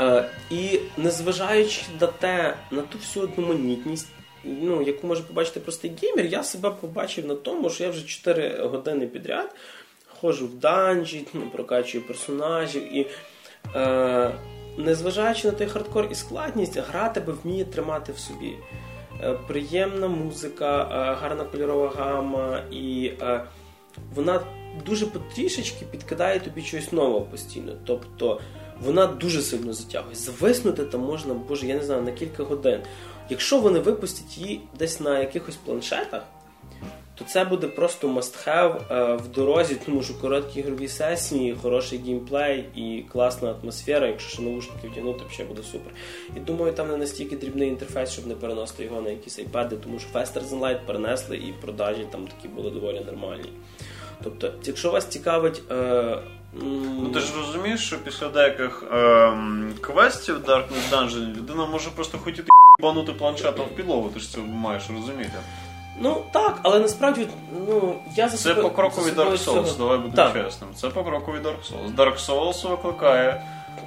Е, 0.00 0.30
і 0.50 0.80
незважаючи 0.96 1.82
на 2.00 2.06
те, 2.06 2.56
на 2.70 2.82
ту 2.82 2.98
всю 2.98 3.24
одноманітність, 3.24 4.08
ну, 4.44 4.82
яку 4.82 5.06
може 5.06 5.22
побачити 5.22 5.60
простий 5.60 5.92
геймер, 6.02 6.26
я 6.26 6.42
себе 6.42 6.70
побачив 6.70 7.26
на 7.26 7.34
тому, 7.34 7.70
що 7.70 7.84
я 7.84 7.90
вже 7.90 8.06
4 8.06 8.66
години 8.66 9.06
підряд 9.06 9.54
ходжу 10.20 10.46
в 10.46 10.54
данжі, 10.54 11.26
ну, 11.34 11.42
прокачую 11.52 12.06
персонажів 12.06 12.96
і. 12.96 13.06
Е, 13.74 14.32
Незважаючи 14.78 15.48
на 15.48 15.54
той 15.54 15.66
хардкор 15.66 16.08
і 16.10 16.14
складність, 16.14 16.78
гра 16.78 17.08
тебе 17.08 17.32
вміє 17.32 17.64
тримати 17.64 18.12
в 18.12 18.18
собі. 18.18 18.54
Е, 19.22 19.38
приємна 19.46 20.08
музика, 20.08 20.82
е, 20.82 21.20
гарна 21.20 21.44
кольорова 21.44 21.92
гама, 21.96 22.62
і 22.70 23.12
е, 23.22 23.44
вона 24.14 24.40
дуже 24.86 25.06
потрішечки 25.06 25.84
підкидає 25.90 26.40
тобі 26.40 26.62
щось 26.62 26.92
нового 26.92 27.20
постійно. 27.20 27.72
Тобто 27.84 28.40
вона 28.80 29.06
дуже 29.06 29.42
сильно 29.42 29.72
затягує. 29.72 30.14
Зависнути 30.14 30.84
там 30.84 31.00
можна, 31.00 31.34
боже, 31.34 31.66
я 31.66 31.74
не 31.74 31.84
знаю, 31.84 32.02
на 32.02 32.12
кілька 32.12 32.44
годин. 32.44 32.80
Якщо 33.30 33.60
вони 33.60 33.78
випустять 33.78 34.38
її 34.38 34.60
десь 34.78 35.00
на 35.00 35.18
якихось 35.18 35.56
планшетах, 35.56 36.22
то 37.18 37.24
це 37.24 37.44
буде 37.44 37.66
просто 37.66 38.08
must-have 38.08 38.80
е, 38.90 39.14
в 39.16 39.28
дорозі, 39.28 39.76
тому 39.86 40.02
що 40.02 40.14
короткі 40.14 40.60
ігрові 40.60 40.88
сесії, 40.88 41.56
хороший 41.62 41.98
геймплей 41.98 42.64
і 42.74 43.04
класна 43.12 43.54
атмосфера. 43.62 44.06
Якщо 44.06 44.30
ще 44.30 44.42
наушники 44.42 44.88
втягнути, 44.88 45.24
то 45.24 45.30
ще 45.30 45.44
буде 45.44 45.62
супер. 45.62 45.92
І 46.36 46.40
думаю, 46.40 46.72
там 46.72 46.88
не 46.88 46.96
настільки 46.96 47.36
дрібний 47.36 47.68
інтерфейс, 47.68 48.10
щоб 48.10 48.26
не 48.26 48.34
переносити 48.34 48.84
його 48.84 49.00
на 49.00 49.10
якісь 49.10 49.38
айпади, 49.38 49.76
тому 49.76 49.98
що 49.98 50.18
Faster 50.18 50.48
Than 50.48 50.60
Light 50.60 50.78
перенесли 50.86 51.36
і 51.36 51.54
продажі 51.60 52.06
там 52.10 52.26
такі 52.26 52.48
були 52.48 52.70
доволі 52.70 53.00
нормальні. 53.06 53.52
Тобто, 54.24 54.52
якщо 54.64 54.90
вас 54.90 55.06
цікавить. 55.06 55.62
Е, 55.70 56.18
Ну 56.62 57.10
ти 57.14 57.20
ж 57.20 57.26
розумієш, 57.36 57.86
що 57.86 57.98
після 57.98 58.28
деяких 58.28 58.84
ем, 58.92 59.74
квестів 59.80 60.36
Darkest 60.44 60.90
Dungeon 60.92 61.36
людина 61.36 61.66
може 61.66 61.90
просто 61.90 62.18
хотіти 62.18 62.50
банути 62.80 63.12
планшетом 63.12 63.66
в 63.66 63.76
підлогу, 63.76 64.10
ти 64.14 64.20
ж 64.20 64.32
це 64.32 64.40
маєш 64.40 64.82
розуміти. 64.96 65.32
Ну 66.00 66.22
так, 66.32 66.60
але 66.62 66.80
насправді 66.80 67.26
ну 67.68 67.94
я 68.16 68.28
за 68.28 68.36
Це 68.36 68.54
покроковий 68.54 69.10
за 69.10 69.16
собою 69.16 69.36
Dark 69.36 69.40
Souls, 69.40 69.44
цього- 69.44 69.74
давай 69.78 69.98
будемо 69.98 70.44
чесним. 70.44 70.70
Це 70.74 70.88
покроковий 70.88 71.40
Dark 71.40 71.56
Souls. 71.72 71.96
Dark 71.96 72.26
Souls 72.28 72.70
викликає 72.70 73.42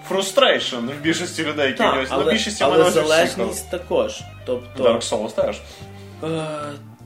фрустрейшн 0.07 0.75
в 0.75 1.01
більшості 1.01 1.43
людей, 1.43 1.65
які 1.67 1.77
Так, 1.77 2.07
але, 2.09 2.25
На 2.25 2.31
більшості 2.31 2.63
але 2.63 2.77
мене 2.77 2.89
вже 2.89 3.01
всі 3.01 3.65
також. 3.71 4.21
Тобто, 4.45 4.83
Dark 4.83 5.01
Souls 5.11 5.31
теж. 5.45 5.57
е, 6.23 6.47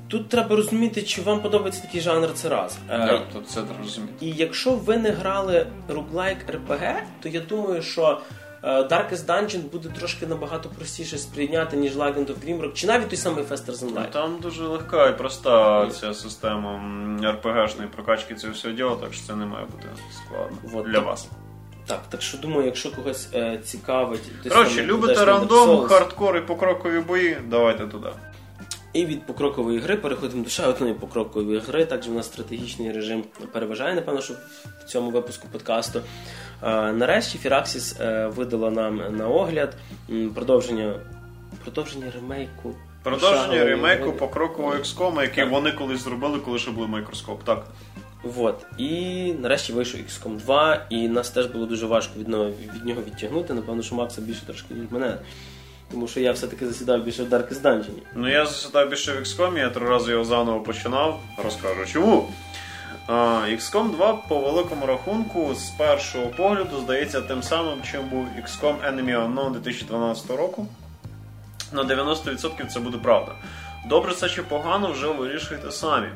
тут 0.08 0.30
треба 0.30 0.56
розуміти, 0.56 1.01
чи 1.01 1.22
вам 1.22 1.39
подобається 1.41 1.82
такий 1.82 2.01
жанр, 2.01 2.34
це 2.34 2.49
раз. 2.49 2.78
Е, 2.89 3.08
Так, 3.08 3.22
то 3.34 3.41
це 3.41 3.53
треба 3.53 3.76
розуміти. 3.84 4.14
І 4.22 4.30
якщо 4.32 4.72
ви 4.72 4.97
не 4.97 5.10
грали 5.10 5.68
roguelike 5.89 6.45
RPG, 6.51 6.93
то 7.24 7.30
я 7.30 7.39
думаю, 7.39 7.82
що 7.82 8.03
е, 8.32 8.45
Darkest 8.66 9.26
Dungeon 9.26 9.59
буде 9.72 9.89
трошки 9.89 10.28
набагато 10.28 10.70
простіше 10.70 11.18
сприйняти, 11.18 11.78
ніж 11.78 11.95
Legend 11.95 12.26
of 12.26 12.36
Grimrock, 12.45 12.74
чи 12.74 12.88
навіть 12.88 13.09
той 13.09 13.18
самий 13.18 13.43
Faster 13.43 13.72
Than 13.72 13.89
Ну, 13.95 14.01
Light. 14.01 14.11
Там 14.11 14.39
дуже 14.41 14.63
легка 14.63 15.07
і 15.09 15.18
проста 15.18 15.88
ця 15.89 16.13
система 16.13 16.72
RPG-шної 17.22 17.88
прокачки 17.88 18.36
цього 18.36 18.53
всього 18.53 18.74
діла, 18.74 18.95
так 18.95 19.13
що 19.13 19.28
це 19.28 19.36
не 19.36 19.45
має 19.45 19.66
бути 19.66 19.88
складно 20.26 20.57
Вот. 20.63 20.86
для 20.86 20.99
вас. 20.99 21.28
Так, 21.86 22.01
так 22.09 22.22
що 22.22 22.38
думаю, 22.38 22.66
якщо 22.66 22.91
когось 22.95 23.28
е, 23.34 23.59
цікавить, 23.63 24.22
Коротше, 24.49 24.84
любите 24.84 25.26
рандом, 25.26 25.88
хардкор 25.88 26.38
і 26.38 26.41
покрокові 26.41 26.99
бої, 26.99 27.38
давайте 27.49 27.88
туди. 27.88 28.09
І 28.93 29.05
від 29.05 29.26
покрокової 29.26 29.80
гри 29.80 29.95
переходимо 29.97 30.43
до 30.43 30.49
ще 30.49 30.66
одної 30.66 30.93
покрокової 30.93 31.59
гри. 31.59 31.86
Також 31.86 32.07
у 32.07 32.11
нас 32.11 32.26
стратегічний 32.26 32.91
режим 32.91 33.24
переважає, 33.51 33.95
напевно, 33.95 34.22
що 34.22 34.34
в 34.80 34.84
цьому 34.84 35.09
випуску 35.09 35.47
подкасту. 35.51 36.01
Е, 36.64 36.91
Нарешті 36.91 37.39
Firaxis 37.45 38.03
е, 38.03 38.28
видала 38.28 38.72
нам 38.72 39.18
на 39.18 39.28
огляд 39.28 39.76
продовження, 40.36 40.93
продовження 41.64 42.12
ремейку. 42.16 42.76
Продовження 43.03 43.41
Шагової 43.41 43.64
ремейку 43.66 44.03
гри. 44.10 44.20
покрокового 44.20 44.76
XCOM, 44.76 45.22
який 45.22 45.43
Так. 45.43 45.53
вони 45.53 45.72
колись 45.72 45.99
зробили, 46.03 46.39
коли 46.39 46.60
ще 46.60 46.72
були 46.72 46.88
Microscope. 46.88 47.38
Так. 47.43 47.66
Вот. 48.24 48.66
І 48.78 49.34
нарешті 49.39 49.74
вийшов 49.74 49.99
XCOM 50.01 50.38
2, 50.38 50.86
і 50.89 51.08
нас 51.08 51.30
теж 51.30 51.45
було 51.45 51.66
дуже 51.66 51.86
важко 51.86 52.20
від 52.20 52.28
нього, 52.28 52.45
від 52.76 52.86
нього 52.86 53.01
відтягнути. 53.08 53.53
Напевно, 53.53 53.84
що 53.84 53.95
Макса 53.95 54.22
більше 54.22 54.45
трошки, 54.45 54.74
ніж 54.74 54.91
мене. 54.91 55.18
Тому 55.91 56.08
що 56.08 56.20
я 56.20 56.32
все-таки 56.32 56.68
засідав 56.68 57.03
більше 57.03 57.24
в 57.24 57.34
Darkest 57.34 57.62
Dungeon. 57.62 57.91
Ну 58.16 58.30
я 58.30 58.45
засідав 58.45 58.89
більше 58.89 59.14
в 59.14 59.16
XCOM, 59.18 59.58
я 59.58 59.70
три 59.70 59.89
рази 59.89 60.12
його 60.12 60.24
заново 60.24 60.60
починав. 60.60 61.20
Розкажу 61.43 61.86
чому. 61.86 62.30
XCOM 63.08 63.91
2 63.91 64.14
по 64.14 64.39
великому 64.39 64.86
рахунку 64.86 65.56
з 65.56 65.70
першого 65.70 66.28
погляду 66.28 66.80
здається 66.80 67.22
тим 67.22 67.43
самим, 67.43 67.82
чим 67.91 68.10
був 68.10 68.28
XCOM 68.43 68.76
Enemy 68.93 69.34
Unknown 69.34 69.51
2012 69.51 70.30
року. 70.30 70.68
На 71.72 71.84
90% 71.84 72.66
це 72.66 72.80
буде 72.80 72.97
правда. 72.97 73.32
Добре 73.86 74.14
це 74.14 74.30
чи 74.30 74.43
погано, 74.43 74.91
вже 74.91 75.08
вирішуйте 75.08 75.72
самі. 75.72 76.08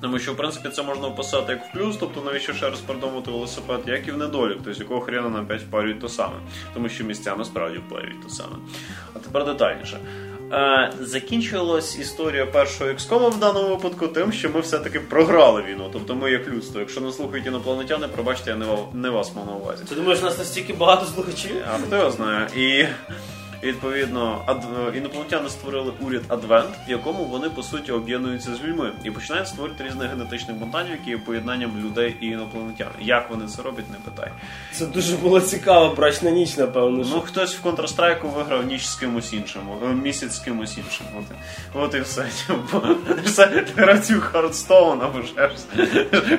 Тому 0.00 0.18
що, 0.18 0.32
в 0.32 0.36
принципі, 0.36 0.68
це 0.68 0.82
можна 0.82 1.08
вписати 1.08 1.52
як 1.52 1.64
в 1.64 1.72
плюс, 1.72 1.96
тобто 1.96 2.20
навіщо 2.20 2.52
ще 2.52 2.70
раз 2.70 2.80
придумати 2.80 3.30
велосипед, 3.30 3.80
як 3.86 4.08
і 4.08 4.12
в 4.12 4.16
недолік, 4.16 4.58
тобто 4.64 4.82
якого 4.82 5.00
хрена 5.00 5.28
нам 5.28 5.46
5 5.46 5.62
впарюють 5.62 6.00
то 6.00 6.08
саме. 6.08 6.34
Тому 6.74 6.88
що 6.88 7.04
місцями 7.04 7.44
справді 7.44 7.78
впарюють 7.78 8.22
то 8.22 8.28
саме. 8.28 8.56
А 9.14 9.18
тепер 9.18 9.44
детальніше. 9.44 9.98
Е, 10.52 10.92
закінчилась 11.00 11.98
історія 11.98 12.46
першого 12.46 12.90
XCOM 12.90 13.30
в 13.30 13.38
даному 13.38 13.68
випадку 13.68 14.08
тим, 14.08 14.32
що 14.32 14.50
ми 14.50 14.60
все-таки 14.60 15.00
програли 15.00 15.62
війну. 15.62 15.90
Тобто 15.92 16.14
ми 16.14 16.30
як 16.30 16.48
людство. 16.48 16.80
Якщо 16.80 17.00
не 17.00 17.12
слухають 17.12 17.46
інопланетяни, 17.46 18.08
пробачте, 18.08 18.50
я 18.50 18.56
не, 18.56 18.66
не 18.92 19.10
вас 19.10 19.34
мав 19.36 19.46
на 19.46 19.52
увазі. 19.52 19.84
Ти 19.88 19.94
думаєш, 19.94 20.20
у 20.20 20.24
нас 20.24 20.38
настільки 20.38 20.72
багато 20.72 21.06
слухачів? 21.06 21.50
А 21.74 21.78
хто 21.86 21.96
його 21.96 22.10
знає? 22.10 22.48
І 22.56 22.84
відповідно 23.62 24.42
ад... 24.46 24.64
інопланетяни 24.96 25.48
створили 25.48 25.92
уряд 26.00 26.22
Адвент, 26.28 26.70
в 26.88 26.90
якому 26.90 27.24
вони 27.24 27.50
по 27.50 27.62
суті 27.62 27.92
об'єднуються 27.92 28.54
з 28.54 28.62
людьми 28.64 28.92
і 29.04 29.10
починають 29.10 29.48
створити 29.48 29.84
різних 29.84 30.10
генетичних 30.10 30.56
бунтанів, 30.56 30.90
які 30.90 31.10
є 31.10 31.18
поєднанням 31.18 31.70
людей 31.84 32.16
і 32.20 32.26
інопланетян. 32.26 32.88
Як 33.00 33.30
вони 33.30 33.46
це 33.46 33.62
роблять, 33.62 33.90
не 33.90 33.96
питай. 34.10 34.32
Це 34.72 34.86
дуже 34.86 35.16
було 35.16 35.40
цікаво, 35.40 35.94
брачна 35.94 36.30
ніч, 36.30 36.56
напевно. 36.56 37.06
Ну 37.10 37.20
хтось 37.20 37.56
в 37.58 37.66
Counter-Strike 37.66 38.34
виграв 38.34 38.66
ніч 38.66 38.86
з 38.86 38.94
кимось 38.94 39.32
іншим, 39.32 39.62
е, 39.82 39.86
місяць 39.86 40.32
з 40.34 40.38
кимось 40.38 40.78
іншим. 40.78 41.06
От, 41.18 41.24
і- 41.30 41.78
от 41.78 41.94
і 41.94 42.00
все. 42.00 42.26
Типу, 42.46 42.82
Все 43.24 43.64
гравців 43.76 44.20
Hearthstone 44.20 45.00
або 45.02 45.22
щось. 45.22 45.66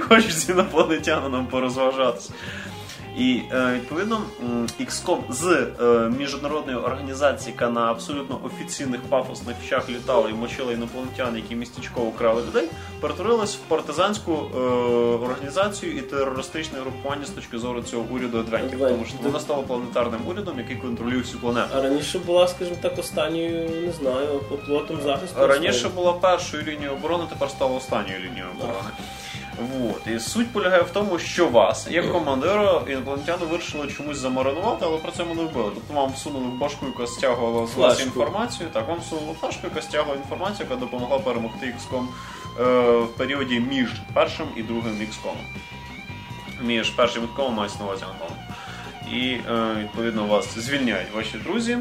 Хочуть 0.01 0.39
з 0.39 0.49
інопланетянином 0.49 1.45
порозважатися. 1.47 2.33
І 3.17 3.41
е, 3.51 3.73
відповідно 3.73 4.21
XCOM 4.79 5.17
з 5.29 5.67
е, 5.81 6.09
міжнародної 6.17 6.77
організації, 6.77 7.51
яка 7.53 7.69
на 7.69 7.81
абсолютно 7.81 8.39
офіційних 8.43 9.01
пафосних 9.01 9.55
вчах 9.65 9.89
літала 9.89 10.29
і 10.29 10.33
мочила 10.33 10.73
інопланетян, 10.73 11.35
які 11.35 11.55
містечково 11.55 12.11
крали 12.11 12.41
людей, 12.41 12.69
перетворилась 12.99 13.55
в 13.55 13.59
партизанську 13.59 14.31
е, 14.31 14.57
організацію 15.25 15.97
і 15.97 16.01
терористичне 16.01 16.79
групування 16.79 17.25
з 17.25 17.29
точки 17.29 17.57
зору 17.57 17.81
цього 17.81 18.05
уряду 18.11 18.39
Адвентів. 18.39 18.79
Тому 18.79 19.05
що 19.05 19.15
вона 19.23 19.39
стала 19.39 19.61
планетарним 19.61 20.27
урядом, 20.27 20.57
який 20.57 20.75
контролює 20.75 21.21
всю 21.21 21.39
планету. 21.39 21.69
А 21.75 21.81
раніше 21.81 22.19
була, 22.19 22.47
скажімо 22.47 22.77
так, 22.81 22.99
останньою, 22.99 23.69
не 23.85 23.91
знаю, 23.91 24.41
оплотом 24.51 25.01
захисту. 25.03 25.47
Раніше 25.47 25.89
була 25.89 26.13
першою 26.13 26.63
лінією 26.63 26.91
оборони, 26.91 27.23
тепер 27.29 27.49
стала 27.49 27.75
останньою 27.75 28.19
лінією 28.19 28.47
оборони. 28.57 28.89
Вот. 29.59 30.07
І 30.07 30.19
суть 30.19 30.53
полягає 30.53 30.81
в 30.81 30.89
тому, 30.89 31.19
що 31.19 31.47
вас, 31.47 31.87
як 31.91 32.11
командира, 32.11 32.81
інопланетяни 32.87 33.45
вирішили 33.45 33.87
чомусь 33.87 34.17
замаринувати, 34.17 34.85
але 34.85 34.97
про 34.97 35.11
це 35.11 35.23
ми 35.23 35.35
не 35.35 35.43
вбили. 35.43 35.71
Тобто 35.73 35.93
вам 35.93 36.11
всунули 36.11 36.45
в 36.45 36.57
башку, 36.57 36.85
яка 36.85 37.07
стягувала 37.07 37.67
з 37.67 37.75
вас 37.75 38.01
інформацію. 38.01 38.69
Так, 38.73 38.87
вам 38.87 38.99
всунули 38.99 39.35
флешку, 39.41 39.61
яка 39.63 39.81
стягувала 39.81 40.19
інформацію, 40.19 40.67
яка 40.69 40.81
допомогла 40.81 41.19
перемогти 41.19 41.65
XCOM 41.65 42.05
е, 42.59 42.97
в 42.97 43.07
періоді 43.07 43.59
між 43.59 43.89
першим 44.13 44.47
і 44.55 44.63
другим 44.63 44.93
XCOM. 44.93 45.35
Між 46.61 46.89
першим 46.89 47.23
XCOM 47.23 47.51
мається 47.51 47.79
на 47.79 47.85
увазі 47.85 48.03
Антон. 48.03 48.37
І 49.11 49.29
е, 49.29 49.75
відповідно 49.79 50.25
вас 50.25 50.57
звільняють 50.57 51.13
ваші 51.15 51.37
друзі. 51.37 51.77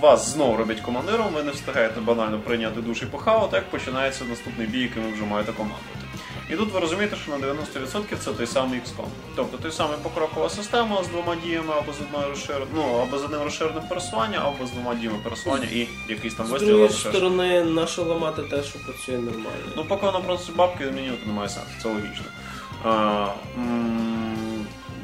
Вас 0.00 0.28
знову 0.28 0.56
роблять 0.56 0.80
командиром, 0.80 1.26
ви 1.34 1.42
не 1.42 1.50
встигаєте 1.50 2.00
банально 2.00 2.38
прийняти 2.38 2.80
душ 2.80 3.02
і 3.02 3.06
похавати, 3.06 3.56
як 3.56 3.70
починається 3.70 4.24
наступний 4.24 4.66
бій, 4.66 4.80
яким 4.80 5.02
ви 5.02 5.12
вже 5.12 5.24
маєте 5.24 5.52
командувати. 5.52 6.03
І 6.50 6.56
тут 6.56 6.72
ви 6.72 6.80
розумієте, 6.80 7.16
що 7.16 7.30
на 7.30 7.46
90% 7.46 8.16
це 8.18 8.32
той 8.32 8.46
самий 8.46 8.80
XCOM. 8.80 9.06
Тобто 9.36 9.56
той 9.58 9.72
самий 9.72 9.96
покрокова 10.02 10.48
система 10.50 11.04
з 11.04 11.08
двома 11.08 11.36
діями 11.44 11.74
або 11.78 11.92
з 11.92 12.00
одною 12.00 12.28
розшир... 12.28 12.66
ну, 12.74 12.98
або 13.02 13.18
з 13.18 13.24
одним 13.24 13.42
розширеним 13.42 13.82
пересування, 13.88 14.38
або 14.44 14.66
з 14.66 14.70
двома 14.70 14.94
діями 14.94 15.18
пересування 15.24 15.66
і 15.72 15.88
якийсь 16.08 16.34
там 16.34 16.46
вистріл. 16.46 16.76
З 16.88 16.92
іншої 16.92 17.14
сторони, 17.14 17.64
наше 17.64 18.02
ламати 18.02 18.42
те, 18.42 18.62
що 18.62 18.78
працює 18.78 19.18
нормально. 19.18 19.64
Ну, 19.76 19.84
поки 19.88 20.06
воно 20.06 20.20
просто 20.20 20.52
бабки 20.56 20.88
змінювати 20.88 21.26
немає 21.26 21.48
сенсу, 21.48 21.70
це 21.82 21.88
логічно. 21.88 22.24
А, 22.84 23.26
м, 23.58 24.23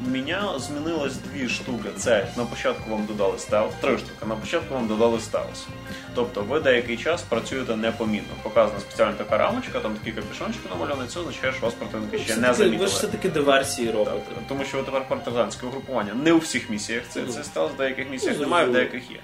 зміня... 0.05 0.59
змінилось 0.59 1.15
дві 1.15 1.49
штуки. 1.49 1.89
Це 1.97 2.27
на 2.37 2.45
початку 2.45 2.91
вам 2.91 3.05
додали 3.05 3.39
стелс, 3.39 3.73
три 3.81 3.97
штуки. 3.97 4.25
На 4.25 4.35
початку 4.35 4.73
вам 4.73 4.87
додали 4.87 5.19
стелс. 5.19 5.67
Тобто 6.15 6.41
ви 6.41 6.59
деякий 6.59 6.97
час 6.97 7.21
працюєте 7.21 7.75
непомітно. 7.75 8.35
Показана 8.43 8.79
спеціальна 8.79 9.13
така 9.13 9.37
рамочка, 9.37 9.79
там 9.79 9.93
такі 9.95 10.11
капюшончики 10.11 10.69
намальовані, 10.69 11.09
це 11.09 11.19
означає, 11.19 11.53
що 11.53 11.65
вас 11.65 11.73
противники 11.73 12.19
ще 12.19 12.35
не 12.35 12.51
ви 12.51 12.77
ж 12.77 12.85
все-таки 12.85 13.29
диверсії 13.29 13.87
Так, 13.87 14.13
тому 14.47 14.63
що 14.63 14.77
ви 14.77 14.83
тепер 14.83 15.07
партизанське 15.07 15.65
угрупування. 15.65 16.13
Не 16.13 16.33
у 16.33 16.37
всіх 16.37 16.69
місіях 16.69 17.03
це, 17.09 17.25
це 17.25 17.43
стелс, 17.43 17.71
в 17.71 17.77
деяких 17.77 18.09
місіях 18.09 18.35
Ну, 18.37 18.41
немає, 18.41 18.65
в 18.65 18.71
деяких 18.71 19.11
є. 19.11 19.17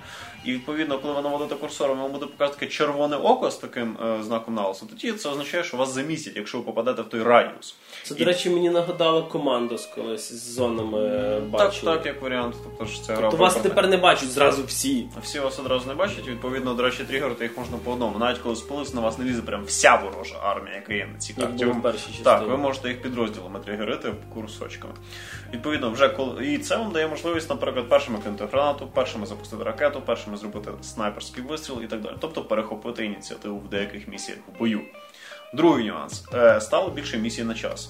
І 0.47 0.51
відповідно, 0.53 0.99
коли 0.99 1.13
ви 1.13 1.21
наводите 1.21 1.55
курсором, 1.55 1.99
вам 1.99 2.11
буде 2.11 2.25
показувати 2.25 2.59
таке 2.59 2.71
червоне 2.71 3.15
око 3.15 3.51
з 3.51 3.55
таким 3.57 3.97
е, 4.05 4.23
знаком 4.23 4.53
налосу, 4.53 4.85
тоді 4.85 5.11
це 5.11 5.29
означає, 5.29 5.63
що 5.63 5.77
вас 5.77 5.93
замісять, 5.93 6.35
якщо 6.35 6.57
ви 6.57 6.63
попадете 6.63 7.01
в 7.01 7.05
той 7.05 7.23
радіус. 7.23 7.75
Це, 8.03 8.15
І- 8.15 8.17
до 8.17 8.25
речі, 8.25 8.49
мені 8.49 8.69
нагадало 8.69 9.23
командос 9.23 9.85
колись 9.85 10.33
з 10.33 10.53
зонами 10.53 10.99
е, 10.99 11.33
Так, 11.35 11.49
бачення. 11.49 11.95
так, 11.95 12.05
як 12.05 12.21
варіант. 12.21 12.55
Тобто 12.63 12.85
ж 12.85 13.03
це 13.03 13.13
гра 13.13 13.21
Тобто 13.21 13.37
вас 13.37 13.55
тепер 13.55 13.87
не 13.87 13.97
бачать 13.97 14.29
зразу 14.29 14.63
всі. 14.63 15.07
Всі 15.23 15.39
вас 15.39 15.59
одразу 15.59 15.87
не 15.87 15.93
бачать, 15.93 16.27
відповідно, 16.27 16.73
до 16.73 16.83
речі, 16.83 17.03
тригерити 17.03 17.43
їх 17.43 17.57
можна 17.57 17.77
по 17.77 17.91
одному. 17.91 18.19
Навіть 18.19 18.37
коли 18.37 18.55
спалиться, 18.55 18.95
на 18.95 19.01
вас 19.01 19.17
не 19.17 19.25
лізе 19.25 19.41
прям 19.41 19.63
вся 19.65 19.95
ворожа 19.95 20.35
армія, 20.43 20.75
яка 20.75 20.93
є 20.93 21.05
на 21.13 21.17
цій 21.19 21.33
Як 21.37 21.47
карті. 21.47 21.65
було 21.65 21.77
в 21.77 21.81
першій 21.81 21.99
частині. 22.05 22.23
Так, 22.23 22.47
ви 22.47 22.57
можете 22.57 22.89
їх 22.89 23.01
підрозділами 23.01 23.59
тригерити 23.59 24.13
курсочками. 24.33 24.93
Відповідно, 25.53 25.91
вже 25.91 26.09
коли 26.09 26.47
і 26.47 26.57
це 26.57 26.77
вам 26.77 26.91
дає 26.91 27.07
можливість, 27.07 27.49
наприклад, 27.49 27.89
першими 27.89 28.19
кинути 28.19 28.45
гранату, 28.45 28.87
першими 28.93 29.25
запустити 29.25 29.63
ракету, 29.63 30.01
першими 30.01 30.36
зробити 30.37 30.71
снайперський 30.81 31.43
вистріл 31.43 31.81
і 31.83 31.87
так 31.87 32.01
далі. 32.01 32.15
Тобто 32.19 32.43
перехопити 32.43 33.05
ініціативу 33.05 33.59
в 33.59 33.69
деяких 33.69 34.07
місіях 34.07 34.39
в 34.47 34.59
бою. 34.59 34.81
Другий 35.53 35.85
нюанс 35.85 36.23
Е, 36.33 36.61
стало 36.61 36.89
більше 36.89 37.17
місій 37.17 37.43
на 37.43 37.53
час. 37.53 37.89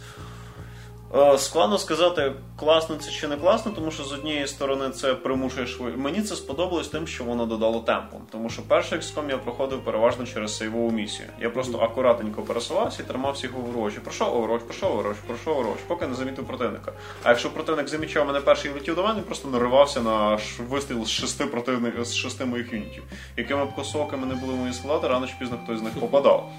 Е, 1.15 1.37
Складно 1.37 1.77
сказати, 1.77 2.33
класно 2.55 2.95
це 2.95 3.11
чи 3.11 3.27
не 3.27 3.37
класно, 3.37 3.71
тому 3.71 3.91
що 3.91 4.03
з 4.03 4.13
однієї 4.13 4.47
сторони 4.47 4.89
це 4.89 5.13
примушує 5.13 5.67
швидко. 5.67 5.99
Мені 5.99 6.21
це 6.21 6.35
сподобалось 6.35 6.87
тим, 6.87 7.07
що 7.07 7.23
воно 7.23 7.45
додало 7.45 7.79
темпу. 7.79 8.21
Тому 8.31 8.49
що 8.49 8.61
перший 8.61 8.99
XCOM 8.99 9.29
я 9.29 9.37
проходив 9.37 9.83
переважно 9.83 10.25
через 10.25 10.57
сейвову 10.57 10.91
місію. 10.91 11.29
Я 11.41 11.49
просто 11.49 11.77
акуратненько 11.77 12.41
пересувався 12.41 13.03
і 13.03 13.05
тримав 13.05 13.33
всіх 13.33 13.53
Overwatch. 13.53 13.99
Пройшов 13.99 14.27
Overwatch, 14.27 14.59
пройшов 14.59 14.99
Overwatch, 14.99 15.15
пройшов 15.27 15.57
Overwatch, 15.57 15.87
поки 15.87 16.07
не 16.07 16.15
замітив 16.15 16.47
противника. 16.47 16.91
А 17.23 17.29
якщо 17.29 17.49
противник 17.49 17.87
замічав 17.87 18.27
мене 18.27 18.41
перший 18.41 18.71
і 18.71 18.73
летів 18.73 18.95
до 18.95 19.03
мене, 19.03 19.21
просто 19.21 19.47
наривався 19.47 20.01
на 20.01 20.39
вистріл 20.69 21.05
з 21.05 21.09
шести 21.09 21.45
противник 21.45 22.05
з 22.05 22.15
шести 22.15 22.45
моїх 22.45 22.73
юнітів. 22.73 23.03
Якими 23.37 23.65
б 23.65 23.75
косоками 23.75 24.25
не 24.25 24.35
були 24.35 24.53
мої 24.53 24.73
склади, 24.73 25.07
рано 25.07 25.27
чи 25.27 25.33
пізно 25.39 25.57
хтось 25.63 25.79
з 25.79 25.81
них 25.81 25.93
попадав. 25.99 26.51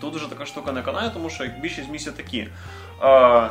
Тут 0.00 0.14
вже 0.14 0.28
така 0.28 0.46
штука 0.46 0.72
не 0.72 0.82
канає, 0.82 1.10
тому 1.14 1.30
що 1.30 1.44
як 1.44 1.60
більшість 1.60 1.90
місій 1.90 2.10
такі. 2.10 2.48
Е, 3.02 3.50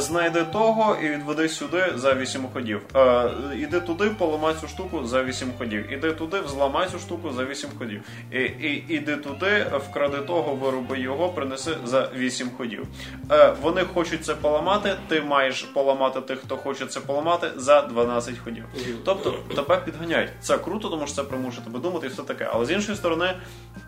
Знайди 0.00 0.44
того 0.44 0.96
і 1.02 1.08
відведи 1.08 1.48
сюди 1.48 1.92
за 1.94 2.14
8 2.14 2.48
ходів. 2.52 2.82
Е, 2.96 3.30
іди 3.56 3.80
туди, 3.80 4.10
поламай 4.10 4.54
цю 4.60 4.68
штуку 4.68 5.04
за 5.04 5.22
8 5.22 5.48
ходів. 5.58 5.92
Іди 5.92 6.12
туди, 6.12 6.40
взламай 6.40 6.88
цю 6.88 6.98
штуку 6.98 7.30
за 7.30 7.44
8 7.44 7.70
ходів. 7.78 8.02
І, 8.32 8.38
і, 8.38 8.84
іди 8.88 9.16
туди, 9.16 9.66
вкради 9.88 10.16
того, 10.16 10.54
вироби 10.54 10.98
його, 10.98 11.28
принеси 11.28 11.70
за 11.84 12.08
8 12.16 12.50
ходів. 12.56 12.86
Е, 13.30 13.54
вони 13.62 13.84
хочуть 13.94 14.24
це 14.24 14.34
поламати, 14.34 14.96
ти 15.08 15.20
маєш 15.20 15.62
поламати 15.62 16.20
тих, 16.20 16.38
хто 16.38 16.56
хоче 16.56 16.86
це 16.86 17.00
поламати, 17.00 17.50
за 17.56 17.82
12 17.82 18.38
ходів. 18.44 18.64
Тобто 19.04 19.30
тебе 19.56 19.76
підганяють. 19.76 20.30
Це 20.40 20.58
круто, 20.58 20.88
тому 20.88 21.06
що 21.06 21.16
це 21.16 21.22
примушує 21.22 21.64
тебе 21.64 21.78
думати 21.78 22.06
і 22.06 22.10
все 22.10 22.22
таке. 22.22 22.48
Але 22.52 22.66
з 22.66 22.70
іншої 22.70 22.96
сторони, 22.96 23.34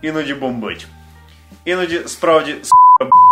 іноді 0.03 0.35
бомбить. 0.35 0.87
Іноді 1.65 2.03
справді 2.07 2.57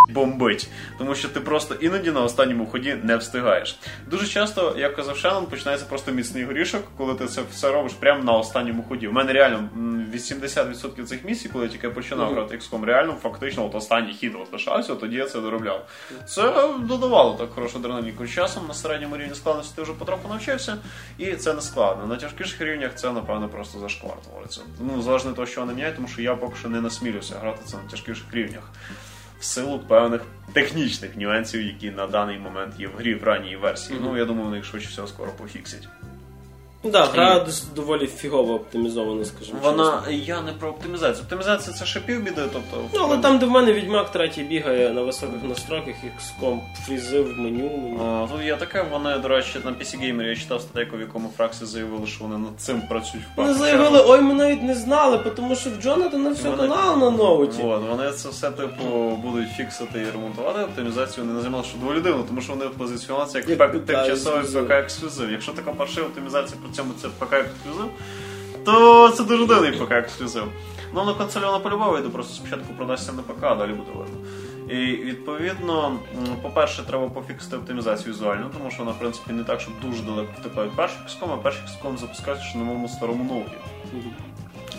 бомбить, 0.09 0.69
тому 0.99 1.15
що 1.15 1.29
ти 1.29 1.41
просто 1.41 1.75
іноді 1.75 2.11
на 2.11 2.23
останньому 2.23 2.67
ході 2.67 2.97
не 3.03 3.17
встигаєш. 3.17 3.79
Дуже 4.07 4.27
часто, 4.27 4.75
як 4.79 4.97
казав 4.97 5.17
Шеннон, 5.17 5.47
починається 5.47 5.87
просто 5.87 6.13
міцний 6.13 6.45
горішок, 6.45 6.83
коли 6.97 7.15
ти 7.15 7.27
це 7.27 7.43
все 7.53 7.73
робиш 7.73 7.93
прямо 7.93 8.25
на 8.25 8.33
останньому 8.33 8.83
ході. 8.89 9.09
У 9.09 9.13
мене 9.13 9.33
реально 9.33 9.69
80% 10.15 11.05
цих 11.05 11.25
місій, 11.25 11.49
коли 11.49 11.65
я 11.65 11.71
тільки 11.71 11.89
починав 11.89 12.33
грати 12.33 12.57
XCOM, 12.57 12.85
реально 12.85 13.17
фактично 13.23 13.67
от 13.67 13.75
останній 13.75 14.13
хід 14.13 14.35
от 14.43 14.53
лишався, 14.53 14.95
тоді 14.95 15.17
я 15.17 15.27
це 15.27 15.41
доробляв. 15.41 15.87
Це 16.27 16.69
додавало 16.79 17.35
так 17.35 17.51
хорошу 17.51 17.79
адреналіку. 17.79 18.27
З 18.27 18.31
часом 18.31 18.67
на 18.69 18.75
середньому 18.75 19.17
рівні 19.17 19.35
складності 19.35 19.73
ти 19.77 19.83
вже 19.83 19.93
потроху 19.93 20.29
навчився, 20.29 20.77
і 21.19 21.33
це 21.33 21.55
не 21.55 21.61
складно. 21.61 22.07
На 22.07 22.17
тяжкіших 22.17 22.61
рівнях 22.61 22.95
це, 22.95 23.13
напевно, 23.13 23.49
просто 23.49 23.79
зашквар 23.79 24.17
твориться. 24.31 24.61
Ну, 24.81 25.03
залежно 25.03 25.31
від 25.31 25.37
того, 25.37 25.47
що 25.47 25.61
вони 25.61 25.73
міняють, 25.75 25.97
тому 25.97 26.09
що 26.09 26.23
я 26.23 26.35
поки 26.35 26.57
що 26.57 26.69
не 26.69 26.81
насмілюся 26.81 27.35
грати 27.41 27.63
це 27.67 27.77
на 27.77 27.83
тяжкіших 27.91 28.35
рівнях. 28.35 28.71
В 29.45 29.47
силу 29.47 29.79
певних 29.79 30.23
технічних 30.53 31.17
нюансів, 31.17 31.63
які 31.63 31.91
на 31.91 32.07
даний 32.07 32.39
момент 32.39 32.75
є 32.79 32.89
в 32.89 32.97
грі 32.97 33.15
в 33.15 33.25
ранній 33.25 33.57
версії. 33.57 33.99
Мгм. 33.99 34.09
Ну, 34.09 34.19
я 34.19 34.25
думаю, 34.25 34.45
вони 34.45 34.57
їх 34.57 34.67
швидше 34.67 34.89
всього 34.89 35.09
скоро 35.09 35.33
пофіксять. 35.33 35.89
Ну 36.85 36.91
да, 36.91 37.05
гра 37.05 37.47
доволі 37.77 38.07
фігово 38.07 38.55
оптимізована, 38.55 39.25
скажімо. 39.25 39.59
Вона, 39.63 40.03
я 40.11 40.41
не 40.41 40.53
про 40.53 40.69
оптимізацію. 40.69 41.23
Оптимізація 41.25 41.77
це 41.77 41.85
ще 41.87 42.01
півбіди, 42.01 42.43
тобто. 42.53 42.77
Ну, 42.95 43.01
але 43.03 43.19
там, 43.19 43.39
де 43.39 43.47
в 43.47 43.51
мене 43.51 43.73
відьмак 43.73 44.13
третій 44.13 44.43
бігає 44.43 44.91
на 44.91 45.03
високих 45.03 45.45
настройках, 45.49 45.95
XCOM 45.95 46.59
фрізив 46.87 47.39
меню. 47.39 48.01
А, 48.05 48.27
Тут 48.33 48.45
є 48.47 48.57
таке, 48.57 48.87
вони, 48.93 49.19
до 49.19 49.29
речі, 49.29 49.59
на 49.65 49.71
PC 49.71 50.01
Gamer 50.01 50.23
я 50.23 50.37
читав 50.37 50.61
статейку, 50.61 50.97
в 50.97 51.01
якому 51.01 51.31
фракції 51.37 51.69
заявили, 51.69 52.07
що 52.07 52.25
вони 52.25 52.39
над 52.39 52.53
цим 52.57 52.81
працюють 52.89 53.27
в 53.27 53.31
Вони 53.37 53.55
заявили, 53.55 54.05
ой, 54.07 54.21
ми 54.21 54.35
навіть 54.35 54.63
не 54.63 54.75
знали, 54.75 55.19
тому 55.37 55.57
що 55.57 55.71
в 55.71 55.83
Джонатана 55.83 56.31
все 56.31 56.51
Вони- 56.51 56.63
канал 56.69 56.99
на 56.99 57.11
ноуті. 57.11 57.63
Вот, 57.63 57.83
вони 57.91 58.13
це 58.13 58.29
все 58.29 58.51
типу 58.51 59.11
будуть 59.23 59.49
фіксити 59.57 60.01
і 60.01 60.11
ремонтувати. 60.11 60.63
Оптимізацію 60.63 61.25
вони 61.25 61.37
не 61.37 61.43
займали, 61.43 61.65
що 61.65 61.79
доволі 61.79 62.01
дивно, 62.01 62.25
тому 62.29 62.41
що 62.41 62.53
вони 62.53 62.65
позиціонували 62.79 63.31
це 63.31 63.39
як 63.39 63.49
Як 63.49 63.87
тимчасовий. 63.87 64.65
ПК 64.65 64.71
ексклюзив. 64.71 65.31
Якщо 65.33 65.53
така 65.53 65.73
паршива 65.73 66.07
оптимізація 66.07 66.61
цьому 66.75 66.93
це 67.03 67.09
ПК 67.09 67.33
ексклюзив, 67.33 67.91
то 68.65 69.11
це 69.11 69.25
дуже 69.25 69.47
дивний 69.47 69.73
ПК 69.73 69.93
ексклюзив. 69.93 70.45
Ну 70.95 71.05
на 71.05 71.15
консолі 71.15 71.45
вона 71.45 71.59
по-любому 71.59 71.91
вийде, 71.91 72.09
просто 72.09 72.35
спочатку 72.35 72.75
продасться 72.75 73.13
на 73.13 73.23
ПК, 73.23 73.45
а 73.45 73.55
далі 73.55 73.73
буде 73.73 73.91
видно. 73.95 74.17
І 74.69 75.05
відповідно, 75.05 75.99
по-перше, 76.43 76.83
треба 76.83 77.09
пофіксити 77.09 77.57
оптимізацію 77.57 78.13
візуальну, 78.15 78.51
тому 78.59 78.71
що 78.71 78.79
вона, 78.79 78.91
в 78.91 78.99
принципі, 78.99 79.33
не 79.33 79.45
так, 79.45 79.61
щоб 79.61 79.75
дуже 79.83 80.03
далеко 80.03 80.29
втекла 80.41 80.65
від 80.65 80.77
перших 80.77 80.99
XCOM, 81.01 81.35
а 81.35 81.37
перший 81.37 81.63
XCOM 81.65 81.97
запускається 81.97 82.45
ще 82.45 82.59
на 82.59 82.65
моєму 82.65 82.89
старому 82.89 83.25
ноуті. 83.25 83.57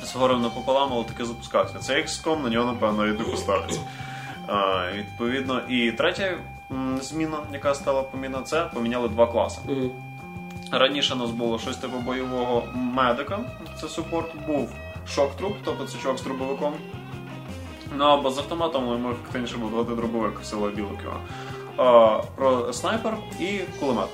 Згорем 0.03 0.41
напополам, 0.41 0.89
але 0.93 1.03
таки 1.03 1.25
запускався. 1.25 1.79
Це 1.79 1.93
XCOM, 1.93 2.43
на 2.43 2.49
нього, 2.49 2.71
напевно, 2.71 3.07
і 3.07 3.11
не 3.11 3.23
поставиться. 3.23 3.79
А, 4.47 4.85
відповідно, 4.93 5.61
і 5.69 5.91
третя 5.91 6.37
зміна, 7.01 7.37
яка 7.53 7.73
стала 7.73 8.03
помітна, 8.03 8.41
це 8.41 8.69
поміняли 8.73 9.09
два 9.09 9.27
класи. 9.27 9.59
Раніше 10.71 11.13
у 11.13 11.17
нас 11.17 11.29
було 11.29 11.59
щось 11.59 11.77
типу 11.77 11.97
бойового 11.97 12.63
медика, 12.73 13.39
це 13.81 13.87
супорт, 13.87 14.35
був 14.47 14.71
шок-труп, 15.07 15.53
тобто 15.65 15.85
це 15.85 15.97
чувак 15.97 16.17
з 16.17 16.23
дробовиком. 16.23 16.73
Ну 17.97 18.05
або 18.05 18.31
з 18.31 18.37
автоматом 18.37 18.87
йому 18.87 19.11
ефективніше 19.11 19.57
був 19.57 19.71
дати 19.75 19.95
дробовик 19.95 20.39
в 20.39 20.45
село 20.45 20.69
білок 20.69 20.99
його. 21.03 21.19
Про 22.35 22.73
снайпер 22.73 23.17
і 23.39 23.59
кулемет. 23.79 24.09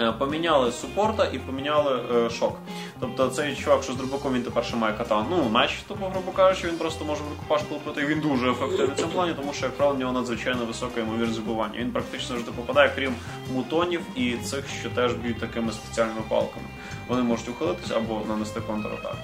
Е, 0.00 0.12
Поміняли 0.12 0.72
супорта 0.72 1.24
і 1.32 1.38
поміняли 1.38 2.00
е, 2.14 2.30
шок. 2.30 2.58
Тобто 3.00 3.28
цей 3.28 3.56
чувак, 3.56 3.82
що 3.82 3.92
з 3.92 3.96
дробаком, 3.96 4.34
він 4.34 4.42
тепер 4.42 4.64
ще 4.64 4.76
має 4.76 4.94
катан. 4.94 5.26
Ну, 5.30 5.50
начебто, 5.50 5.94
по 5.94 6.06
грубо 6.08 6.32
кажучи, 6.32 6.68
він 6.68 6.76
просто 6.76 7.04
може 7.04 7.22
в 7.22 7.28
рукопашку 7.28 7.74
лупити. 7.74 8.02
І 8.02 8.06
він 8.06 8.20
дуже 8.20 8.50
ефективний 8.50 8.86
в 8.86 8.98
цьому 8.98 9.12
плані, 9.12 9.34
тому 9.36 9.52
що, 9.52 9.66
як 9.66 9.76
правило, 9.76 9.96
в 9.96 10.00
нього 10.00 10.12
надзвичайно 10.12 10.64
висока 10.64 11.00
ймовірність 11.00 11.34
збивання. 11.34 11.78
Він 11.78 11.92
практично 11.92 12.28
завжди 12.28 12.50
попадає, 12.50 12.92
крім 12.94 13.14
мутонів 13.54 14.00
і 14.14 14.36
цих, 14.36 14.64
що 14.80 14.90
теж 14.90 15.12
б'ють 15.12 15.40
такими 15.40 15.72
спеціальними 15.72 16.20
палками. 16.28 16.66
Вони 17.08 17.22
можуть 17.22 17.48
ухилитись 17.48 17.90
або 17.90 18.22
нанести 18.28 18.60
контратаку. 18.60 19.16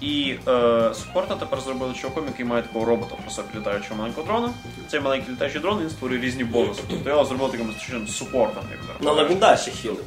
І 0.00 0.34
е, 0.48 0.94
супорта 0.94 1.34
тепер 1.34 1.60
зробили 1.60 1.94
чуваком, 1.94 2.24
який 2.26 2.46
має 2.46 2.62
такого 2.62 2.84
робота 2.84 3.14
про 3.22 3.30
собі 3.30 3.48
літаючого 3.56 3.96
маленького 3.96 4.26
дрона. 4.26 4.50
Цей 4.88 5.00
маленький 5.00 5.34
літаючий 5.34 5.60
дрон 5.60 5.80
він 5.80 5.90
створює 5.90 6.18
різні 6.18 6.44
бонуси. 6.44 6.82
Тобто 6.90 7.10
його 7.10 7.24
зробили 7.24 7.50
таким 7.50 7.74
чином 7.86 8.08
супортом, 8.08 8.62
як 8.70 8.80
Ну, 9.00 9.10
але 9.10 9.24
він 9.24 9.38
далі 9.38 9.58
хілить. 9.58 10.04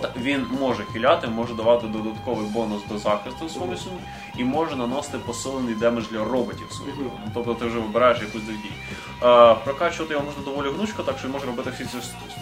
Та 0.00 0.10
Він 0.22 0.46
може 0.60 0.84
хіляти, 0.92 1.26
може 1.26 1.54
давати 1.54 1.86
додатковий 1.86 2.46
бонус 2.46 2.82
до 2.88 2.98
захисту 2.98 3.48
своєму 3.48 3.76
союзнику 3.76 3.96
і 4.38 4.44
може 4.44 4.76
наносити 4.76 5.18
посилений 5.18 5.74
демедж 5.74 6.04
для 6.10 6.24
роботів 6.24 6.66
своїх. 6.72 6.94
Ну, 6.98 7.10
Тобто 7.34 7.54
ти 7.54 7.66
вже 7.66 7.78
вибираєш 7.78 8.20
якусь 8.20 8.42
дій. 8.42 8.72
А, 9.20 9.54
прокачувати 9.54 10.14
його 10.14 10.26
можна 10.26 10.42
доволі 10.44 10.68
гнучко, 10.68 11.02
так 11.02 11.18
що 11.18 11.26
він 11.26 11.32
може 11.32 11.46
робити 11.46 11.70
всі 11.70 11.84
ці, 11.84 11.98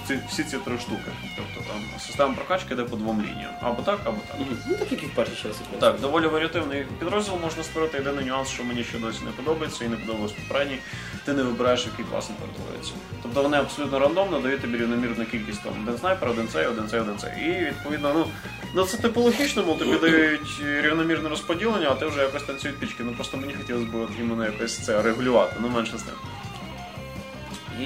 ці, 0.09 0.21
всі 0.29 0.45
ці 0.45 0.57
три 0.57 0.79
штуки. 0.79 1.11
Тобто 1.37 1.71
там 1.73 1.83
система 2.01 2.35
прокачки 2.35 2.75
йде 2.75 2.85
по 2.85 2.97
двом 2.97 3.21
лініям. 3.23 3.51
Або 3.61 3.83
так, 3.83 4.01
або 4.05 4.17
так. 4.29 4.37
Ну 4.69 4.77
так 4.77 4.93
як 4.93 5.03
і 5.03 5.07
в 5.07 5.15
першій 5.15 5.43
часі. 5.43 5.61
Так, 5.81 6.01
доволі 6.01 6.27
варіативний 6.27 6.87
підрозділ 6.99 7.35
можна 7.43 7.63
створити. 7.63 7.99
Єдиний 7.99 8.25
нюанс, 8.25 8.49
що 8.49 8.65
мені 8.65 8.85
ще 8.85 8.99
досі 8.99 9.25
не 9.25 9.31
подобається 9.31 9.85
і 9.85 9.89
не 9.89 9.97
подобалось 9.97 10.33
попередній, 10.33 10.79
ти 11.25 11.33
не 11.33 11.43
вибираєш, 11.43 11.87
який 11.87 12.05
клас 12.05 12.31
не 12.31 12.35
перетворюється. 12.37 12.93
Тобто 13.23 13.43
вони 13.43 13.57
абсолютно 13.57 13.99
рандомно 13.99 14.41
дають 14.41 14.61
тобі 14.61 14.79
рівномірну 14.79 15.25
кількість 15.25 15.63
там 15.63 15.73
один 15.83 15.99
снайпер, 15.99 16.29
один 16.29 16.49
цей, 16.49 16.67
один 16.67 16.89
цей, 16.89 17.01
один 17.01 17.19
цей. 17.19 17.31
І 17.45 17.65
відповідно, 17.65 18.13
ну, 18.15 18.27
ну 18.75 18.85
це 18.85 18.97
типу 18.97 19.21
логічно, 19.21 19.63
мов 19.63 19.79
тобі 19.79 19.99
дають 20.01 20.63
рівномірне 20.81 21.29
розподілення, 21.29 21.82
а 21.91 21.95
ти 21.95 22.07
вже 22.07 22.21
якось 22.21 22.43
танцюють 22.43 22.79
пічки. 22.79 23.03
Ну 23.03 23.13
просто 23.13 23.37
мені 23.37 23.55
хотілося 23.55 23.87
б 23.87 24.09
іменно 24.21 24.45
якось 24.45 24.79
це 24.79 25.03
регулювати, 25.03 25.57
ну 25.61 25.69
менше 25.69 25.99
з 25.99 26.03
тим. 26.03 26.15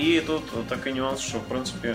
І 0.00 0.20
тут 0.20 0.68
такий 0.68 0.94
нюанс, 0.94 1.20
що 1.20 1.38
в 1.38 1.42
принципі 1.42 1.94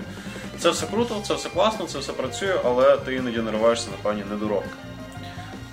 це 0.58 0.70
все 0.70 0.86
круто, 0.86 1.20
це 1.22 1.34
все 1.34 1.48
класно, 1.48 1.86
це 1.86 1.98
все 1.98 2.12
працює, 2.12 2.54
але 2.64 2.96
ти 2.96 3.14
іноді 3.14 3.38
нариваєшся 3.38 3.90
на 3.90 3.96
певні 4.02 4.24
недоробки. 4.30 4.70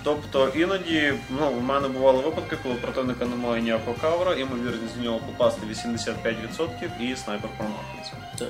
Тобто 0.02 0.48
іноді 0.54 1.14
ну, 1.40 1.48
в 1.48 1.62
мене 1.62 1.88
бували 1.88 2.22
випадки, 2.22 2.56
коли 2.62 2.74
у 2.74 2.78
противника 2.78 3.24
немає 3.24 3.62
ніякого 3.62 3.96
кавера, 4.00 4.34
ймовірність 4.34 4.94
з 5.00 5.04
нього 5.04 5.20
попасти 5.26 5.60
85% 5.66 7.00
і 7.00 7.16
снайпер 7.16 7.50
промахується. 7.58 8.12
Так. 8.38 8.48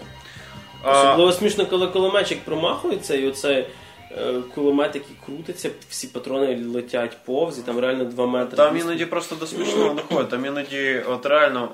А, 0.82 0.90
Особливо 0.90 1.32
смішно, 1.32 1.66
коли 1.66 1.86
кулеметчик 1.86 2.40
промахується, 2.44 3.16
і 3.16 3.28
оцей 3.28 3.56
е, 3.56 3.66
кулемет, 4.54 4.94
який 4.94 5.16
крутиться, 5.26 5.70
всі 5.88 6.06
патрони 6.06 6.64
летять 6.66 7.16
повз, 7.24 7.58
і 7.58 7.62
там 7.62 7.78
реально 7.78 8.04
2 8.04 8.26
метри. 8.26 8.56
Там 8.56 8.76
іноді 8.76 9.06
просто 9.06 9.36
до 9.36 9.46
смішного 9.46 9.94
доходить. 9.94 10.30
Там 10.30 10.44
іноді, 10.44 11.02
от 11.08 11.26
реально, 11.26 11.68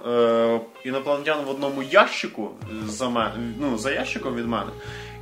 е, 0.84 0.88
інопланетян 0.88 1.44
в 1.44 1.50
одному 1.50 1.82
ящику 1.82 2.50
за 2.86 3.08
мене, 3.08 3.34
ну, 3.60 3.78
за 3.78 3.92
ящиком 3.92 4.34
від 4.34 4.46
мене. 4.46 4.70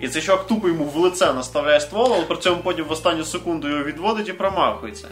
І 0.00 0.08
цей 0.08 0.22
чувак 0.22 0.46
тупо 0.46 0.68
йому 0.68 0.84
в 0.84 0.96
лице 0.96 1.32
наставляє 1.32 1.80
ствол, 1.80 2.12
але 2.14 2.24
при 2.24 2.36
цьому 2.36 2.62
потім 2.62 2.84
в 2.84 2.92
останню 2.92 3.24
секунду 3.24 3.68
його 3.68 3.84
відводить 3.84 4.28
і 4.28 4.32
промахується. 4.32 5.08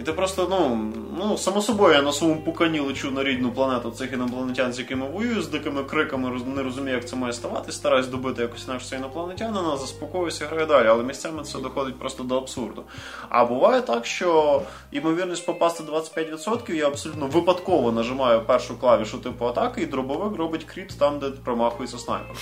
І 0.00 0.02
ти 0.02 0.12
просто, 0.12 0.46
ну, 0.50 0.92
ну, 1.18 1.38
само 1.38 1.62
собою, 1.62 1.94
я 1.94 2.02
на 2.02 2.12
своєму 2.12 2.42
пукані 2.42 2.80
лечу 2.80 3.10
на 3.10 3.24
рідну 3.24 3.52
планету 3.52 3.90
цих 3.90 4.12
інопланетян, 4.12 4.72
з 4.72 4.78
якими 4.78 5.08
воюю, 5.08 5.42
з 5.42 5.48
дикими 5.48 5.84
криками, 5.84 6.40
не 6.56 6.62
розумію, 6.62 6.96
як 6.96 7.08
це 7.08 7.16
має 7.16 7.32
ставати, 7.32 7.72
стараюсь 7.72 8.06
добити 8.06 8.42
якось 8.42 8.64
інакше 8.64 8.96
інопланетянина, 8.96 9.76
заспокоюся, 9.76 10.46
граю 10.46 10.66
далі, 10.66 10.86
але 10.86 11.04
місцями 11.04 11.42
це 11.42 11.58
доходить 11.58 11.98
просто 11.98 12.22
до 12.22 12.38
абсурду. 12.38 12.84
А 13.28 13.44
буває 13.44 13.82
так, 13.82 14.06
що 14.06 14.62
ймовірність 14.92 15.46
попасти 15.46 15.82
25%, 15.82 16.74
я 16.74 16.86
абсолютно 16.86 17.26
випадково 17.26 17.92
нажимаю 17.92 18.40
першу 18.40 18.78
клавішу 18.78 19.18
типу 19.18 19.46
атаки, 19.46 19.82
і 19.82 19.86
дробовик 19.86 20.38
робить 20.38 20.64
кріт 20.64 20.98
там, 20.98 21.18
де 21.18 21.30
промахується 21.30 21.98
снайпер. 21.98 22.36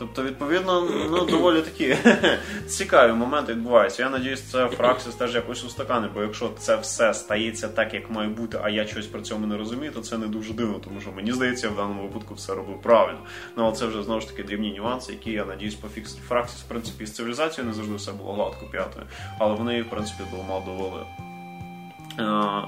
Тобто, 0.00 0.22
відповідно, 0.22 0.88
ну 1.10 1.24
доволі 1.24 1.62
такі 1.62 1.96
цікаві 2.66 3.12
моменти 3.12 3.54
відбуваються. 3.54 4.02
Я 4.02 4.10
надіюсь, 4.10 4.42
це 4.42 4.68
Фраксіс 4.68 5.14
теж 5.14 5.34
якось 5.34 5.64
устаканить, 5.64 6.12
бо 6.14 6.22
якщо 6.22 6.50
це 6.58 6.76
все 6.76 7.14
стається 7.14 7.68
так, 7.68 7.94
як 7.94 8.10
має 8.10 8.28
бути, 8.28 8.58
а 8.62 8.70
я 8.70 8.86
щось 8.86 9.06
при 9.06 9.22
цьому 9.22 9.46
не 9.46 9.56
розумію, 9.56 9.92
то 9.92 10.00
це 10.00 10.18
не 10.18 10.26
дуже 10.26 10.52
дивно, 10.52 10.78
тому 10.84 11.00
що 11.00 11.12
мені 11.12 11.32
здається, 11.32 11.66
я 11.66 11.72
в 11.72 11.76
даному 11.76 12.02
випадку 12.02 12.34
все 12.34 12.54
робив 12.54 12.82
правильно. 12.82 13.20
Ну 13.56 13.64
але 13.64 13.72
це 13.72 13.86
вже 13.86 14.02
знову 14.02 14.20
ж 14.20 14.28
таки 14.28 14.42
дрібні 14.42 14.74
нюанси, 14.78 15.12
які 15.12 15.30
я 15.32 15.44
надіюсь 15.44 15.74
пофіксить. 15.74 16.20
Фраксіс, 16.28 16.60
в 16.60 16.68
принципі, 16.68 17.06
з 17.06 17.12
цивілізацією 17.12 17.68
не 17.68 17.74
завжди 17.74 17.94
все 17.94 18.12
було 18.12 18.32
гладко 18.32 18.66
п'ятою, 18.66 19.06
але 19.38 19.54
вони 19.54 19.82
в 19.82 19.90
принципі, 19.90 20.22
до 20.32 20.36
ума 20.36 20.60
довели. 20.66 21.29
Е, 22.20 22.62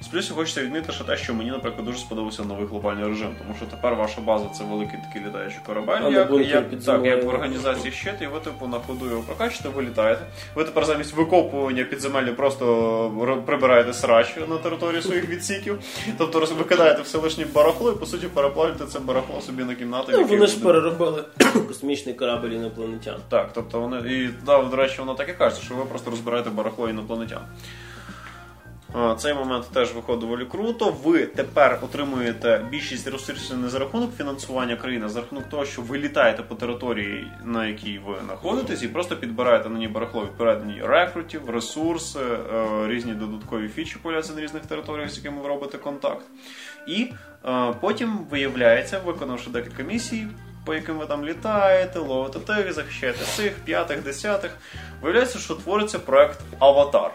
З 0.00 0.06
плюсів 0.06 0.36
хочеться 0.36 0.62
відмітити, 0.62 0.92
що 0.92 1.04
те, 1.04 1.16
що 1.16 1.34
мені, 1.34 1.50
наприклад, 1.50 1.84
дуже 1.86 1.98
сподобався 1.98 2.42
новий 2.42 2.66
глобальний 2.66 3.08
режим, 3.08 3.34
тому 3.38 3.54
що 3.56 3.66
тепер 3.66 3.94
ваша 3.94 4.20
база 4.20 4.48
це 4.48 4.64
великий 4.64 4.98
такий 5.08 5.28
літаючий 5.28 5.58
корабель, 5.66 6.00
не 6.00 6.10
як, 6.10 6.30
як, 6.30 6.70
так, 6.84 7.04
як 7.04 7.24
в 7.24 7.28
організації 7.28 7.92
щит, 7.92 8.14
і 8.20 8.26
ви 8.26 8.40
типу 8.40 8.66
на 8.66 8.78
ходу 8.78 9.06
його 9.10 9.22
прокачуєте, 9.22 9.68
вилітаєте. 9.68 10.22
Ви 10.54 10.64
тепер 10.64 10.84
замість 10.84 11.14
викопування 11.16 11.84
підземелля 11.84 12.32
просто 12.32 13.42
прибираєте 13.46 13.92
срач 13.92 14.36
на 14.48 14.56
території 14.56 15.02
своїх 15.02 15.28
відсіків. 15.28 15.78
Тобто 16.18 16.40
викидаєте 16.58 17.02
все 17.02 17.18
лишнє 17.18 17.44
барахло 17.54 17.92
і 17.92 17.96
по 17.96 18.06
суті 18.06 18.26
переплавлюєте 18.26 18.86
це 18.86 19.00
барахло 19.00 19.40
собі 19.40 19.64
на 19.64 19.74
кімнату. 19.74 20.12
Ну, 20.12 20.24
вони 20.24 20.46
ж 20.46 20.54
буде- 20.54 20.66
переробили 20.66 21.24
космічний 21.68 22.14
корабель 22.14 22.50
інопланетян. 22.50 23.16
так, 23.28 23.50
тобто 23.54 23.80
вони. 23.80 23.96
І 24.12 24.28
да, 24.46 24.62
до 24.62 24.76
речі, 24.76 24.96
воно 24.98 25.14
так 25.14 25.28
і 25.28 25.32
кажеться, 25.32 25.64
що 25.64 25.74
ви 25.74 25.84
просто 25.84 26.10
розбираєте 26.10 26.50
барахло 26.50 26.88
інопланетян. 26.88 27.42
А, 28.94 29.14
Цей 29.14 29.34
момент 29.34 29.66
теж 29.72 29.94
виходить 29.94 30.20
доволі 30.20 30.44
круто. 30.44 30.96
Ви 31.04 31.26
тепер 31.26 31.78
отримуєте 31.82 32.66
більшість 32.70 33.08
ресурсів 33.08 33.58
не 33.58 33.68
за 33.68 33.78
рахунок 33.78 34.16
фінансування 34.16 34.76
країни, 34.76 35.06
а 35.06 35.08
за 35.08 35.20
рахунок 35.20 35.48
того, 35.48 35.64
що 35.64 35.82
ви 35.82 35.98
літаєте 35.98 36.42
по 36.42 36.54
території, 36.54 37.26
на 37.44 37.66
якій 37.66 37.98
ви 38.06 38.14
знаходитесь, 38.26 38.82
і 38.82 38.88
просто 38.88 39.16
підбираєте 39.16 39.68
на 39.68 39.78
ній 39.78 39.88
барахло, 39.88 40.28
ній 40.66 40.80
рекрутів, 40.82 41.50
ресурси, 41.50 42.18
е, 42.20 42.88
різні 42.88 43.12
додаткові 43.12 43.68
фічі 43.68 43.96
появляються 44.02 44.34
на 44.34 44.40
різних 44.40 44.66
територіях, 44.66 45.10
з 45.10 45.16
якими 45.16 45.42
ви 45.42 45.48
робите 45.48 45.78
контакт. 45.78 46.24
І 46.86 47.08
е, 47.44 47.74
потім 47.80 48.18
виявляється, 48.30 48.98
виконавши 48.98 49.50
декілька 49.50 49.82
місій, 49.82 50.26
по 50.64 50.74
яким 50.74 50.98
ви 50.98 51.06
там 51.06 51.24
літаєте, 51.24 51.98
ловите 51.98 52.38
тих, 52.38 52.72
захищаєте 52.72 53.24
цих, 53.24 53.52
п'ятих, 53.52 54.02
десятих, 54.02 54.50
виявляється, 55.02 55.38
що 55.38 55.54
твориться 55.54 55.98
проект 55.98 56.40
Аватар. 56.58 57.10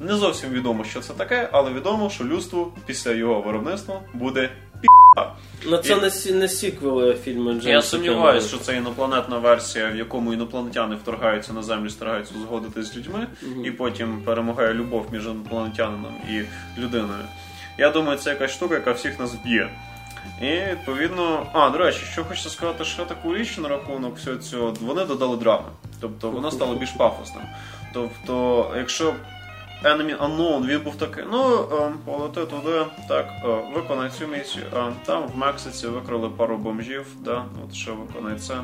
Не 0.00 0.14
зовсім 0.14 0.50
відомо, 0.50 0.84
що 0.84 1.00
це 1.00 1.12
таке, 1.12 1.48
але 1.52 1.72
відомо, 1.72 2.10
що 2.10 2.24
людству 2.24 2.72
після 2.86 3.10
його 3.12 3.40
виробництва 3.40 4.00
буде 4.14 4.50
пі***а. 4.82 5.26
Ну 5.66 5.76
це 5.78 5.92
І- 5.92 6.00
не, 6.00 6.10
сі- 6.10 6.32
не 6.34 6.48
сіквели 6.48 7.14
фільму 7.14 7.50
Джеймса 7.50 7.70
Я 7.70 7.82
сумніваюся, 7.82 8.48
що 8.48 8.58
це 8.58 8.76
інопланетна 8.76 9.38
версія, 9.38 9.90
в 9.90 9.96
якому 9.96 10.32
інопланетяни 10.32 10.96
вторгаються 10.96 11.52
на 11.52 11.62
землю, 11.62 11.90
стараються 11.90 12.34
узгодитись 12.38 12.86
з 12.92 12.96
людьми, 12.96 13.26
і 13.64 13.70
потім 13.70 14.22
перемагає 14.24 14.74
любов 14.74 15.06
між 15.12 15.24
інопланетянином 15.24 16.14
і 16.30 16.42
людиною. 16.80 17.24
Я 17.78 17.90
думаю, 17.90 18.18
це 18.18 18.30
якась 18.30 18.50
штука, 18.50 18.74
яка 18.74 18.92
всіх 18.92 19.20
нас 19.20 19.34
б'є. 19.34 19.70
І 20.42 20.70
відповідно, 20.70 21.46
а 21.52 21.70
до 21.70 21.78
речі, 21.78 22.00
що 22.12 22.24
хочеться 22.24 22.50
сказати, 22.50 22.84
ще 22.84 23.04
таку 23.04 23.34
річ 23.34 23.58
на 23.58 23.68
рахунок 23.68 24.16
всього 24.16 24.36
цього, 24.36 24.74
вони 24.80 25.04
додали 25.04 25.36
драми. 25.36 25.68
Тобто 26.00 26.30
воно 26.30 26.50
стало 26.50 26.74
більш 26.74 26.90
пафосним. 26.90 27.44
Тобто, 27.92 28.66
якщо 28.76 29.14
Enemy 29.86 30.16
Unknown, 30.26 30.66
він 30.66 30.80
був 30.80 30.96
такий, 30.96 31.24
ну, 31.32 31.58
е, 31.72 31.92
полети 32.04 32.40
туди, 32.40 32.86
так, 33.08 33.26
е, 33.44 33.48
виконай 33.74 34.10
цю 34.18 34.26
місію. 34.26 34.64
Е, 34.76 34.92
там 35.06 35.22
в 35.34 35.38
Мексиці 35.38 35.86
викрали 35.86 36.28
пару 36.36 36.56
бомжів, 36.56 37.06
да, 37.24 37.44
от 37.64 37.74
ще 37.74 37.90
виконай 37.90 38.38
це. 38.38 38.54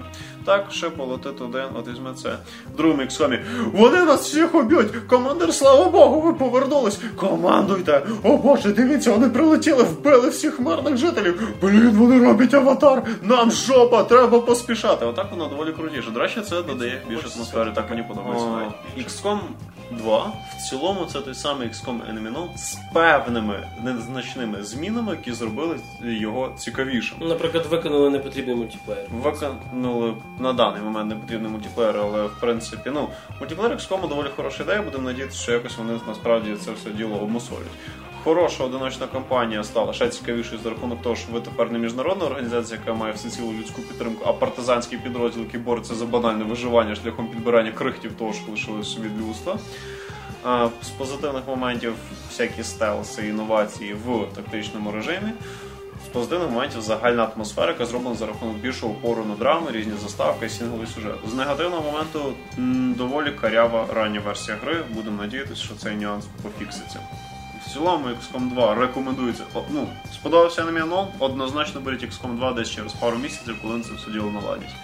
Так, 0.44 0.66
ще 0.70 0.90
полети 0.90 1.30
туди, 1.30 1.62
от 1.74 1.88
візьми 1.88 2.10
це. 2.22 2.36
В 2.74 2.76
другому 2.76 3.02
іксомі. 3.02 3.38
Вони 3.72 4.02
нас 4.02 4.20
всіх 4.20 4.54
уб'ють! 4.54 4.88
Командир, 5.08 5.54
слава 5.54 5.84
Богу, 5.84 6.20
ви 6.20 6.34
повернулись! 6.34 7.00
Командуйте! 7.16 8.02
О 8.22 8.36
Боже, 8.36 8.72
дивіться, 8.72 9.12
вони 9.12 9.28
прилетіли, 9.28 9.82
вбили 9.82 10.28
всіх 10.28 10.60
мирних 10.60 10.96
жителів! 10.96 11.48
Блін, 11.62 11.90
вони 11.90 12.24
роблять 12.26 12.54
аватар! 12.54 13.02
Нам 13.22 13.50
жопа, 13.50 14.04
треба 14.04 14.40
поспішати! 14.40 15.06
Отак 15.06 15.26
воно 15.30 15.46
доволі 15.46 15.72
крутіше. 15.72 16.10
До 16.10 16.20
речі, 16.20 16.40
це 16.40 16.62
додає 16.62 17.02
більше 17.08 17.26
атмосфери, 17.36 17.72
так 17.74 17.90
мені 17.90 18.02
подобається. 18.02 18.46
навіть. 18.46 19.08
XCOM 19.08 19.38
2 19.92 20.32
в 20.58 20.62
цілому 20.62 21.04
це 21.04 21.20
той 21.20 21.34
самий 21.34 21.68
XCOM 21.68 22.00
Enemy 22.12 22.56
з 22.56 22.78
певними 22.92 23.68
незначними 23.82 24.62
змінами, 24.62 25.12
які 25.12 25.32
зробили 25.32 25.76
його 26.02 26.52
цікавішим. 26.56 27.18
Ну, 27.20 27.28
Наприклад, 27.28 27.66
виконали 27.66 28.10
непотрібний 28.10 28.56
мультиплеєр. 28.56 29.06
Виконали 29.10 30.14
на 30.38 30.52
даний 30.52 30.82
момент 30.82 31.08
не 31.08 31.14
потрібний 31.16 31.50
мультиплеєр, 31.50 31.96
але 31.98 32.26
в 32.26 32.40
принципі, 32.40 32.90
ну, 32.94 33.08
мультиплеєр 33.40 33.76
XCOM 33.76 34.08
доволі 34.08 34.28
хороша 34.36 34.62
ідея, 34.62 34.82
будемо 34.82 35.04
надіятися, 35.04 35.42
що 35.42 35.52
якось 35.52 35.78
вони 35.78 36.00
насправді 36.08 36.56
це 36.64 36.70
все 36.72 36.90
діло 36.90 37.16
обмусолять. 37.16 37.66
Хороша 38.24 38.64
одиночна 38.64 39.06
кампанія 39.06 39.64
стала 39.64 39.92
ще 39.92 40.08
цікавішою 40.08 40.60
за 40.62 40.70
рахунок 40.70 41.02
того, 41.02 41.16
що 41.16 41.32
ви 41.32 41.40
тепер 41.40 41.72
не 41.72 41.78
міжнародна 41.78 42.24
організація, 42.24 42.80
яка 42.80 42.98
має 42.98 43.12
всецілу 43.12 43.52
людську 43.52 43.82
підтримку, 43.82 44.24
а 44.26 44.32
партизанський 44.32 44.98
підрозділ, 44.98 45.42
який 45.42 45.60
бореться 45.60 45.94
за 45.94 46.04
банальне 46.06 46.44
виживання 46.44 46.94
шляхом 46.94 47.28
підбирання 47.28 47.72
крихтів 47.72 48.12
того, 48.12 48.32
що 48.32 48.50
лишилось 48.50 48.92
собі 48.92 49.08
людства. 49.20 49.58
З 50.82 50.88
позитивних 50.98 51.48
моментів 51.48 51.94
всякі 52.28 52.62
стелси, 52.62 53.28
інновації 53.28 53.94
в 53.94 54.26
тактичному 54.34 54.92
режимі. 54.92 55.32
З 56.06 56.08
позитивних 56.12 56.50
моментів 56.50 56.80
загальна 56.80 57.24
атмосфера, 57.24 57.68
яка 57.68 57.86
зроблена 57.86 58.16
за 58.16 58.26
рахунок 58.26 58.56
більшого 58.56 58.92
опору 58.92 59.24
на 59.24 59.34
драми, 59.34 59.70
різні 59.72 59.92
заставки, 60.02 60.48
сінговий 60.48 60.86
сюжет. 60.86 61.14
З 61.30 61.34
негативного 61.34 61.82
моменту 61.82 62.32
доволі 62.96 63.30
карява 63.30 63.86
рання 63.94 64.20
версія 64.20 64.56
гри. 64.62 64.76
Будемо 64.90 65.22
надіятися, 65.22 65.62
що 65.62 65.74
цей 65.74 65.96
нюанс 65.96 66.24
пофікситься. 66.42 67.00
Цілому 67.72 68.08
XCOM 68.08 68.48
2 68.48 68.74
рекомендується. 68.74 69.44
О, 69.54 69.62
Ну, 69.70 69.88
сподобався 70.14 70.62
Unknown, 70.62 71.06
однозначно 71.18 71.80
беріть 71.80 72.04
XCOM 72.04 72.36
2 72.36 72.52
десь 72.52 72.70
через 72.70 72.92
пару 72.92 73.18
місяців, 73.18 73.56
коли 73.62 73.80
це 73.80 73.94
все 73.94 74.10
діло 74.10 74.30
наладять. 74.30 74.74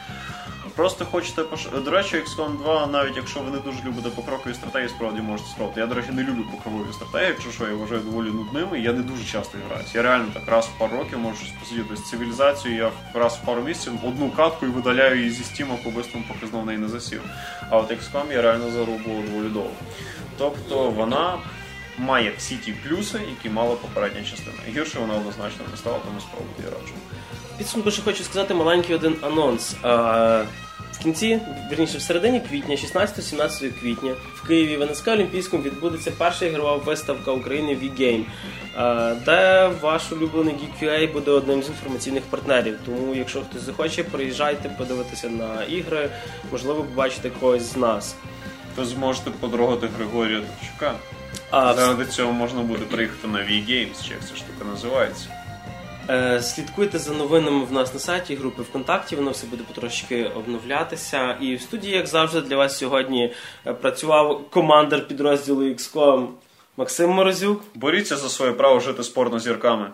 Просто 0.77 1.05
хочете 1.05 1.43
пош... 1.43 1.67
До 1.85 1.91
речі, 1.91 2.17
XCOM 2.17 2.59
2, 2.59 2.87
навіть 2.87 3.17
якщо 3.17 3.41
ви 3.41 3.51
не 3.51 3.59
дуже 3.59 3.79
любите 3.87 4.09
покрокові 4.09 4.55
стратегії, 4.55 4.89
справді 4.89 5.21
можете 5.21 5.49
спробувати. 5.49 5.81
Я, 5.81 5.87
до 5.87 5.95
речі, 5.95 6.09
не 6.13 6.23
люблю 6.23 6.45
покрокові 6.51 6.93
стратегії, 6.93 7.29
якщо 7.29 7.51
що, 7.51 7.69
я 7.69 7.75
вважаю 7.75 8.01
доволі 8.01 8.31
нудними, 8.31 8.81
я 8.81 8.93
не 8.93 9.03
дуже 9.03 9.25
часто 9.25 9.59
граюсь. 9.69 9.95
Я 9.95 10.03
реально 10.03 10.29
так 10.35 10.49
раз 10.49 10.67
в 10.67 10.79
пару 10.79 10.97
років 10.97 11.19
можу 11.19 11.39
посидіти 11.61 11.97
з 11.97 12.11
цивілізацією, 12.11 12.83
я 13.15 13.21
раз 13.21 13.39
в 13.43 13.47
пару 13.47 13.63
місяців 13.63 13.93
одну 14.05 14.31
катку 14.31 14.67
і 14.67 14.69
видаляю 14.69 15.17
її 15.17 15.31
зі 15.31 15.45
стіма 15.45 15.75
по 15.85 15.91
бистрому, 15.91 16.25
поки 16.29 16.47
знов 16.47 16.67
неї 16.67 16.79
не 16.79 16.89
засів. 16.89 17.23
А 17.71 17.77
от 17.77 17.91
XCOM 17.91 18.33
я 18.33 18.43
реально 18.43 18.71
зарубував 18.71 19.25
доволі 19.31 19.49
довго. 19.49 19.71
Тобто 20.39 20.91
вона 20.91 21.39
має 21.99 22.33
всі 22.39 22.57
ті 22.57 22.73
плюси, 22.73 23.21
які 23.37 23.51
мала 23.51 23.75
попередня 23.75 24.23
частина. 24.31 24.57
Гірше 24.69 24.99
вона 24.99 25.15
однозначно 25.15 25.65
не 25.71 25.77
стала, 25.77 25.99
тому 25.99 26.21
спробуйте 26.21 26.63
я 26.65 26.71
раджу. 26.71 26.93
Підсумку 27.59 27.91
ще 27.91 28.03
хочу 28.03 28.25
сказати 28.25 28.55
маленький 28.55 28.95
один 28.95 29.17
анонс. 29.23 29.77
А, 29.83 30.45
В 30.93 30.99
кінці, 31.03 31.41
вірніше, 31.71 31.99
в 31.99 32.03
середині 32.03 32.41
квітня, 32.41 32.77
16-17 32.77 33.71
квітня, 33.81 34.15
в 34.35 34.47
Києві 34.47 34.77
в 34.77 34.91
НСК 34.91 35.09
Олімпійському 35.09 35.63
відбудеться 35.63 36.13
перша 36.19 36.47
ігрова 36.47 36.77
виставка 36.77 37.31
України 37.33 37.75
V-Game, 37.75 38.25
де 39.25 39.71
ваш 39.81 40.13
улюблений 40.13 40.55
GQA 40.55 41.13
буде 41.13 41.31
одним 41.31 41.63
з 41.63 41.69
інформаційних 41.69 42.23
партнерів. 42.23 42.79
Тому, 42.87 43.15
якщо 43.15 43.41
хтось 43.41 43.63
захоче, 43.63 44.05
приїжджайте 44.05 44.69
подивитися 44.69 45.29
на 45.29 45.65
ігри, 45.65 46.11
можливо, 46.53 46.83
побачите 46.83 47.31
когось 47.31 47.63
з 47.73 47.77
нас. 47.77 48.17
То 48.77 48.85
зможете 48.85 49.31
подрогати 49.31 49.89
Григорія 49.97 50.41
Ткачука. 50.41 50.95
А 51.51 51.75
Заради 51.75 52.07
цього 52.07 52.33
можна 52.33 52.63
буде 52.63 52.85
приїхати 52.85 53.29
на 53.29 53.39
V-Games, 53.39 54.07
чи 54.07 54.11
як 54.15 54.21
ця 54.29 54.37
штука 54.37 54.65
називається. 54.71 55.29
Е, 56.11 56.43
Слідкуйте 56.43 56.99
за 56.99 57.13
новинами 57.13 57.65
в 57.65 57.73
нас 57.73 57.95
на 57.95 58.01
сайті 58.01 58.35
групи 58.35 58.63
ВКонтакті, 58.63 59.17
воно 59.17 59.31
все 59.31 59.47
буде 59.47 59.63
потрошки 59.75 60.25
обновлятися. 60.25 61.37
І 61.41 61.55
в 61.55 61.61
студії, 61.61 61.95
як 61.97 62.07
завжди, 62.07 62.41
для 62.41 62.57
вас 62.57 62.79
сьогодні 62.79 63.33
е, 63.67 63.73
працював 63.73 64.51
командир 64.51 65.09
підрозділу 65.09 65.65
XCOM 65.65 66.27
Максим 66.77 67.11
Морозюк. 67.11 67.63
Боріться 67.75 68.17
за 68.17 68.29
своє 68.29 68.53
право 68.53 68.81
жити 68.81 69.03
з 69.03 69.09
порнозірками. 69.09 69.91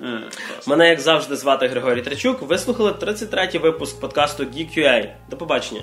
Е. 0.00 0.20
Мене, 0.66 0.88
як 0.88 1.00
завжди, 1.00 1.36
звати 1.36 1.68
Григорій 1.68 2.02
Трачук. 2.02 2.42
Ви 2.42 2.58
слухали 2.58 2.90
33-й 2.90 3.58
випуск 3.58 4.00
подкасту 4.00 4.44
GQA. 4.44 5.10
До 5.30 5.36
побачення. 5.36 5.82